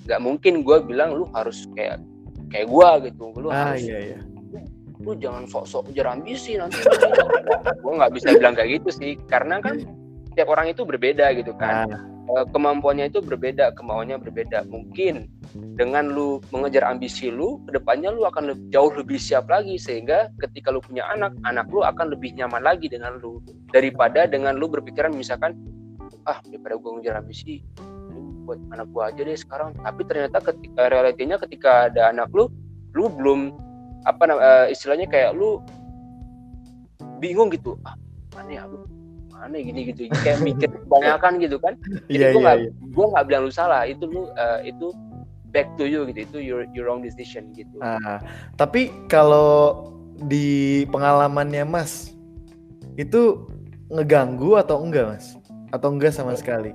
nggak 0.10 0.22
mungkin 0.22 0.54
gua 0.66 0.82
bilang 0.84 1.16
lu 1.16 1.26
harus 1.32 1.70
kayak 1.78 2.02
kayak 2.50 2.68
gua 2.68 3.00
gitu. 3.02 3.32
Lu 3.38 3.54
ah 3.54 3.74
harus 3.74 3.86
iya 3.86 4.00
iya. 4.14 4.20
lu 5.04 5.20
jangan 5.20 5.44
sok-sok 5.50 5.92
ujar 5.92 6.16
ambisi 6.16 6.56
nanti. 6.56 6.80
Gue 7.84 7.94
nggak 8.00 8.16
bisa 8.16 8.40
bilang 8.40 8.56
kayak 8.56 8.80
gitu 8.80 8.90
sih. 9.04 9.12
Karena 9.28 9.60
kan 9.60 9.84
tiap 10.32 10.48
orang 10.48 10.72
itu 10.72 10.88
berbeda 10.88 11.28
gitu 11.36 11.52
kan. 11.60 11.92
Ah, 11.92 12.00
eh, 12.30 12.46
kemampuannya 12.52 13.12
itu 13.12 13.20
berbeda, 13.20 13.76
kemauannya 13.76 14.20
berbeda. 14.20 14.68
Mungkin 14.70 15.28
dengan 15.78 16.10
lu 16.10 16.42
mengejar 16.50 16.88
ambisi 16.88 17.30
lu, 17.30 17.62
ke 17.70 17.78
depannya 17.78 18.10
lu 18.14 18.26
akan 18.26 18.54
lebih, 18.54 18.66
jauh 18.74 18.92
lebih 18.94 19.20
siap 19.20 19.50
lagi. 19.50 19.76
Sehingga 19.76 20.32
ketika 20.40 20.72
lu 20.72 20.80
punya 20.80 21.04
anak, 21.12 21.36
anak 21.46 21.68
lu 21.70 21.84
akan 21.84 22.14
lebih 22.14 22.34
nyaman 22.36 22.64
lagi 22.64 22.90
dengan 22.90 23.20
lu. 23.20 23.44
Daripada 23.72 24.26
dengan 24.26 24.58
lu 24.58 24.70
berpikiran 24.70 25.14
misalkan 25.14 25.56
ah 26.24 26.40
daripada 26.48 26.80
gue 26.80 26.92
ngejar 27.00 27.20
ambisi 27.20 27.60
buat 28.44 28.60
anak 28.76 28.88
gua 28.92 29.10
aja 29.10 29.24
deh 29.24 29.38
sekarang. 29.40 29.72
Tapi 29.80 30.02
ternyata 30.06 30.38
ketika 30.44 30.92
realitinya 30.92 31.40
ketika 31.40 31.88
ada 31.90 32.12
anak 32.12 32.30
lu 32.36 32.52
lu 32.94 33.08
belum 33.10 33.56
apa 34.04 34.24
uh, 34.30 34.68
istilahnya 34.68 35.08
kayak 35.08 35.32
lu 35.34 35.64
bingung 37.24 37.48
gitu. 37.50 37.80
Ah 37.88 37.96
mana 38.36 38.52
ya 38.52 38.64
lu? 38.68 38.84
Mana 39.32 39.56
gini 39.60 39.92
gitu? 39.92 40.12
Kayak 40.22 40.44
mikir 40.44 40.70
kebanyakan 40.94 41.32
gitu 41.42 41.58
kan. 41.58 41.74
Jadi 42.12 42.22
yeah, 42.22 42.32
gue 42.32 42.42
iya, 42.42 42.46
nggak 42.46 42.58
yeah, 42.62 42.70
yeah. 42.70 42.92
gue 42.94 43.06
nggak 43.10 43.26
bilang 43.26 43.42
lu 43.50 43.54
salah 43.54 43.82
itu 43.90 44.04
lu 44.06 44.30
uh, 44.38 44.60
itu 44.62 44.94
back 45.50 45.70
to 45.78 45.86
you 45.86 46.06
gitu 46.10 46.26
itu 46.26 46.38
your 46.42 46.62
your 46.78 46.86
wrong 46.86 47.02
decision 47.02 47.50
gitu. 47.58 47.74
Ah, 47.82 48.22
tapi 48.58 48.94
kalau 49.10 49.90
di 50.30 50.86
pengalamannya 50.94 51.66
mas 51.66 52.14
itu 52.98 53.50
ngeganggu 53.90 54.62
atau 54.62 54.82
enggak 54.82 55.18
mas? 55.18 55.38
Atau 55.74 55.90
enggak 55.90 56.14
sama 56.14 56.38
sekali? 56.38 56.74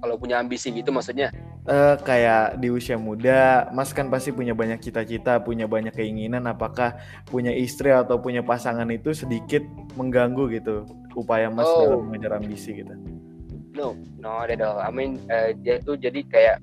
kalau 0.00 0.16
punya 0.16 0.40
ambisi 0.40 0.72
gitu 0.72 0.90
maksudnya? 0.90 1.28
Uh, 1.68 1.94
kayak 2.02 2.56
di 2.56 2.72
usia 2.72 2.96
muda 2.96 3.68
mas 3.76 3.92
kan 3.92 4.08
pasti 4.08 4.32
punya 4.32 4.56
banyak 4.56 4.80
cita-cita 4.80 5.36
punya 5.44 5.68
banyak 5.68 5.92
keinginan 5.92 6.48
apakah 6.48 6.96
punya 7.28 7.52
istri 7.52 7.92
atau 7.92 8.16
punya 8.16 8.40
pasangan 8.40 8.88
itu 8.88 9.12
sedikit 9.12 9.60
mengganggu 9.94 10.56
gitu 10.56 10.88
upaya 11.12 11.52
mas 11.52 11.68
oh. 11.68 11.84
dalam 11.84 12.08
mengejar 12.08 12.40
ambisi 12.40 12.80
gitu 12.80 12.96
no 13.74 13.94
no 14.18 14.42
ada 14.42 14.54
dong. 14.56 14.78
I 14.78 14.90
mean 14.90 15.20
uh, 15.30 15.54
dia 15.62 15.78
tuh 15.82 15.96
jadi 15.98 16.22
kayak 16.26 16.56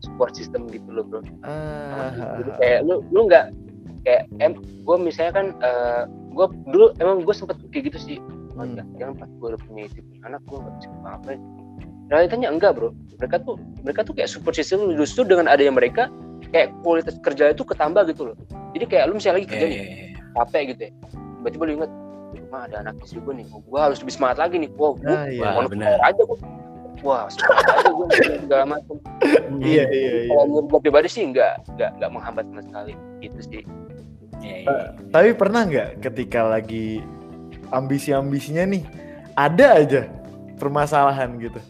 support 0.00 0.32
system 0.36 0.68
gitu 0.68 0.88
loh 0.88 1.04
bro. 1.04 1.20
Uh, 1.44 2.10
jadi 2.40 2.50
kayak 2.60 2.78
lu 2.88 3.04
lu 3.12 3.28
nggak 3.28 3.52
kayak 4.04 4.22
em 4.40 4.56
gue 4.56 4.96
misalnya 4.96 5.32
kan 5.36 5.46
uh, 5.60 5.68
eh, 5.68 6.02
gue 6.32 6.46
dulu 6.72 6.86
emang 7.00 7.20
gue 7.24 7.34
sempet 7.36 7.56
kayak 7.72 7.92
gitu 7.92 8.00
sih. 8.00 8.18
Hmm. 8.60 8.76
jangan 9.00 9.16
pas 9.16 9.30
gue 9.40 9.48
udah 9.56 9.60
punya 9.64 9.88
punya 9.88 10.20
anak 10.28 10.40
gue 10.44 10.58
nggak 10.60 10.74
bisa 10.76 10.88
apa-apa. 11.00 11.30
Realitanya 12.12 12.48
enggak 12.52 12.72
bro. 12.76 12.92
Mereka 13.16 13.36
tuh 13.46 13.56
mereka 13.80 14.00
tuh 14.04 14.14
kayak 14.16 14.28
super 14.28 14.52
system 14.52 14.92
justru 15.00 15.24
dengan 15.24 15.48
adanya 15.48 15.72
mereka 15.72 16.12
kayak 16.52 16.74
kualitas 16.84 17.16
kerja 17.24 17.56
itu 17.56 17.64
ketambah 17.64 18.04
gitu 18.12 18.32
loh. 18.32 18.36
Jadi 18.76 18.84
kayak 18.84 19.04
lu 19.08 19.16
misalnya 19.16 19.40
lagi 19.40 19.48
kerja 19.48 19.64
yeah, 19.64 19.72
nih 19.72 19.80
yeah, 19.80 19.88
yeah. 20.12 20.34
capek 20.36 20.62
gitu 20.74 20.80
ya. 20.88 20.92
Tiba-tiba 21.40 21.62
lu 21.64 21.72
inget 21.80 21.92
mah 22.50 22.66
ada 22.70 22.76
anak 22.86 22.94
istri 23.02 23.18
gue 23.18 23.34
nih. 23.34 23.46
Gue 23.50 23.80
harus 23.80 23.98
lebih 24.02 24.14
semangat 24.14 24.38
lagi 24.38 24.56
nih. 24.62 24.70
Wow 24.78 24.94
gue 24.98 25.08
nah, 25.08 25.26
iya, 25.26 25.66
bener. 25.66 25.98
aja 26.02 26.22
gue 26.22 26.38
wah 27.00 27.26
semangat 27.32 27.64
aja 27.80 27.90
gue 27.90 28.06
segala 28.44 28.64
macam 28.76 28.96
iya 29.64 29.88
iya 29.88 30.12
iya. 30.28 30.28
kalau 30.28 30.44
menurut 30.52 30.66
gue 30.68 30.80
pribadi 30.84 31.08
sih 31.08 31.24
enggak 31.24 31.56
enggak 31.72 31.90
enggak 31.96 32.10
menghambat 32.12 32.44
sama 32.50 32.62
sekali. 32.62 32.94
Gitu 33.24 33.40
sih. 33.42 33.62
Yeah, 34.40 34.58
yeah. 34.64 34.72
Uh, 34.72 34.86
tapi 35.12 35.28
pernah 35.36 35.62
nggak 35.66 35.88
ketika 36.00 36.40
lagi 36.46 37.04
ambisi-ambisinya 37.74 38.64
nih 38.68 38.84
ada 39.34 39.66
aja 39.80 40.02
permasalahan 40.56 41.36
gitu? 41.40 41.60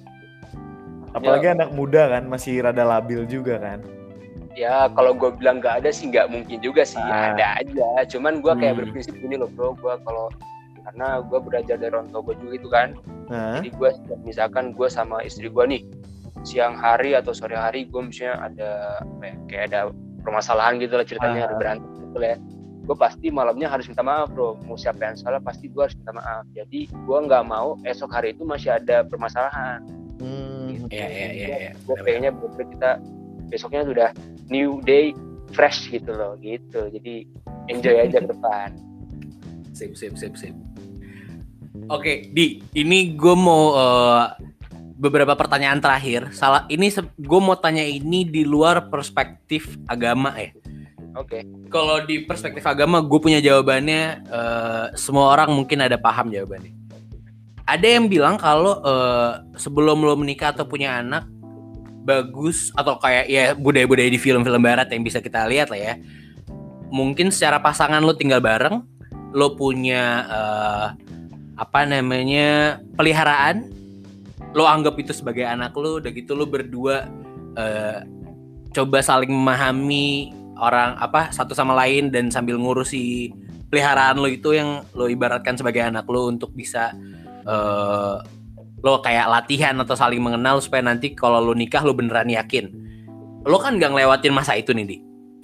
Apalagi 1.10 1.50
ya. 1.50 1.54
anak 1.58 1.74
muda 1.74 2.06
kan 2.06 2.30
masih 2.30 2.62
rada 2.62 2.86
labil 2.86 3.26
juga 3.26 3.58
kan 3.58 3.99
ya 4.58 4.90
kalau 4.94 5.14
gue 5.14 5.30
bilang 5.38 5.62
nggak 5.62 5.84
ada 5.84 5.90
sih 5.94 6.10
nggak 6.10 6.30
mungkin 6.30 6.58
juga 6.58 6.82
sih 6.82 6.98
ah. 6.98 7.34
ada 7.34 7.62
aja 7.62 7.88
cuman 8.10 8.42
gue 8.42 8.52
kayak 8.58 8.74
hmm. 8.74 8.80
berprinsip 8.82 9.14
gini 9.14 9.38
loh 9.38 9.50
bro 9.54 9.78
gue 9.78 9.94
kalau 10.02 10.26
karena 10.80 11.22
gue 11.22 11.38
belajar 11.38 11.76
dari 11.78 11.92
orang 11.92 12.10
tua 12.10 12.22
gue 12.26 12.36
juga 12.42 12.54
itu 12.56 12.68
kan 12.68 12.88
ah. 13.30 13.60
jadi 13.60 13.68
gue 13.70 13.90
misalkan 14.26 14.74
gue 14.74 14.88
sama 14.90 15.22
istri 15.22 15.46
gue 15.46 15.64
nih 15.66 15.82
siang 16.42 16.74
hari 16.74 17.14
atau 17.14 17.36
sore 17.36 17.54
hari 17.54 17.84
gue 17.86 18.00
misalnya 18.00 18.36
ada 18.40 18.70
ya, 19.22 19.34
kayak 19.46 19.64
ada 19.70 19.80
permasalahan 20.24 20.80
gitu 20.82 20.98
lah 20.98 21.06
ceritanya 21.06 21.46
ah. 21.46 21.48
ada 21.52 21.54
berantem 21.54 21.90
gitu 22.10 22.18
ya 22.18 22.36
gue 22.80 22.96
pasti 22.98 23.30
malamnya 23.30 23.70
harus 23.70 23.86
minta 23.86 24.02
maaf 24.02 24.34
bro 24.34 24.58
mau 24.66 24.74
siapa 24.74 24.98
yang 25.04 25.14
salah 25.14 25.38
pasti 25.38 25.70
gue 25.70 25.78
harus 25.78 25.94
minta 25.94 26.16
maaf 26.16 26.42
jadi 26.50 26.90
gue 26.90 27.18
nggak 27.28 27.44
mau 27.46 27.78
esok 27.86 28.10
hari 28.10 28.34
itu 28.34 28.42
masih 28.42 28.74
ada 28.74 29.06
permasalahan 29.06 29.84
hmm 30.18 30.90
iya 30.90 31.06
iya. 31.06 31.28
Ya. 31.30 31.70
Gue 31.86 31.96
pengennya 32.02 32.34
bener 32.34 32.66
kita 32.66 32.90
besoknya 33.50 33.82
sudah 33.84 34.08
new 34.48 34.78
day 34.86 35.10
fresh 35.50 35.90
gitu 35.90 36.14
loh 36.14 36.38
gitu. 36.38 36.88
Jadi 36.94 37.26
enjoy 37.68 37.96
aja 37.98 38.22
ke 38.22 38.28
depan. 38.30 38.78
Sip 39.74 39.98
sip 39.98 40.14
sip 40.14 40.34
sip. 40.38 40.54
Oke, 41.90 42.30
Di, 42.30 42.62
ini 42.78 43.18
gue 43.18 43.34
mau 43.34 43.74
uh, 43.74 44.30
beberapa 44.94 45.34
pertanyaan 45.34 45.82
terakhir. 45.82 46.30
Salah, 46.30 46.66
ini 46.70 46.86
gue 47.18 47.40
mau 47.42 47.58
tanya 47.58 47.82
ini 47.82 48.22
di 48.22 48.46
luar 48.46 48.86
perspektif 48.86 49.74
agama 49.90 50.34
ya. 50.38 50.54
Oke. 51.18 51.42
Okay. 51.42 51.42
Kalau 51.66 52.02
di 52.06 52.22
perspektif 52.22 52.62
agama, 52.62 53.02
gue 53.02 53.18
punya 53.18 53.42
jawabannya. 53.42 54.22
Uh, 54.30 54.86
semua 54.94 55.34
orang 55.34 55.50
mungkin 55.50 55.82
ada 55.82 55.98
paham 55.98 56.30
jawabannya 56.30 56.80
ada 57.70 57.86
yang 57.86 58.10
bilang 58.10 58.34
kalau 58.34 58.82
uh, 58.82 59.38
sebelum 59.54 60.02
lo 60.02 60.18
menikah 60.18 60.50
atau 60.50 60.66
punya 60.66 60.98
anak 60.98 61.22
bagus 62.04 62.72
atau 62.74 62.96
kayak 62.96 63.26
ya 63.28 63.52
budaya-budaya 63.52 64.08
di 64.08 64.20
film-film 64.20 64.60
barat 64.60 64.88
yang 64.90 65.04
bisa 65.04 65.20
kita 65.20 65.44
lihat 65.46 65.68
lah 65.68 65.80
ya. 65.80 65.94
Mungkin 66.90 67.30
secara 67.30 67.62
pasangan 67.62 68.02
lo 68.02 68.16
tinggal 68.16 68.42
bareng 68.42 68.82
lo 69.30 69.54
punya 69.54 70.26
uh, 70.26 70.86
apa 71.54 71.86
namanya 71.86 72.80
peliharaan 72.98 73.70
lo 74.56 74.66
anggap 74.66 74.98
itu 74.98 75.14
sebagai 75.14 75.46
anak 75.46 75.76
lo 75.78 76.02
udah 76.02 76.10
gitu 76.10 76.34
lo 76.34 76.48
berdua 76.48 77.06
uh, 77.54 78.02
coba 78.74 78.98
saling 79.02 79.30
memahami 79.30 80.34
orang 80.58 80.98
apa 80.98 81.30
satu 81.30 81.54
sama 81.54 81.78
lain 81.78 82.10
dan 82.10 82.28
sambil 82.32 82.58
ngurusi 82.58 83.30
peliharaan 83.70 84.18
lo 84.18 84.26
itu 84.26 84.58
yang 84.58 84.82
lo 84.98 85.06
ibaratkan 85.06 85.54
sebagai 85.54 85.86
anak 85.86 86.08
lo 86.10 86.26
untuk 86.26 86.50
bisa 86.50 86.90
uh, 87.46 88.18
lo 88.80 89.04
kayak 89.04 89.28
latihan 89.28 89.76
atau 89.80 89.92
saling 89.92 90.20
mengenal 90.20 90.60
supaya 90.60 90.80
nanti 90.84 91.12
kalau 91.12 91.40
lo 91.40 91.52
nikah 91.52 91.84
lo 91.84 91.92
beneran 91.92 92.32
yakin. 92.32 92.72
Lo 93.44 93.60
kan 93.60 93.80
gak 93.80 93.92
ngelewatin 93.92 94.32
masa 94.32 94.56
itu 94.56 94.72
nih 94.72 94.86
di. 94.88 94.96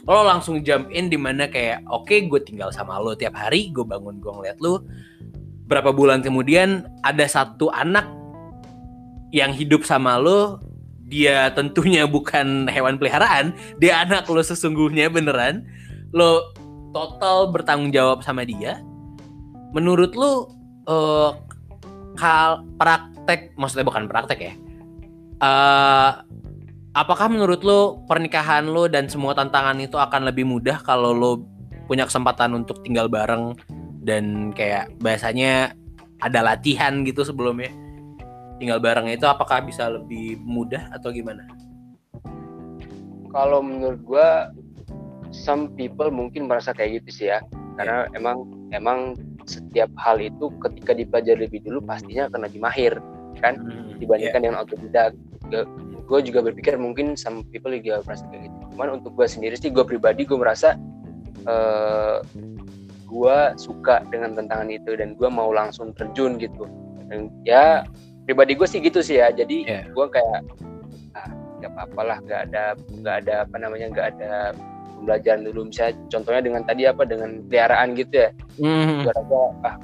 Lo 0.07 0.22
langsung 0.24 0.62
jump 0.62 0.89
in 0.93 1.12
di 1.12 1.18
mana 1.18 1.51
kayak 1.51 1.84
oke 1.91 2.09
okay, 2.09 2.24
gue 2.28 2.41
tinggal 2.41 2.70
sama 2.72 2.97
lo 2.97 3.12
tiap 3.18 3.34
hari 3.37 3.74
gue 3.74 3.84
bangun 3.84 4.20
gue 4.20 4.32
ngeliat 4.32 4.59
lo. 4.64 4.84
Berapa 5.66 5.91
bulan 5.91 6.22
kemudian 6.22 6.87
ada 7.03 7.26
satu 7.26 7.68
anak 7.74 8.07
yang 9.34 9.53
hidup 9.53 9.82
sama 9.84 10.16
lo 10.16 10.62
dia 11.07 11.51
tentunya 11.55 12.03
bukan 12.07 12.66
hewan 12.66 12.99
peliharaan 12.99 13.55
dia 13.78 14.03
anak 14.03 14.26
lo 14.26 14.43
sesungguhnya 14.43 15.07
beneran 15.07 15.66
lo 16.11 16.55
total 16.97 17.53
bertanggung 17.53 17.93
jawab 17.93 18.24
sama 18.24 18.47
dia. 18.47 18.80
Menurut 19.74 20.16
lo 20.16 20.57
uh, 20.89 21.37
hal 22.17 22.64
praktek 22.77 23.53
maksudnya 23.57 23.87
bukan 23.87 24.09
praktek 24.09 24.39
ya 24.41 24.53
uh, 25.41 26.11
apakah 26.97 27.29
menurut 27.29 27.61
lo 27.62 28.01
pernikahan 28.09 28.69
lo 28.69 28.89
dan 28.89 29.09
semua 29.09 29.37
tantangan 29.37 29.77
itu 29.81 30.01
akan 30.01 30.29
lebih 30.29 30.49
mudah 30.49 30.81
kalau 30.81 31.12
lo 31.12 31.45
punya 31.87 32.09
kesempatan 32.09 32.57
untuk 32.57 32.83
tinggal 32.83 33.07
bareng 33.07 33.55
dan 34.03 34.51
kayak 34.55 34.91
biasanya 34.99 35.77
ada 36.25 36.41
latihan 36.41 37.05
gitu 37.05 37.23
sebelumnya 37.23 37.71
tinggal 38.57 38.81
bareng 38.81 39.09
itu 39.12 39.25
apakah 39.29 39.61
bisa 39.64 39.89
lebih 39.93 40.41
mudah 40.41 40.89
atau 40.93 41.12
gimana? 41.12 41.45
Kalau 43.31 43.61
menurut 43.61 44.01
gue 44.01 44.29
some 45.29 45.69
people 45.77 46.09
mungkin 46.09 46.49
merasa 46.49 46.73
kayak 46.73 47.05
gitu 47.05 47.11
sih 47.12 47.27
ya 47.29 47.45
karena 47.77 48.09
yeah. 48.09 48.17
emang 48.17 48.37
emang 48.73 48.99
setiap 49.47 49.91
hal 49.99 50.19
itu 50.19 50.51
ketika 50.61 50.93
dipelajari 50.93 51.47
lebih 51.47 51.63
dulu 51.63 51.83
pastinya 51.87 52.27
akan 52.29 52.47
lebih 52.51 52.61
mahir 52.61 52.93
kan? 53.41 53.57
Hmm, 53.57 53.97
dibandingkan 54.03 54.41
yeah. 54.43 54.45
dengan 54.51 54.59
otodidak 54.63 55.13
gue 56.07 56.21
juga 56.23 56.41
berpikir 56.43 56.79
mungkin 56.79 57.19
some 57.19 57.43
people 57.51 57.75
juga 57.75 58.03
merasa 58.07 58.25
kayak 58.31 58.47
gitu. 58.47 58.57
Cuman 58.75 58.89
untuk 59.03 59.13
gue 59.19 59.27
sendiri 59.27 59.55
sih 59.59 59.75
gue 59.75 59.83
pribadi 59.83 60.23
gue 60.23 60.39
merasa 60.39 60.79
uh, 61.47 62.23
eh, 62.23 62.55
gue 63.07 63.39
suka 63.59 64.07
dengan 64.11 64.35
tantangan 64.39 64.71
itu 64.71 64.95
dan 64.95 65.19
gue 65.19 65.29
mau 65.31 65.51
langsung 65.51 65.91
terjun 65.95 66.39
gitu. 66.39 66.67
Dan 67.11 67.31
ya 67.43 67.83
pribadi 68.27 68.55
gue 68.55 68.67
sih 68.67 68.79
gitu 68.79 69.03
sih 69.03 69.19
ya. 69.19 69.35
Jadi 69.35 69.67
yeah. 69.67 69.85
gue 69.91 70.07
kayak 70.07 70.41
ah 71.19 71.31
gak 71.59 71.73
apa-apa 71.73 72.01
lah 72.05 72.19
gak 72.29 72.41
ada 72.53 72.65
gak 73.01 73.17
ada 73.25 73.35
apa 73.49 73.57
namanya 73.57 73.89
gak 73.89 74.07
ada 74.17 74.53
pembelajaran 74.97 75.47
dulu 75.47 75.69
misalnya 75.69 75.95
contohnya 76.09 76.43
dengan 76.43 76.63
tadi 76.65 76.83
apa 76.89 77.03
dengan 77.05 77.31
peliharaan 77.47 77.89
gitu 77.95 78.15
ya 78.27 78.31
mm. 78.61 79.05
gue 79.05 79.13
rasa 79.13 79.41
ah 79.65 79.77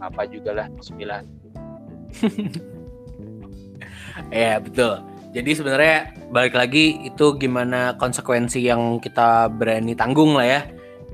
apa 0.00 0.22
juga 0.30 0.50
lah 0.56 0.66
Bismillah 0.80 1.20
ya 4.32 4.56
betul 4.62 5.04
jadi 5.30 5.50
sebenarnya 5.54 5.98
balik 6.34 6.56
lagi 6.56 7.06
itu 7.06 7.36
gimana 7.38 7.94
konsekuensi 8.00 8.64
yang 8.64 8.98
kita 8.98 9.52
berani 9.52 9.94
tanggung 9.94 10.34
lah 10.34 10.46
ya 10.46 10.60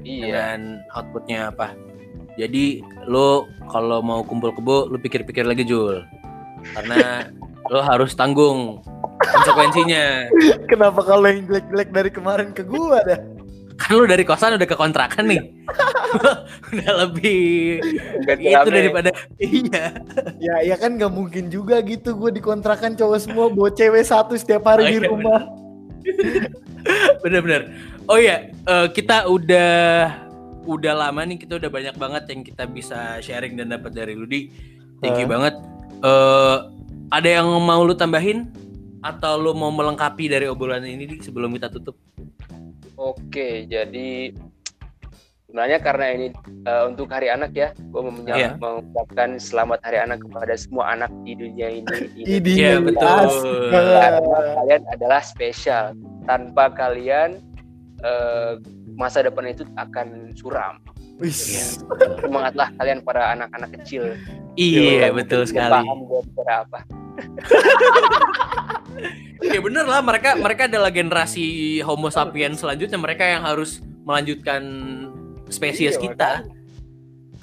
iya. 0.07 0.23
dengan 0.25 0.61
outputnya 0.95 1.51
apa 1.51 1.75
jadi 2.37 2.85
lo 3.09 3.49
kalau 3.73 4.05
mau 4.05 4.21
kumpul 4.23 4.53
kebo 4.53 4.89
lo 4.89 4.97
pikir-pikir 5.01 5.43
lagi 5.43 5.67
Jul 5.67 6.05
karena 6.77 7.27
lo 7.73 7.83
harus 7.83 8.15
tanggung 8.15 8.79
konsekuensinya. 9.21 10.05
Kenapa 10.71 11.01
kalau 11.03 11.27
yang 11.27 11.49
jelek-jelek 11.49 11.89
dari 11.91 12.11
kemarin 12.13 12.49
ke 12.53 12.63
gua 12.63 13.01
dah? 13.05 13.21
Kan 13.77 13.93
lu 13.93 14.05
dari 14.05 14.23
kosan 14.23 14.55
udah 14.55 14.65
ke 14.65 14.73
kontrakan 14.73 15.25
nih. 15.27 15.41
udah 16.73 16.93
lebih 17.03 17.79
Ganti 18.25 18.49
itu 18.49 18.57
rame. 18.63 18.73
daripada 18.73 19.11
iya. 19.37 19.85
Ya, 20.39 20.57
ya 20.65 20.77
kan 20.77 20.95
nggak 20.95 21.09
mungkin 21.09 21.47
juga 21.47 21.79
gitu 21.81 22.15
gue 22.15 22.31
dikontrakan 22.33 22.95
cowok 22.95 23.19
semua 23.19 23.47
bawa 23.49 23.69
cewek 23.71 24.03
satu 24.03 24.33
setiap 24.35 24.65
hari 24.65 24.83
Oh, 24.83 24.89
di 24.89 24.97
iya, 24.97 25.07
rumah. 25.07 25.41
Bener-bener. 27.21 27.63
Oh 28.07 28.15
iya, 28.15 28.39
eh, 28.55 28.87
kita 28.89 29.27
udah 29.27 29.75
udah 30.63 30.95
lama 30.97 31.27
nih 31.27 31.43
kita 31.43 31.59
udah 31.59 31.67
banyak 31.67 31.95
banget 31.97 32.23
yang 32.31 32.41
kita 32.43 32.63
bisa 32.65 33.19
sharing 33.19 33.59
dan 33.59 33.67
dapat 33.69 33.91
dari 33.91 34.15
Ludi. 34.15 34.47
Thank 35.01 35.19
you 35.19 35.27
Eh. 35.27 35.29
banget. 35.29 35.55
Eh 35.99 36.57
ada 37.09 37.29
yang 37.29 37.51
mau 37.59 37.83
lu 37.83 37.93
tambahin 37.93 38.47
atau 39.03 39.35
lu 39.37 39.51
mau 39.53 39.71
melengkapi 39.71 40.27
dari 40.29 40.47
obrolan 40.47 40.83
ini 40.83 41.03
Di, 41.05 41.17
sebelum 41.21 41.51
kita 41.53 41.67
tutup? 41.69 41.99
Oke, 42.97 43.65
jadi 43.65 44.33
sebenarnya 45.47 45.79
karena 45.79 46.07
ini 46.11 46.27
eh, 46.65 46.83
untuk 46.85 47.07
Hari 47.07 47.29
Anak 47.29 47.53
ya, 47.53 47.71
gue 47.73 48.01
mau 48.01 48.09
menya- 48.11 48.37
Iya. 48.37 48.51
mengucapkan 48.57 49.37
selamat 49.37 49.85
Hari 49.85 49.99
Anak 50.01 50.19
kepada 50.21 50.55
semua 50.57 50.91
anak 50.91 51.13
di 51.23 51.33
dunia 51.33 51.69
ini. 51.71 51.97
Idi 52.37 52.53
Iya, 52.59 52.81
betul. 52.81 53.25
Karena 53.69 54.09
kalian 54.57 54.83
adalah 54.91 55.21
spesial. 55.21 55.93
Tanpa 56.25 56.73
kalian 56.73 57.39
eh, 58.01 58.53
masa 58.93 59.21
depan 59.21 59.47
itu 59.47 59.69
akan 59.77 60.33
suram. 60.33 60.81
Iya. 61.17 61.65
Semangatlah 62.19 62.69
kalian 62.77 63.01
para 63.01 63.33
anak-anak 63.33 63.77
kecil. 63.81 64.17
Iya, 64.57 65.13
betul 65.13 65.45
sekali. 65.45 65.69
Paham 65.71 66.05
gue 66.05 66.21
bicara 66.27 66.65
apa. 66.65 66.81
Ya 69.43 69.61
bener 69.61 69.85
lah, 69.85 70.01
mereka 70.01 70.35
mereka 70.37 70.65
adalah 70.65 70.89
generasi 70.89 71.79
Homo 71.85 72.09
sapiens 72.09 72.61
selanjutnya. 72.61 72.97
Mereka 72.97 73.25
yang 73.25 73.43
harus 73.45 73.85
melanjutkan 74.07 74.63
spesies 75.53 75.97
Iya, 75.97 76.03
kita. 76.03 76.31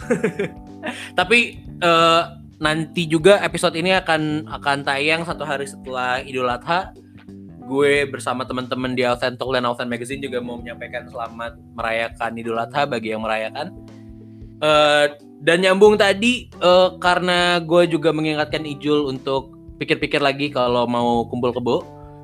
Tapi 1.20 1.40
eh, 1.80 2.24
nanti 2.60 3.04
juga 3.06 3.40
episode 3.44 3.78
ini 3.78 3.94
akan 3.94 4.50
akan 4.50 4.78
tayang 4.84 5.22
satu 5.24 5.44
hari 5.46 5.70
setelah 5.70 6.20
Idul 6.24 6.50
Adha. 6.50 6.92
Gue 7.64 8.04
bersama 8.10 8.44
teman-teman 8.44 8.92
di 8.92 9.08
Authent 9.08 9.40
Talk 9.40 9.56
dan 9.56 9.64
Authent 9.64 9.88
Magazine 9.88 10.20
juga 10.20 10.44
mau 10.44 10.60
menyampaikan 10.60 11.08
selamat 11.08 11.56
merayakan 11.80 12.32
Idul 12.36 12.60
Adha 12.60 12.84
bagi 12.90 13.16
yang 13.16 13.24
merayakan. 13.24 13.72
Eh, 14.64 15.06
dan 15.44 15.58
nyambung 15.60 16.00
tadi 16.00 16.48
eh, 16.48 16.90
karena 17.00 17.60
gue 17.64 17.84
juga 17.92 18.16
mengingatkan 18.16 18.64
Ijul 18.64 19.12
untuk 19.12 19.53
pikir-pikir 19.84 20.24
lagi 20.24 20.48
kalau 20.48 20.88
mau 20.88 21.28
kumpul 21.28 21.52
kebo. 21.52 21.84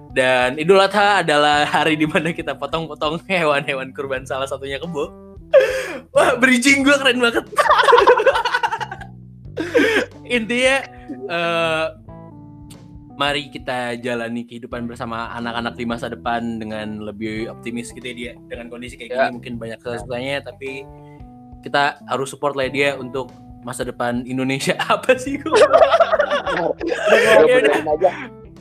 Dan 0.09 0.57
Idul 0.57 0.81
Adha 0.81 1.21
adalah 1.21 1.67
hari 1.67 1.93
di 1.93 2.07
mana 2.09 2.33
kita 2.33 2.57
potong-potong 2.57 3.21
hewan-hewan 3.29 3.91
kurban 3.93 4.23
salah 4.25 4.47
satunya 4.47 4.79
kebo. 4.79 5.11
Wah, 6.15 6.33
bridging 6.39 6.81
gue 6.81 6.95
keren 6.95 7.19
banget. 7.19 7.45
Intinya 10.29 10.75
eh, 11.09 11.85
mari 13.13 13.51
kita 13.51 13.99
jalani 13.99 14.47
kehidupan 14.47 14.87
bersama 14.87 15.29
anak-anak 15.35 15.75
di 15.75 15.85
masa 15.85 16.07
depan 16.07 16.57
dengan 16.57 17.03
lebih 17.03 17.51
optimis 17.51 17.91
gitu 17.91 18.05
ya 18.05 18.15
dia. 18.15 18.33
Dengan 18.47 18.71
kondisi 18.71 18.95
kayak 18.95 19.09
Ya. 19.11 19.17
gini 19.27 19.35
mungkin 19.37 19.53
banyak 19.59 19.77
kesulitannya 19.83 20.37
tapi 20.41 20.71
kita 21.59 21.99
harus 22.07 22.31
support 22.31 22.55
lah 22.55 22.71
dia 22.71 22.95
untuk 22.95 23.29
masa 23.61 23.83
depan 23.83 24.23
Indonesia 24.23 24.73
apa 24.93 25.19
sih 25.19 25.35
gue? 25.37 25.51
Ya 27.47 27.57
aja. 27.85 28.11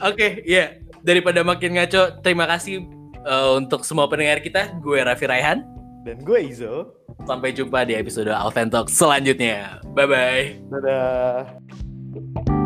Oke, 0.05 0.43
ya 0.47 0.79
daripada 1.03 1.43
makin 1.43 1.79
ngaco, 1.79 2.23
terima 2.23 2.47
kasih 2.47 2.87
eh, 3.25 3.51
untuk 3.59 3.83
semua 3.83 4.07
pendengar 4.07 4.41
kita. 4.43 4.79
Gue 4.83 5.03
Raffi 5.03 5.27
Raihan. 5.27 5.65
Dan 6.07 6.23
gue 6.23 6.39
Izo. 6.49 6.95
Sampai 7.27 7.53
jumpa 7.53 7.83
di 7.85 7.99
episode 7.99 8.31
Authentic 8.31 8.89
selanjutnya. 8.89 9.83
Bye 9.93 10.07
bye. 10.07 10.45
Dadah. 10.71 12.57